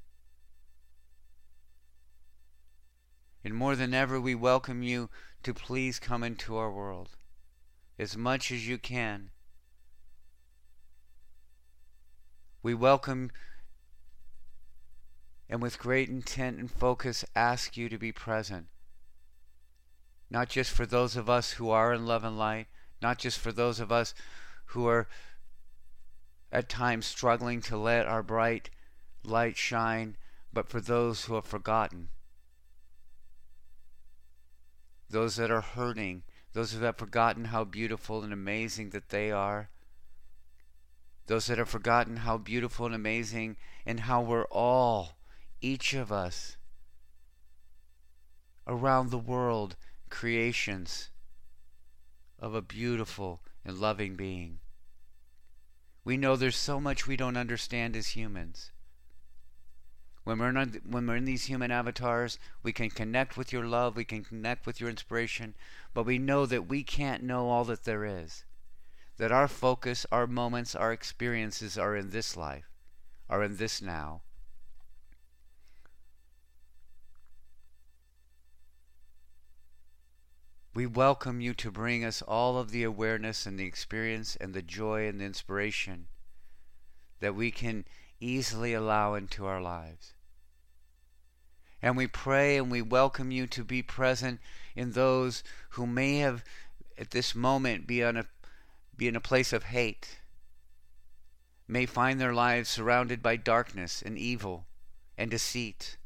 And 3.46 3.56
more 3.56 3.78
than 3.78 3.94
ever, 3.94 4.20
we 4.20 4.36
welcome 4.36 4.84
you 4.84 5.10
to 5.44 5.54
please 5.54 5.98
come 5.98 6.22
into 6.22 6.58
our 6.58 6.70
world 6.70 7.12
as 7.98 8.18
much 8.18 8.52
as 8.52 8.68
you 8.68 8.78
can. 8.78 9.30
We 12.62 12.74
welcome 12.74 13.32
and 15.50 15.62
with 15.62 15.80
great 15.80 16.10
intent 16.10 16.60
and 16.60 16.70
focus 16.70 17.24
ask 17.38 17.78
you 17.78 17.88
to 17.88 17.98
be 17.98 18.12
present 18.12 18.68
not 20.32 20.48
just 20.48 20.72
for 20.72 20.86
those 20.86 21.18
of 21.18 21.30
us 21.30 21.52
who 21.52 21.70
are 21.70 21.94
in 21.94 22.06
love 22.06 22.24
and 22.24 22.38
light, 22.38 22.68
not 23.02 23.20
just 23.20 23.38
for 23.38 23.52
those 23.52 23.82
of 23.82 23.92
us 23.92 24.14
who 24.68 24.88
are 24.88 25.10
at 26.54 26.70
times 26.70 27.06
struggling 27.06 27.62
to 27.62 27.76
let 27.76 28.08
our 28.08 28.24
bright 28.24 28.70
light 29.24 29.58
shine, 29.58 30.16
but 30.54 30.70
for 30.70 30.80
those 30.80 31.26
who 31.26 31.36
have 31.36 31.46
forgotten, 31.46 32.08
those 35.10 35.36
that 35.36 35.52
are 35.52 35.62
hurting, 35.62 36.24
those 36.54 36.72
who 36.72 36.82
have 36.82 36.98
forgotten 36.98 37.46
how 37.46 37.66
beautiful 37.66 38.24
and 38.24 38.32
amazing 38.32 38.92
that 38.92 39.10
they 39.10 39.32
are, 39.32 39.70
those 41.28 41.48
that 41.48 41.58
have 41.58 41.70
forgotten 41.70 42.18
how 42.18 42.38
beautiful 42.38 42.86
and 42.86 42.96
amazing 42.96 43.58
and 43.86 44.02
how 44.02 44.22
we're 44.22 44.46
all, 44.46 45.18
each 45.60 45.94
of 45.94 46.10
us, 46.10 46.56
around 48.66 49.10
the 49.10 49.18
world, 49.18 49.76
creations 50.12 51.10
of 52.38 52.54
a 52.54 52.62
beautiful 52.62 53.42
and 53.66 53.80
loving 53.80 54.16
being. 54.16 54.60
We 56.04 56.18
know 56.18 56.36
there's 56.36 56.58
so 56.58 56.80
much 56.80 57.08
we 57.08 57.16
don't 57.16 57.38
understand 57.38 57.96
as 57.96 58.10
humans. 58.10 58.72
When 60.24 60.38
we're, 60.38 60.56
in, 60.56 60.82
when 60.88 61.08
we're 61.08 61.16
in 61.16 61.26
these 61.26 61.46
human 61.46 61.72
avatars, 61.72 62.38
we 62.62 62.72
can 62.72 62.92
connect 62.92 63.38
with 63.38 63.52
your 63.52 63.66
love, 63.66 63.96
we 63.96 64.06
can 64.06 64.24
connect 64.24 64.68
with 64.68 64.80
your 64.80 64.90
inspiration, 64.90 65.56
but 65.94 66.06
we 66.06 66.20
know 66.20 66.46
that 66.46 66.68
we 66.68 66.84
can't 66.84 67.24
know 67.24 67.50
all 67.50 67.64
that 67.66 67.86
there 67.86 68.06
is. 68.06 68.44
That 69.18 69.32
our 69.32 69.48
focus, 69.48 70.06
our 70.12 70.28
moments, 70.28 70.76
our 70.76 70.92
experiences 70.92 71.78
are 71.78 71.96
in 71.96 72.12
this 72.12 72.38
life, 72.38 72.70
are 73.30 73.44
in 73.44 73.58
this 73.58 73.82
now. 73.82 74.22
We 80.74 80.86
welcome 80.86 81.42
you 81.42 81.54
to 81.56 81.70
bring 81.70 82.06
us 82.06 82.22
all 82.22 82.58
of 82.58 82.72
the 82.72 82.84
awareness 82.84 83.46
and 83.46 83.60
the 83.60 83.66
experience 83.66 84.38
and 84.38 84.54
the 84.54 84.62
joy 84.62 85.06
and 85.06 85.20
the 85.20 85.26
inspiration 85.26 86.08
that 87.20 87.36
we 87.36 87.52
can 87.52 87.84
easily 88.22 88.74
allow 88.74 89.16
into 89.16 89.46
our 89.46 89.62
lives. 89.62 90.14
And 91.82 91.98
we 91.98 92.08
pray 92.08 92.58
and 92.58 92.72
we 92.72 92.82
welcome 92.82 93.32
you 93.32 93.48
to 93.48 93.66
be 93.66 93.82
present 93.82 94.40
in 94.74 94.92
those 94.92 95.44
who 95.72 95.86
may 95.86 96.20
have 96.20 96.46
at 96.98 97.12
this 97.12 97.36
moment 97.36 97.86
be 97.86 98.02
on 98.04 98.16
a 98.16 98.26
be 98.96 99.08
in 99.08 99.16
a 99.16 99.22
place 99.22 99.52
of 99.52 99.64
hate, 99.64 100.20
may 101.68 101.86
find 101.86 102.22
their 102.22 102.34
lives 102.34 102.70
surrounded 102.70 103.24
by 103.24 103.36
darkness 103.36 104.02
and 104.02 104.18
evil 104.18 104.68
and 105.18 105.32
deceit. 105.32 105.98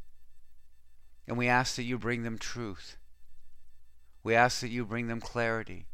And 1.28 1.38
we 1.38 1.48
ask 1.50 1.76
that 1.76 1.84
you 1.84 1.98
bring 1.98 2.24
them 2.24 2.38
truth. 2.38 2.98
We 4.26 4.34
ask 4.34 4.62
that 4.62 4.70
you 4.70 4.86
bring 4.86 5.06
them 5.06 5.22
clarity. 5.22 5.86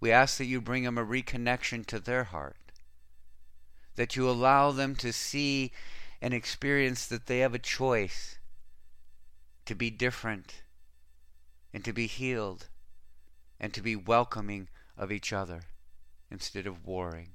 We 0.00 0.10
ask 0.10 0.38
that 0.38 0.46
you 0.46 0.60
bring 0.60 0.82
them 0.82 0.98
a 0.98 1.06
reconnection 1.06 1.86
to 1.86 2.00
their 2.00 2.24
heart. 2.24 2.56
That 3.94 4.16
you 4.16 4.28
allow 4.28 4.72
them 4.72 4.96
to 4.96 5.12
see 5.12 5.70
and 6.20 6.34
experience 6.34 7.06
that 7.06 7.26
they 7.26 7.38
have 7.38 7.54
a 7.54 7.60
choice 7.60 8.40
to 9.64 9.76
be 9.76 9.90
different 9.90 10.64
and 11.72 11.84
to 11.84 11.92
be 11.92 12.08
healed 12.08 12.66
and 13.60 13.72
to 13.74 13.80
be 13.80 13.94
welcoming 13.94 14.68
of 14.98 15.12
each 15.12 15.32
other 15.32 15.62
instead 16.32 16.66
of 16.66 16.84
warring. 16.84 17.30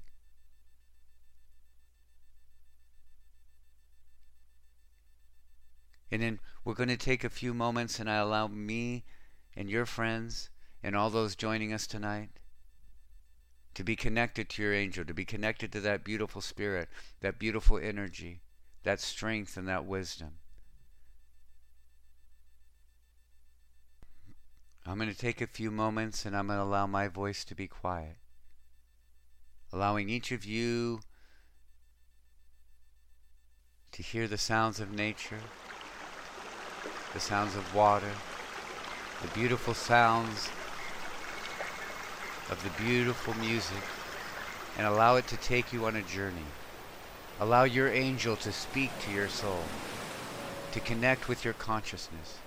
And 6.12 6.20
then 6.20 6.40
we're 6.66 6.74
going 6.74 6.90
to 6.90 6.98
take 6.98 7.24
a 7.24 7.30
few 7.30 7.54
moments 7.54 7.98
and 7.98 8.10
I 8.10 8.16
allow 8.16 8.46
me 8.46 9.02
and 9.56 9.70
your 9.70 9.86
friends 9.86 10.50
and 10.82 10.94
all 10.94 11.10
those 11.10 11.34
joining 11.34 11.72
us 11.72 11.86
tonight 11.86 12.28
to 13.74 13.82
be 13.82 13.96
connected 13.96 14.48
to 14.48 14.62
your 14.62 14.72
angel, 14.72 15.04
to 15.04 15.14
be 15.14 15.24
connected 15.24 15.72
to 15.72 15.80
that 15.80 16.04
beautiful 16.04 16.40
spirit, 16.40 16.88
that 17.20 17.38
beautiful 17.38 17.78
energy, 17.78 18.40
that 18.84 19.00
strength, 19.00 19.56
and 19.56 19.68
that 19.68 19.84
wisdom. 19.84 20.32
I'm 24.86 24.98
going 24.98 25.10
to 25.10 25.18
take 25.18 25.40
a 25.40 25.46
few 25.46 25.70
moments 25.70 26.24
and 26.24 26.36
I'm 26.36 26.46
going 26.46 26.58
to 26.58 26.62
allow 26.62 26.86
my 26.86 27.08
voice 27.08 27.44
to 27.46 27.54
be 27.54 27.66
quiet, 27.66 28.16
allowing 29.72 30.08
each 30.08 30.30
of 30.30 30.44
you 30.44 31.00
to 33.92 34.02
hear 34.02 34.28
the 34.28 34.38
sounds 34.38 34.78
of 34.78 34.92
nature, 34.92 35.40
the 37.12 37.20
sounds 37.20 37.56
of 37.56 37.74
water 37.74 38.12
the 39.22 39.28
beautiful 39.28 39.74
sounds 39.74 40.50
of 42.50 42.62
the 42.62 42.82
beautiful 42.82 43.34
music 43.34 43.82
and 44.76 44.86
allow 44.86 45.16
it 45.16 45.26
to 45.26 45.36
take 45.38 45.72
you 45.72 45.86
on 45.86 45.96
a 45.96 46.02
journey. 46.02 46.46
Allow 47.40 47.64
your 47.64 47.88
angel 47.88 48.36
to 48.36 48.52
speak 48.52 48.90
to 49.00 49.10
your 49.10 49.28
soul, 49.28 49.64
to 50.72 50.80
connect 50.80 51.28
with 51.28 51.44
your 51.44 51.54
consciousness, 51.54 52.38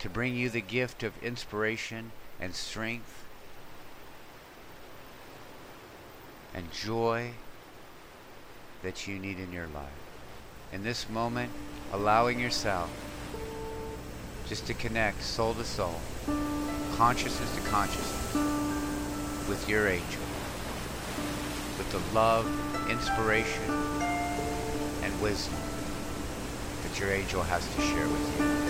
to 0.00 0.08
bring 0.08 0.34
you 0.34 0.50
the 0.50 0.60
gift 0.60 1.02
of 1.02 1.22
inspiration 1.22 2.10
and 2.40 2.54
strength 2.54 3.24
and 6.54 6.70
joy 6.72 7.30
that 8.82 9.06
you 9.06 9.18
need 9.18 9.38
in 9.38 9.52
your 9.52 9.68
life. 9.68 9.86
In 10.72 10.82
this 10.82 11.08
moment, 11.08 11.52
allowing 11.92 12.40
yourself 12.40 12.90
just 14.52 14.66
to 14.66 14.74
connect 14.74 15.22
soul 15.22 15.54
to 15.54 15.64
soul, 15.64 15.98
consciousness 16.94 17.54
to 17.54 17.60
consciousness 17.62 18.34
with 19.48 19.66
your 19.66 19.88
angel, 19.88 20.20
with 21.78 21.88
the 21.90 21.98
love, 22.14 22.46
inspiration, 22.90 23.70
and 25.02 25.22
wisdom 25.22 25.56
that 26.82 27.00
your 27.00 27.10
angel 27.12 27.42
has 27.42 27.64
to 27.74 27.80
share 27.80 28.06
with 28.08 28.38
you. 28.38 28.61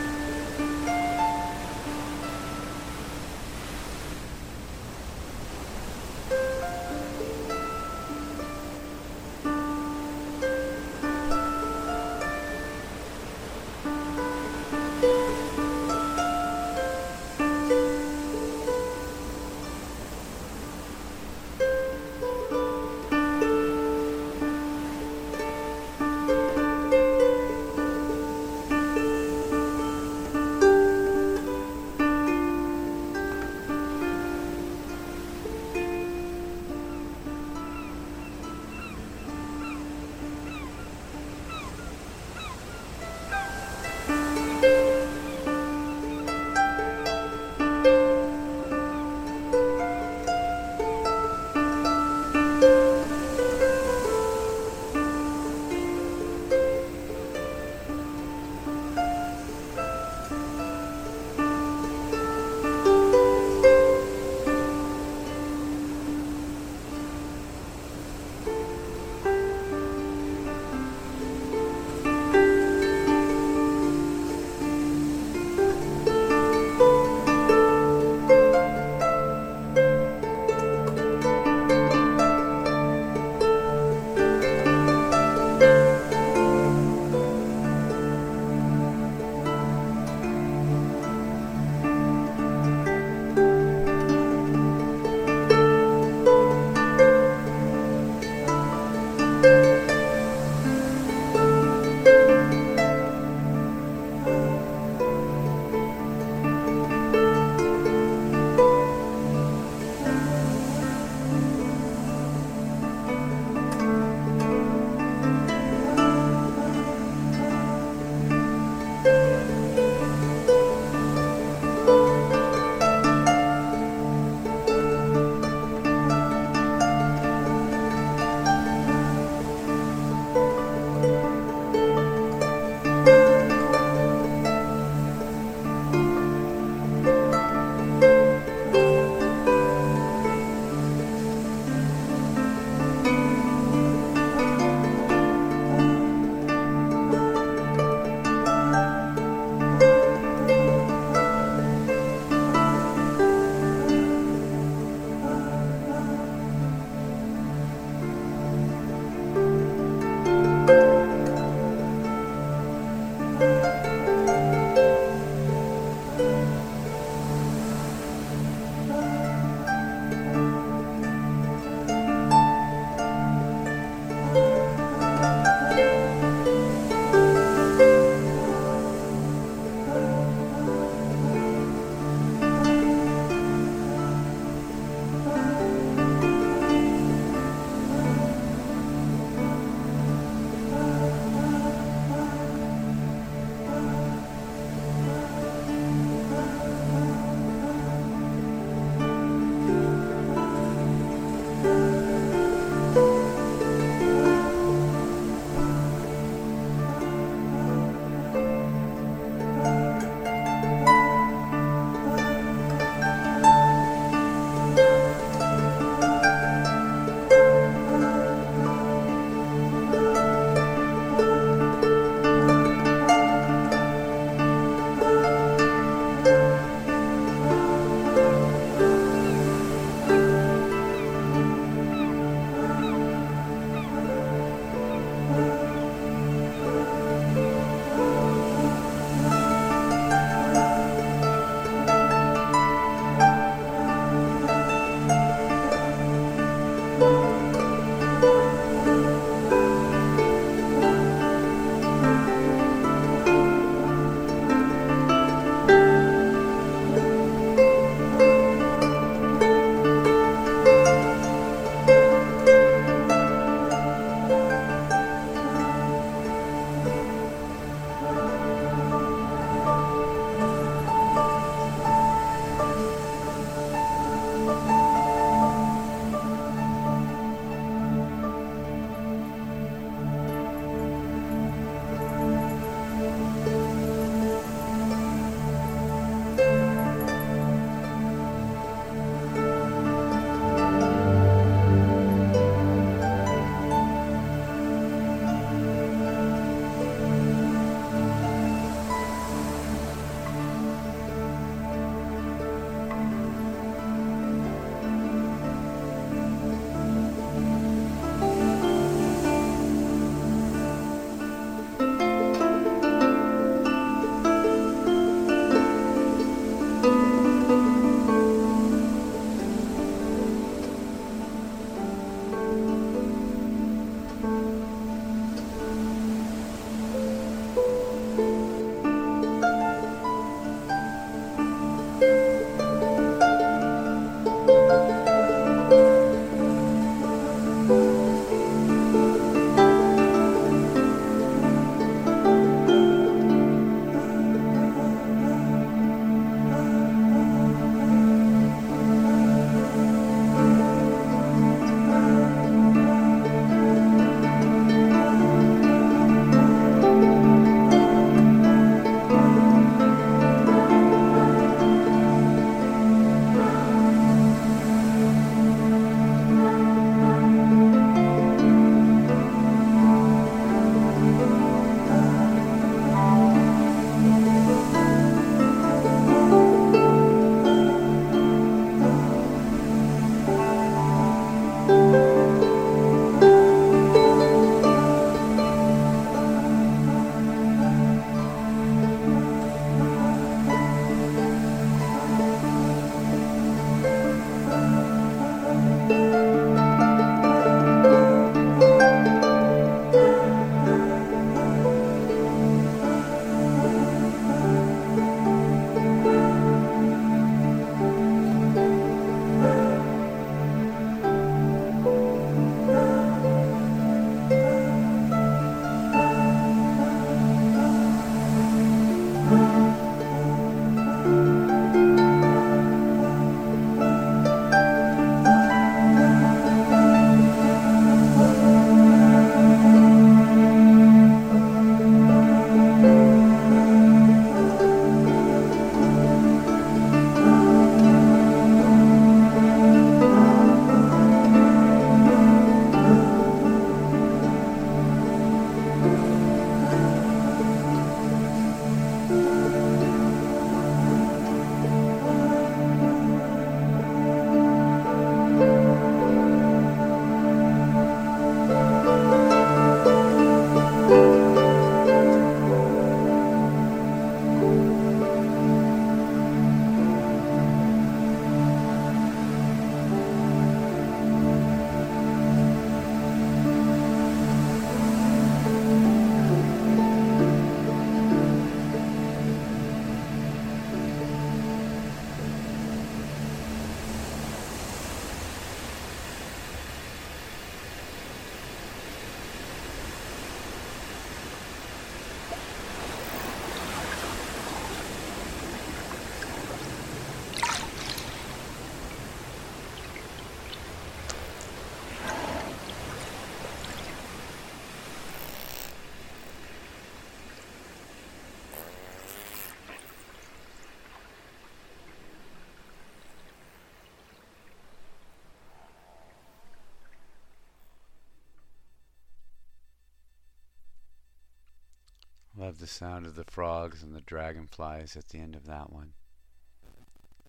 Love 522.52 522.58
the 522.58 522.66
sound 522.66 523.06
of 523.06 523.14
the 523.14 523.24
frogs 523.24 523.82
and 523.82 523.94
the 523.94 524.02
dragonflies 524.02 524.94
at 524.94 525.08
the 525.08 525.18
end 525.18 525.34
of 525.34 525.46
that 525.46 525.72
one. 525.72 525.94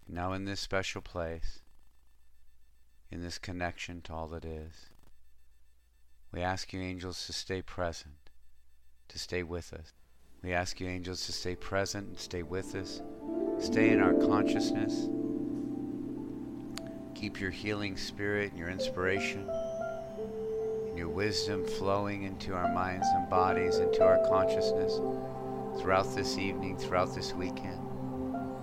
Now, 0.05 0.33
in 0.33 0.43
this 0.43 0.59
special 0.59 1.01
place, 1.01 1.61
in 3.09 3.23
this 3.23 3.37
connection 3.37 4.01
to 4.01 4.13
all 4.13 4.27
that 4.27 4.43
is, 4.43 4.89
we 6.33 6.41
ask 6.41 6.73
you, 6.73 6.81
angels, 6.81 7.25
to 7.27 7.31
stay 7.31 7.61
present, 7.61 8.31
to 9.07 9.17
stay 9.17 9.43
with 9.43 9.71
us. 9.71 9.93
We 10.43 10.51
ask 10.51 10.81
you, 10.81 10.89
angels, 10.89 11.25
to 11.27 11.31
stay 11.31 11.55
present 11.55 12.09
and 12.09 12.19
stay 12.19 12.43
with 12.43 12.75
us, 12.75 13.01
stay 13.59 13.91
in 13.91 14.01
our 14.01 14.13
consciousness. 14.13 15.07
Keep 17.15 17.39
your 17.39 17.51
healing 17.51 17.95
spirit 17.95 18.49
and 18.49 18.59
your 18.59 18.69
inspiration 18.69 19.49
your 20.95 21.09
wisdom 21.09 21.65
flowing 21.65 22.23
into 22.23 22.53
our 22.53 22.71
minds 22.71 23.07
and 23.15 23.29
bodies, 23.29 23.77
into 23.77 24.03
our 24.03 24.19
consciousness 24.27 24.99
throughout 25.79 26.13
this 26.15 26.37
evening, 26.37 26.77
throughout 26.77 27.15
this 27.15 27.33
weekend, 27.33 27.79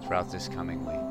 throughout 0.04 0.30
this 0.30 0.48
coming 0.48 0.84
week. 0.86 1.10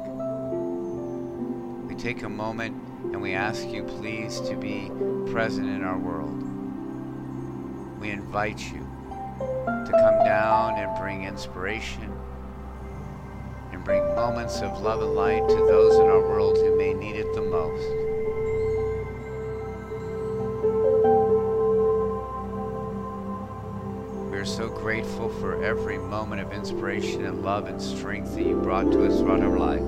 We 1.89 1.95
take 2.01 2.23
a 2.23 2.29
moment 2.29 2.75
and 3.11 3.21
we 3.21 3.33
ask 3.33 3.67
you, 3.67 3.83
please, 3.83 4.39
to 4.41 4.55
be 4.55 4.89
present 5.31 5.67
in 5.67 5.83
our 5.83 5.97
world. 5.97 6.41
We 7.99 8.11
invite 8.11 8.59
you 8.71 8.87
to 9.39 9.91
come 9.91 10.23
down 10.23 10.79
and 10.79 10.97
bring 10.97 11.25
inspiration 11.25 12.13
and 13.73 13.83
bring 13.83 14.03
moments 14.15 14.61
of 14.61 14.81
love 14.81 15.01
and 15.01 15.15
light 15.15 15.47
to 15.49 15.55
those 15.55 15.95
in 15.95 16.05
our 16.05 16.21
world 16.21 16.57
who 16.57 16.77
may 16.77 16.93
need 16.93 17.17
it 17.17 17.33
the 17.33 17.41
most. 17.41 18.08
Grateful 24.89 25.29
for 25.29 25.63
every 25.63 25.99
moment 25.99 26.41
of 26.41 26.51
inspiration 26.51 27.23
and 27.23 27.43
love 27.43 27.67
and 27.67 27.79
strength 27.79 28.33
that 28.33 28.43
you 28.43 28.55
brought 28.55 28.91
to 28.91 29.05
us 29.05 29.19
throughout 29.19 29.39
our 29.39 29.59
life. 29.59 29.83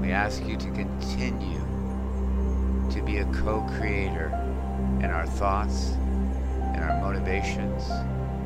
We 0.00 0.12
ask 0.12 0.42
you 0.46 0.56
to 0.56 0.70
continue 0.70 1.60
to 2.90 3.02
be 3.02 3.18
a 3.18 3.26
co-creator 3.34 4.28
in 5.02 5.10
our 5.10 5.26
thoughts, 5.26 5.90
in 6.74 6.80
our 6.80 6.98
motivations, 7.02 7.90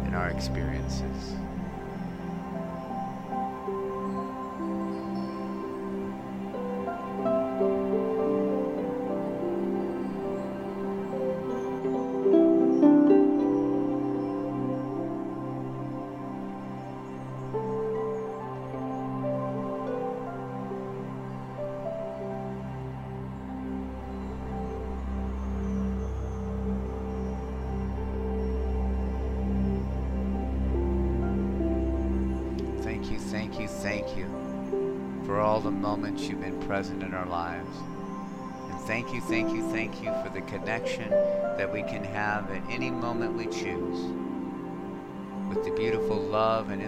in 0.05 0.13
our 0.13 0.31
experiences. 0.31 1.37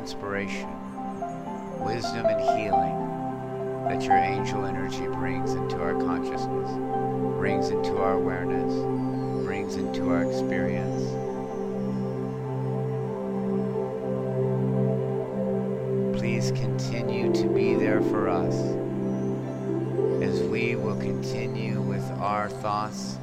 Inspiration, 0.04 0.68
wisdom 1.80 2.26
and 2.26 2.38
healing 2.38 3.88
that 3.88 4.02
your 4.02 4.18
angel 4.18 4.66
energy 4.66 5.06
brings 5.06 5.54
into 5.54 5.80
our 5.80 5.94
consciousness, 5.94 6.70
brings 7.38 7.70
into 7.70 7.96
our 7.96 8.12
awareness, 8.12 8.74
brings 9.46 9.76
into 9.76 10.10
our 10.10 10.30
experience. 10.30 11.00
Please 16.18 16.50
continue 16.50 17.32
to 17.32 17.48
be 17.48 17.74
there 17.74 18.02
for 18.02 18.28
us 18.28 18.56
as 20.22 20.42
we 20.42 20.76
will 20.76 20.98
continue 20.98 21.80
with 21.80 22.04
our 22.20 22.50
thoughts 22.50 23.16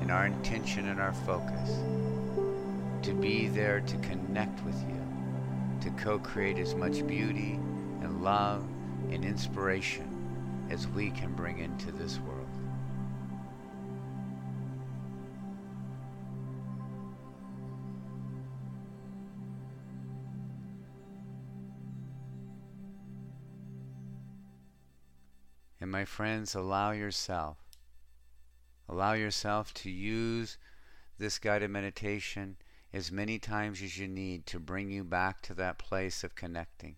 and 0.00 0.12
our 0.12 0.26
intention 0.26 0.86
and 0.86 1.00
our 1.00 1.14
focus 1.26 1.80
to 3.02 3.12
be 3.12 3.48
there 3.48 3.80
to 3.80 3.96
connect 3.96 4.64
with 4.64 4.80
you, 4.88 5.02
to 5.82 5.90
co 5.90 6.16
create 6.16 6.58
as 6.58 6.76
much 6.76 7.04
beauty 7.08 7.58
and 8.02 8.22
love 8.22 8.64
and 9.10 9.24
inspiration 9.24 10.68
as 10.70 10.86
we 10.86 11.10
can 11.10 11.34
bring 11.34 11.58
into 11.58 11.90
this 11.90 12.20
world. 12.20 12.46
And 25.80 25.90
my 25.90 26.04
friends, 26.04 26.54
allow 26.54 26.92
yourself, 26.92 27.58
allow 28.88 29.14
yourself 29.14 29.74
to 29.74 29.90
use 29.90 30.56
this 31.18 31.40
guided 31.40 31.70
meditation 31.70 32.56
as 32.92 33.10
many 33.10 33.38
times 33.38 33.80
as 33.82 33.96
you 33.98 34.06
need 34.06 34.44
to 34.46 34.60
bring 34.60 34.90
you 34.90 35.02
back 35.02 35.40
to 35.40 35.54
that 35.54 35.78
place 35.78 36.22
of 36.22 36.34
connecting, 36.34 36.96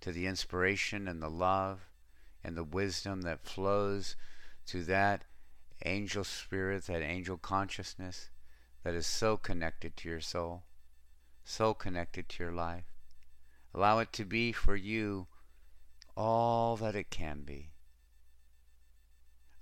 to 0.00 0.10
the 0.10 0.26
inspiration 0.26 1.06
and 1.06 1.20
the 1.22 1.28
love 1.28 1.88
and 2.42 2.56
the 2.56 2.64
wisdom 2.64 3.22
that 3.22 3.44
flows 3.44 4.16
to 4.66 4.82
that 4.84 5.24
angel 5.84 6.24
spirit, 6.24 6.86
that 6.86 7.02
angel 7.02 7.36
consciousness 7.36 8.30
that 8.84 8.94
is 8.94 9.06
so 9.06 9.36
connected 9.36 9.96
to 9.96 10.08
your 10.08 10.20
soul, 10.20 10.62
so 11.44 11.74
connected 11.74 12.28
to 12.28 12.42
your 12.42 12.52
life. 12.52 12.84
Allow 13.74 13.98
it 13.98 14.12
to 14.14 14.24
be 14.24 14.52
for 14.52 14.76
you 14.76 15.26
all 16.16 16.76
that 16.76 16.94
it 16.94 17.10
can 17.10 17.42
be. 17.42 17.70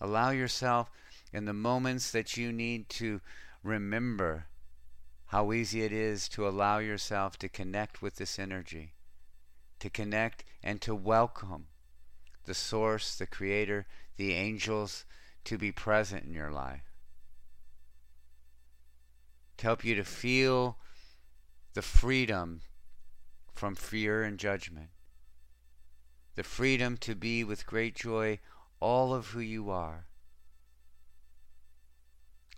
Allow 0.01 0.31
yourself 0.31 0.91
in 1.33 1.45
the 1.45 1.53
moments 1.53 2.11
that 2.11 2.37
you 2.37 2.53
need 2.53 2.89
to 2.91 3.21
remember 3.63 4.47
how 5.33 5.51
easy 5.51 5.83
it 5.83 5.93
is 5.93 6.28
to 6.28 6.47
allow 6.47 6.78
yourself 6.78 7.39
to 7.39 7.49
connect 7.49 8.03
with 8.03 8.16
this 8.16 8.39
energy, 8.39 8.93
to 9.80 9.89
connect 9.89 10.45
and 10.62 10.78
to 10.83 10.95
welcome 10.95 11.66
the 12.45 12.53
source, 12.53 13.16
the 13.16 13.26
creator, 13.26 13.87
the 14.18 14.35
angels 14.35 15.07
to 15.43 15.57
be 15.57 15.72
present 15.72 16.24
in 16.24 16.35
your 16.35 16.53
life. 16.53 16.93
To 19.57 19.64
help 19.64 19.85
you 19.85 19.95
to 19.95 20.05
feel 20.05 20.76
the 21.72 21.80
freedom 21.80 22.61
from 23.55 23.74
fear 23.74 24.22
and 24.22 24.39
judgment 24.39 24.91
the 26.35 26.43
freedom 26.43 26.97
to 26.97 27.14
be 27.14 27.45
with 27.45 27.66
great 27.66 27.95
joy 27.95 28.39
all 28.80 29.14
of 29.14 29.28
who 29.28 29.41
you 29.41 29.70
are. 29.70 30.07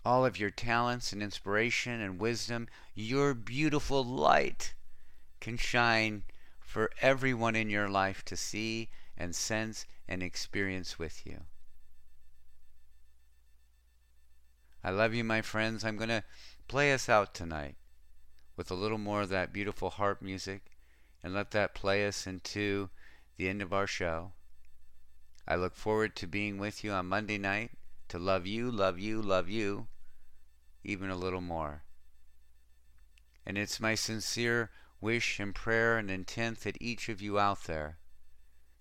All 0.05 0.23
of 0.23 0.37
your 0.39 0.51
talents 0.51 1.11
and 1.11 1.23
inspiration 1.23 1.99
and 1.99 2.19
wisdom, 2.19 2.67
your 2.93 3.33
beautiful 3.33 4.05
light 4.05 4.75
can 5.39 5.57
shine 5.57 6.21
for 6.59 6.91
everyone 7.01 7.55
in 7.55 7.71
your 7.71 7.89
life 7.89 8.23
to 8.25 8.37
see 8.37 8.89
and 9.17 9.35
sense 9.35 9.87
and 10.07 10.21
experience 10.21 10.99
with 10.99 11.25
you. 11.25 11.45
I 14.83 14.91
love 14.91 15.15
you, 15.15 15.23
my 15.23 15.41
friends. 15.41 15.83
I'm 15.83 15.97
going 15.97 16.09
to 16.09 16.23
play 16.67 16.93
us 16.93 17.09
out 17.09 17.33
tonight 17.33 17.75
with 18.55 18.69
a 18.69 18.75
little 18.75 18.99
more 18.99 19.23
of 19.23 19.29
that 19.29 19.51
beautiful 19.51 19.89
harp 19.89 20.21
music 20.21 20.77
and 21.23 21.33
let 21.33 21.49
that 21.51 21.73
play 21.73 22.05
us 22.05 22.27
into 22.27 22.91
the 23.37 23.49
end 23.49 23.63
of 23.63 23.73
our 23.73 23.87
show. 23.87 24.33
I 25.47 25.55
look 25.55 25.75
forward 25.75 26.15
to 26.17 26.27
being 26.27 26.59
with 26.59 26.83
you 26.83 26.91
on 26.91 27.07
Monday 27.07 27.39
night 27.39 27.71
to 28.09 28.19
love 28.19 28.45
you, 28.45 28.69
love 28.69 28.99
you, 28.99 29.19
love 29.19 29.49
you 29.49 29.87
even 30.85 31.09
a 31.09 31.15
little 31.15 31.41
more. 31.41 31.83
And 33.45 33.57
it's 33.57 33.79
my 33.79 33.95
sincere 33.95 34.71
wish 35.01 35.39
and 35.39 35.53
prayer 35.53 35.97
and 35.97 36.09
intent 36.09 36.61
that 36.61 36.81
each 36.81 37.09
of 37.09 37.21
you 37.21 37.37
out 37.37 37.63
there 37.65 37.97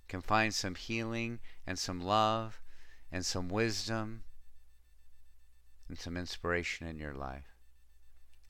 can 0.08 0.20
find 0.20 0.54
some 0.54 0.74
healing 0.74 1.40
and 1.66 1.78
some 1.78 2.00
love 2.00 2.60
and 3.10 3.24
some 3.26 3.48
wisdom 3.48 4.22
and 5.88 5.98
some 5.98 6.16
inspiration 6.16 6.86
in 6.86 6.98
your 6.98 7.14
life. 7.14 7.56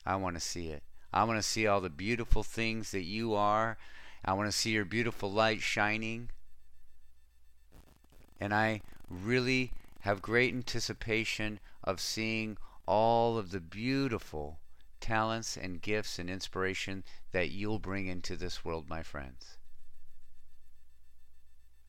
I 0.05 0.15
want 0.15 0.35
to 0.35 0.41
see 0.41 0.69
it. 0.69 0.83
I 1.11 1.23
want 1.23 1.39
to 1.39 1.43
see 1.43 1.65
all 1.65 1.81
the 1.81 1.89
beautiful 1.89 2.43
things 2.43 2.91
that 2.91 3.03
you 3.03 3.33
are 3.33 3.77
I 4.27 4.33
want 4.33 4.51
to 4.51 4.57
see 4.57 4.71
your 4.71 4.85
beautiful 4.85 5.31
light 5.31 5.61
shining. 5.61 6.31
And 8.39 8.53
I 8.53 8.81
really 9.07 9.71
have 9.99 10.21
great 10.21 10.53
anticipation 10.53 11.59
of 11.83 11.99
seeing 12.01 12.57
all 12.85 13.37
of 13.37 13.51
the 13.51 13.59
beautiful 13.59 14.59
talents 14.99 15.57
and 15.57 15.81
gifts 15.81 16.17
and 16.19 16.29
inspiration 16.29 17.03
that 17.31 17.51
you'll 17.51 17.79
bring 17.79 18.07
into 18.07 18.35
this 18.35 18.65
world, 18.65 18.89
my 18.89 19.03
friends. 19.03 19.57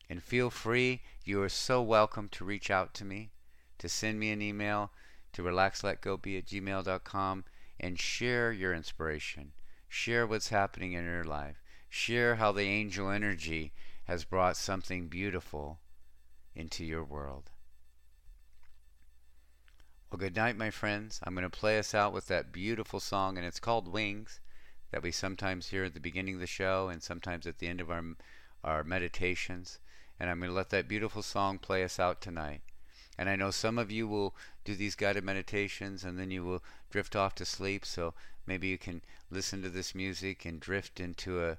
And 0.08 0.22
feel 0.22 0.50
free, 0.50 1.02
you 1.24 1.42
are 1.42 1.48
so 1.48 1.82
welcome 1.82 2.28
to 2.30 2.44
reach 2.44 2.70
out 2.70 2.94
to 2.94 3.04
me, 3.04 3.30
to 3.78 3.88
send 3.88 4.20
me 4.20 4.30
an 4.30 4.42
email 4.42 4.92
to 5.32 5.42
relaxletgobe 5.42 6.38
at 6.38 6.46
gmail.com 6.46 7.44
and 7.80 7.98
share 7.98 8.52
your 8.52 8.72
inspiration. 8.72 9.52
Share 9.88 10.26
what's 10.26 10.48
happening 10.48 10.92
in 10.92 11.04
your 11.04 11.24
life. 11.24 11.62
Share 11.88 12.36
how 12.36 12.52
the 12.52 12.62
angel 12.62 13.10
energy 13.10 13.72
has 14.04 14.24
brought 14.24 14.56
something 14.56 15.08
beautiful 15.08 15.80
into 16.54 16.84
your 16.84 17.04
world. 17.04 17.50
Well, 20.08 20.20
good 20.20 20.36
night, 20.36 20.56
my 20.56 20.70
friends. 20.70 21.18
I'm 21.24 21.34
going 21.34 21.42
to 21.42 21.50
play 21.50 21.80
us 21.80 21.92
out 21.92 22.12
with 22.12 22.28
that 22.28 22.52
beautiful 22.52 23.00
song, 23.00 23.36
and 23.36 23.44
it's 23.44 23.58
called 23.58 23.88
Wings, 23.88 24.38
that 24.92 25.02
we 25.02 25.10
sometimes 25.10 25.70
hear 25.70 25.82
at 25.82 25.94
the 25.94 26.00
beginning 26.00 26.34
of 26.34 26.40
the 26.40 26.46
show 26.46 26.88
and 26.88 27.02
sometimes 27.02 27.44
at 27.44 27.58
the 27.58 27.66
end 27.66 27.80
of 27.80 27.90
our, 27.90 28.04
our 28.62 28.84
meditations. 28.84 29.80
And 30.20 30.30
I'm 30.30 30.38
going 30.38 30.50
to 30.50 30.54
let 30.54 30.70
that 30.70 30.86
beautiful 30.86 31.22
song 31.22 31.58
play 31.58 31.82
us 31.82 31.98
out 31.98 32.20
tonight. 32.20 32.60
And 33.18 33.28
I 33.28 33.34
know 33.34 33.50
some 33.50 33.78
of 33.78 33.90
you 33.90 34.06
will 34.06 34.36
do 34.64 34.76
these 34.76 34.94
guided 34.94 35.24
meditations 35.24 36.04
and 36.04 36.16
then 36.20 36.30
you 36.30 36.44
will 36.44 36.62
drift 36.88 37.16
off 37.16 37.34
to 37.34 37.44
sleep. 37.44 37.84
So 37.84 38.14
maybe 38.46 38.68
you 38.68 38.78
can 38.78 39.02
listen 39.28 39.60
to 39.62 39.68
this 39.68 39.92
music 39.92 40.44
and 40.44 40.60
drift 40.60 41.00
into 41.00 41.44
a 41.44 41.58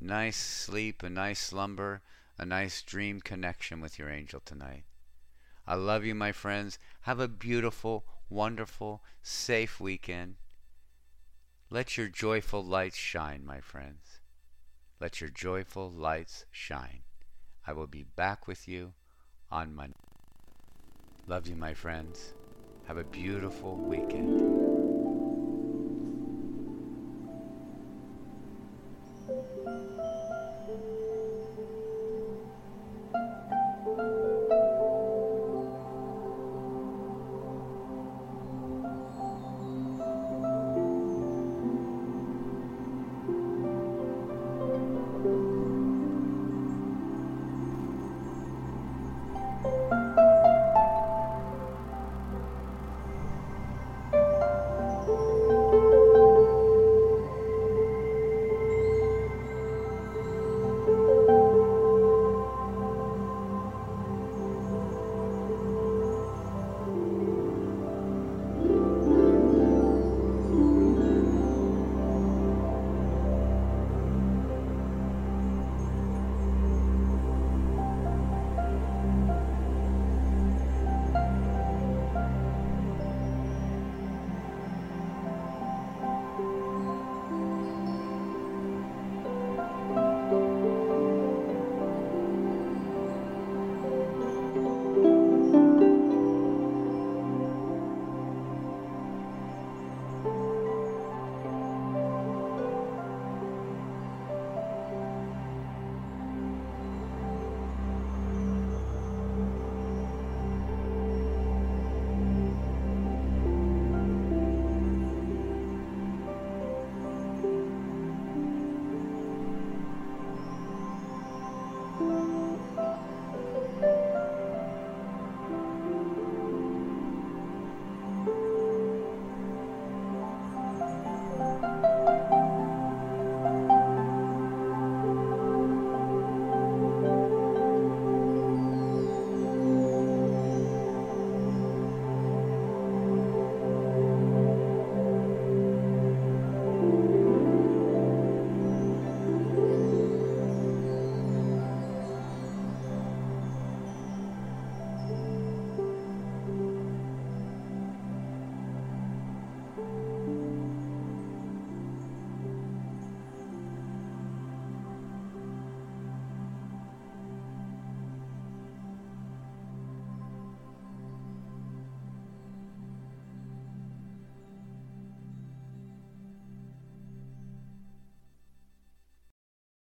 nice 0.00 0.36
sleep, 0.36 1.02
a 1.02 1.10
nice 1.10 1.40
slumber, 1.40 2.02
a 2.38 2.46
nice 2.46 2.80
dream 2.80 3.20
connection 3.20 3.80
with 3.80 3.98
your 3.98 4.08
angel 4.08 4.40
tonight. 4.44 4.84
I 5.68 5.74
love 5.74 6.02
you, 6.02 6.14
my 6.14 6.32
friends. 6.32 6.78
Have 7.02 7.20
a 7.20 7.28
beautiful, 7.28 8.06
wonderful, 8.30 9.02
safe 9.22 9.78
weekend. 9.78 10.36
Let 11.68 11.98
your 11.98 12.08
joyful 12.08 12.64
lights 12.64 12.96
shine, 12.96 13.44
my 13.44 13.60
friends. 13.60 14.20
Let 14.98 15.20
your 15.20 15.28
joyful 15.28 15.90
lights 15.90 16.46
shine. 16.50 17.02
I 17.66 17.74
will 17.74 17.86
be 17.86 18.06
back 18.16 18.46
with 18.46 18.66
you 18.66 18.94
on 19.50 19.74
Monday. 19.74 19.92
Love 21.26 21.46
you, 21.46 21.54
my 21.54 21.74
friends. 21.74 22.32
Have 22.86 22.96
a 22.96 23.04
beautiful 23.04 23.76
weekend. 23.76 24.67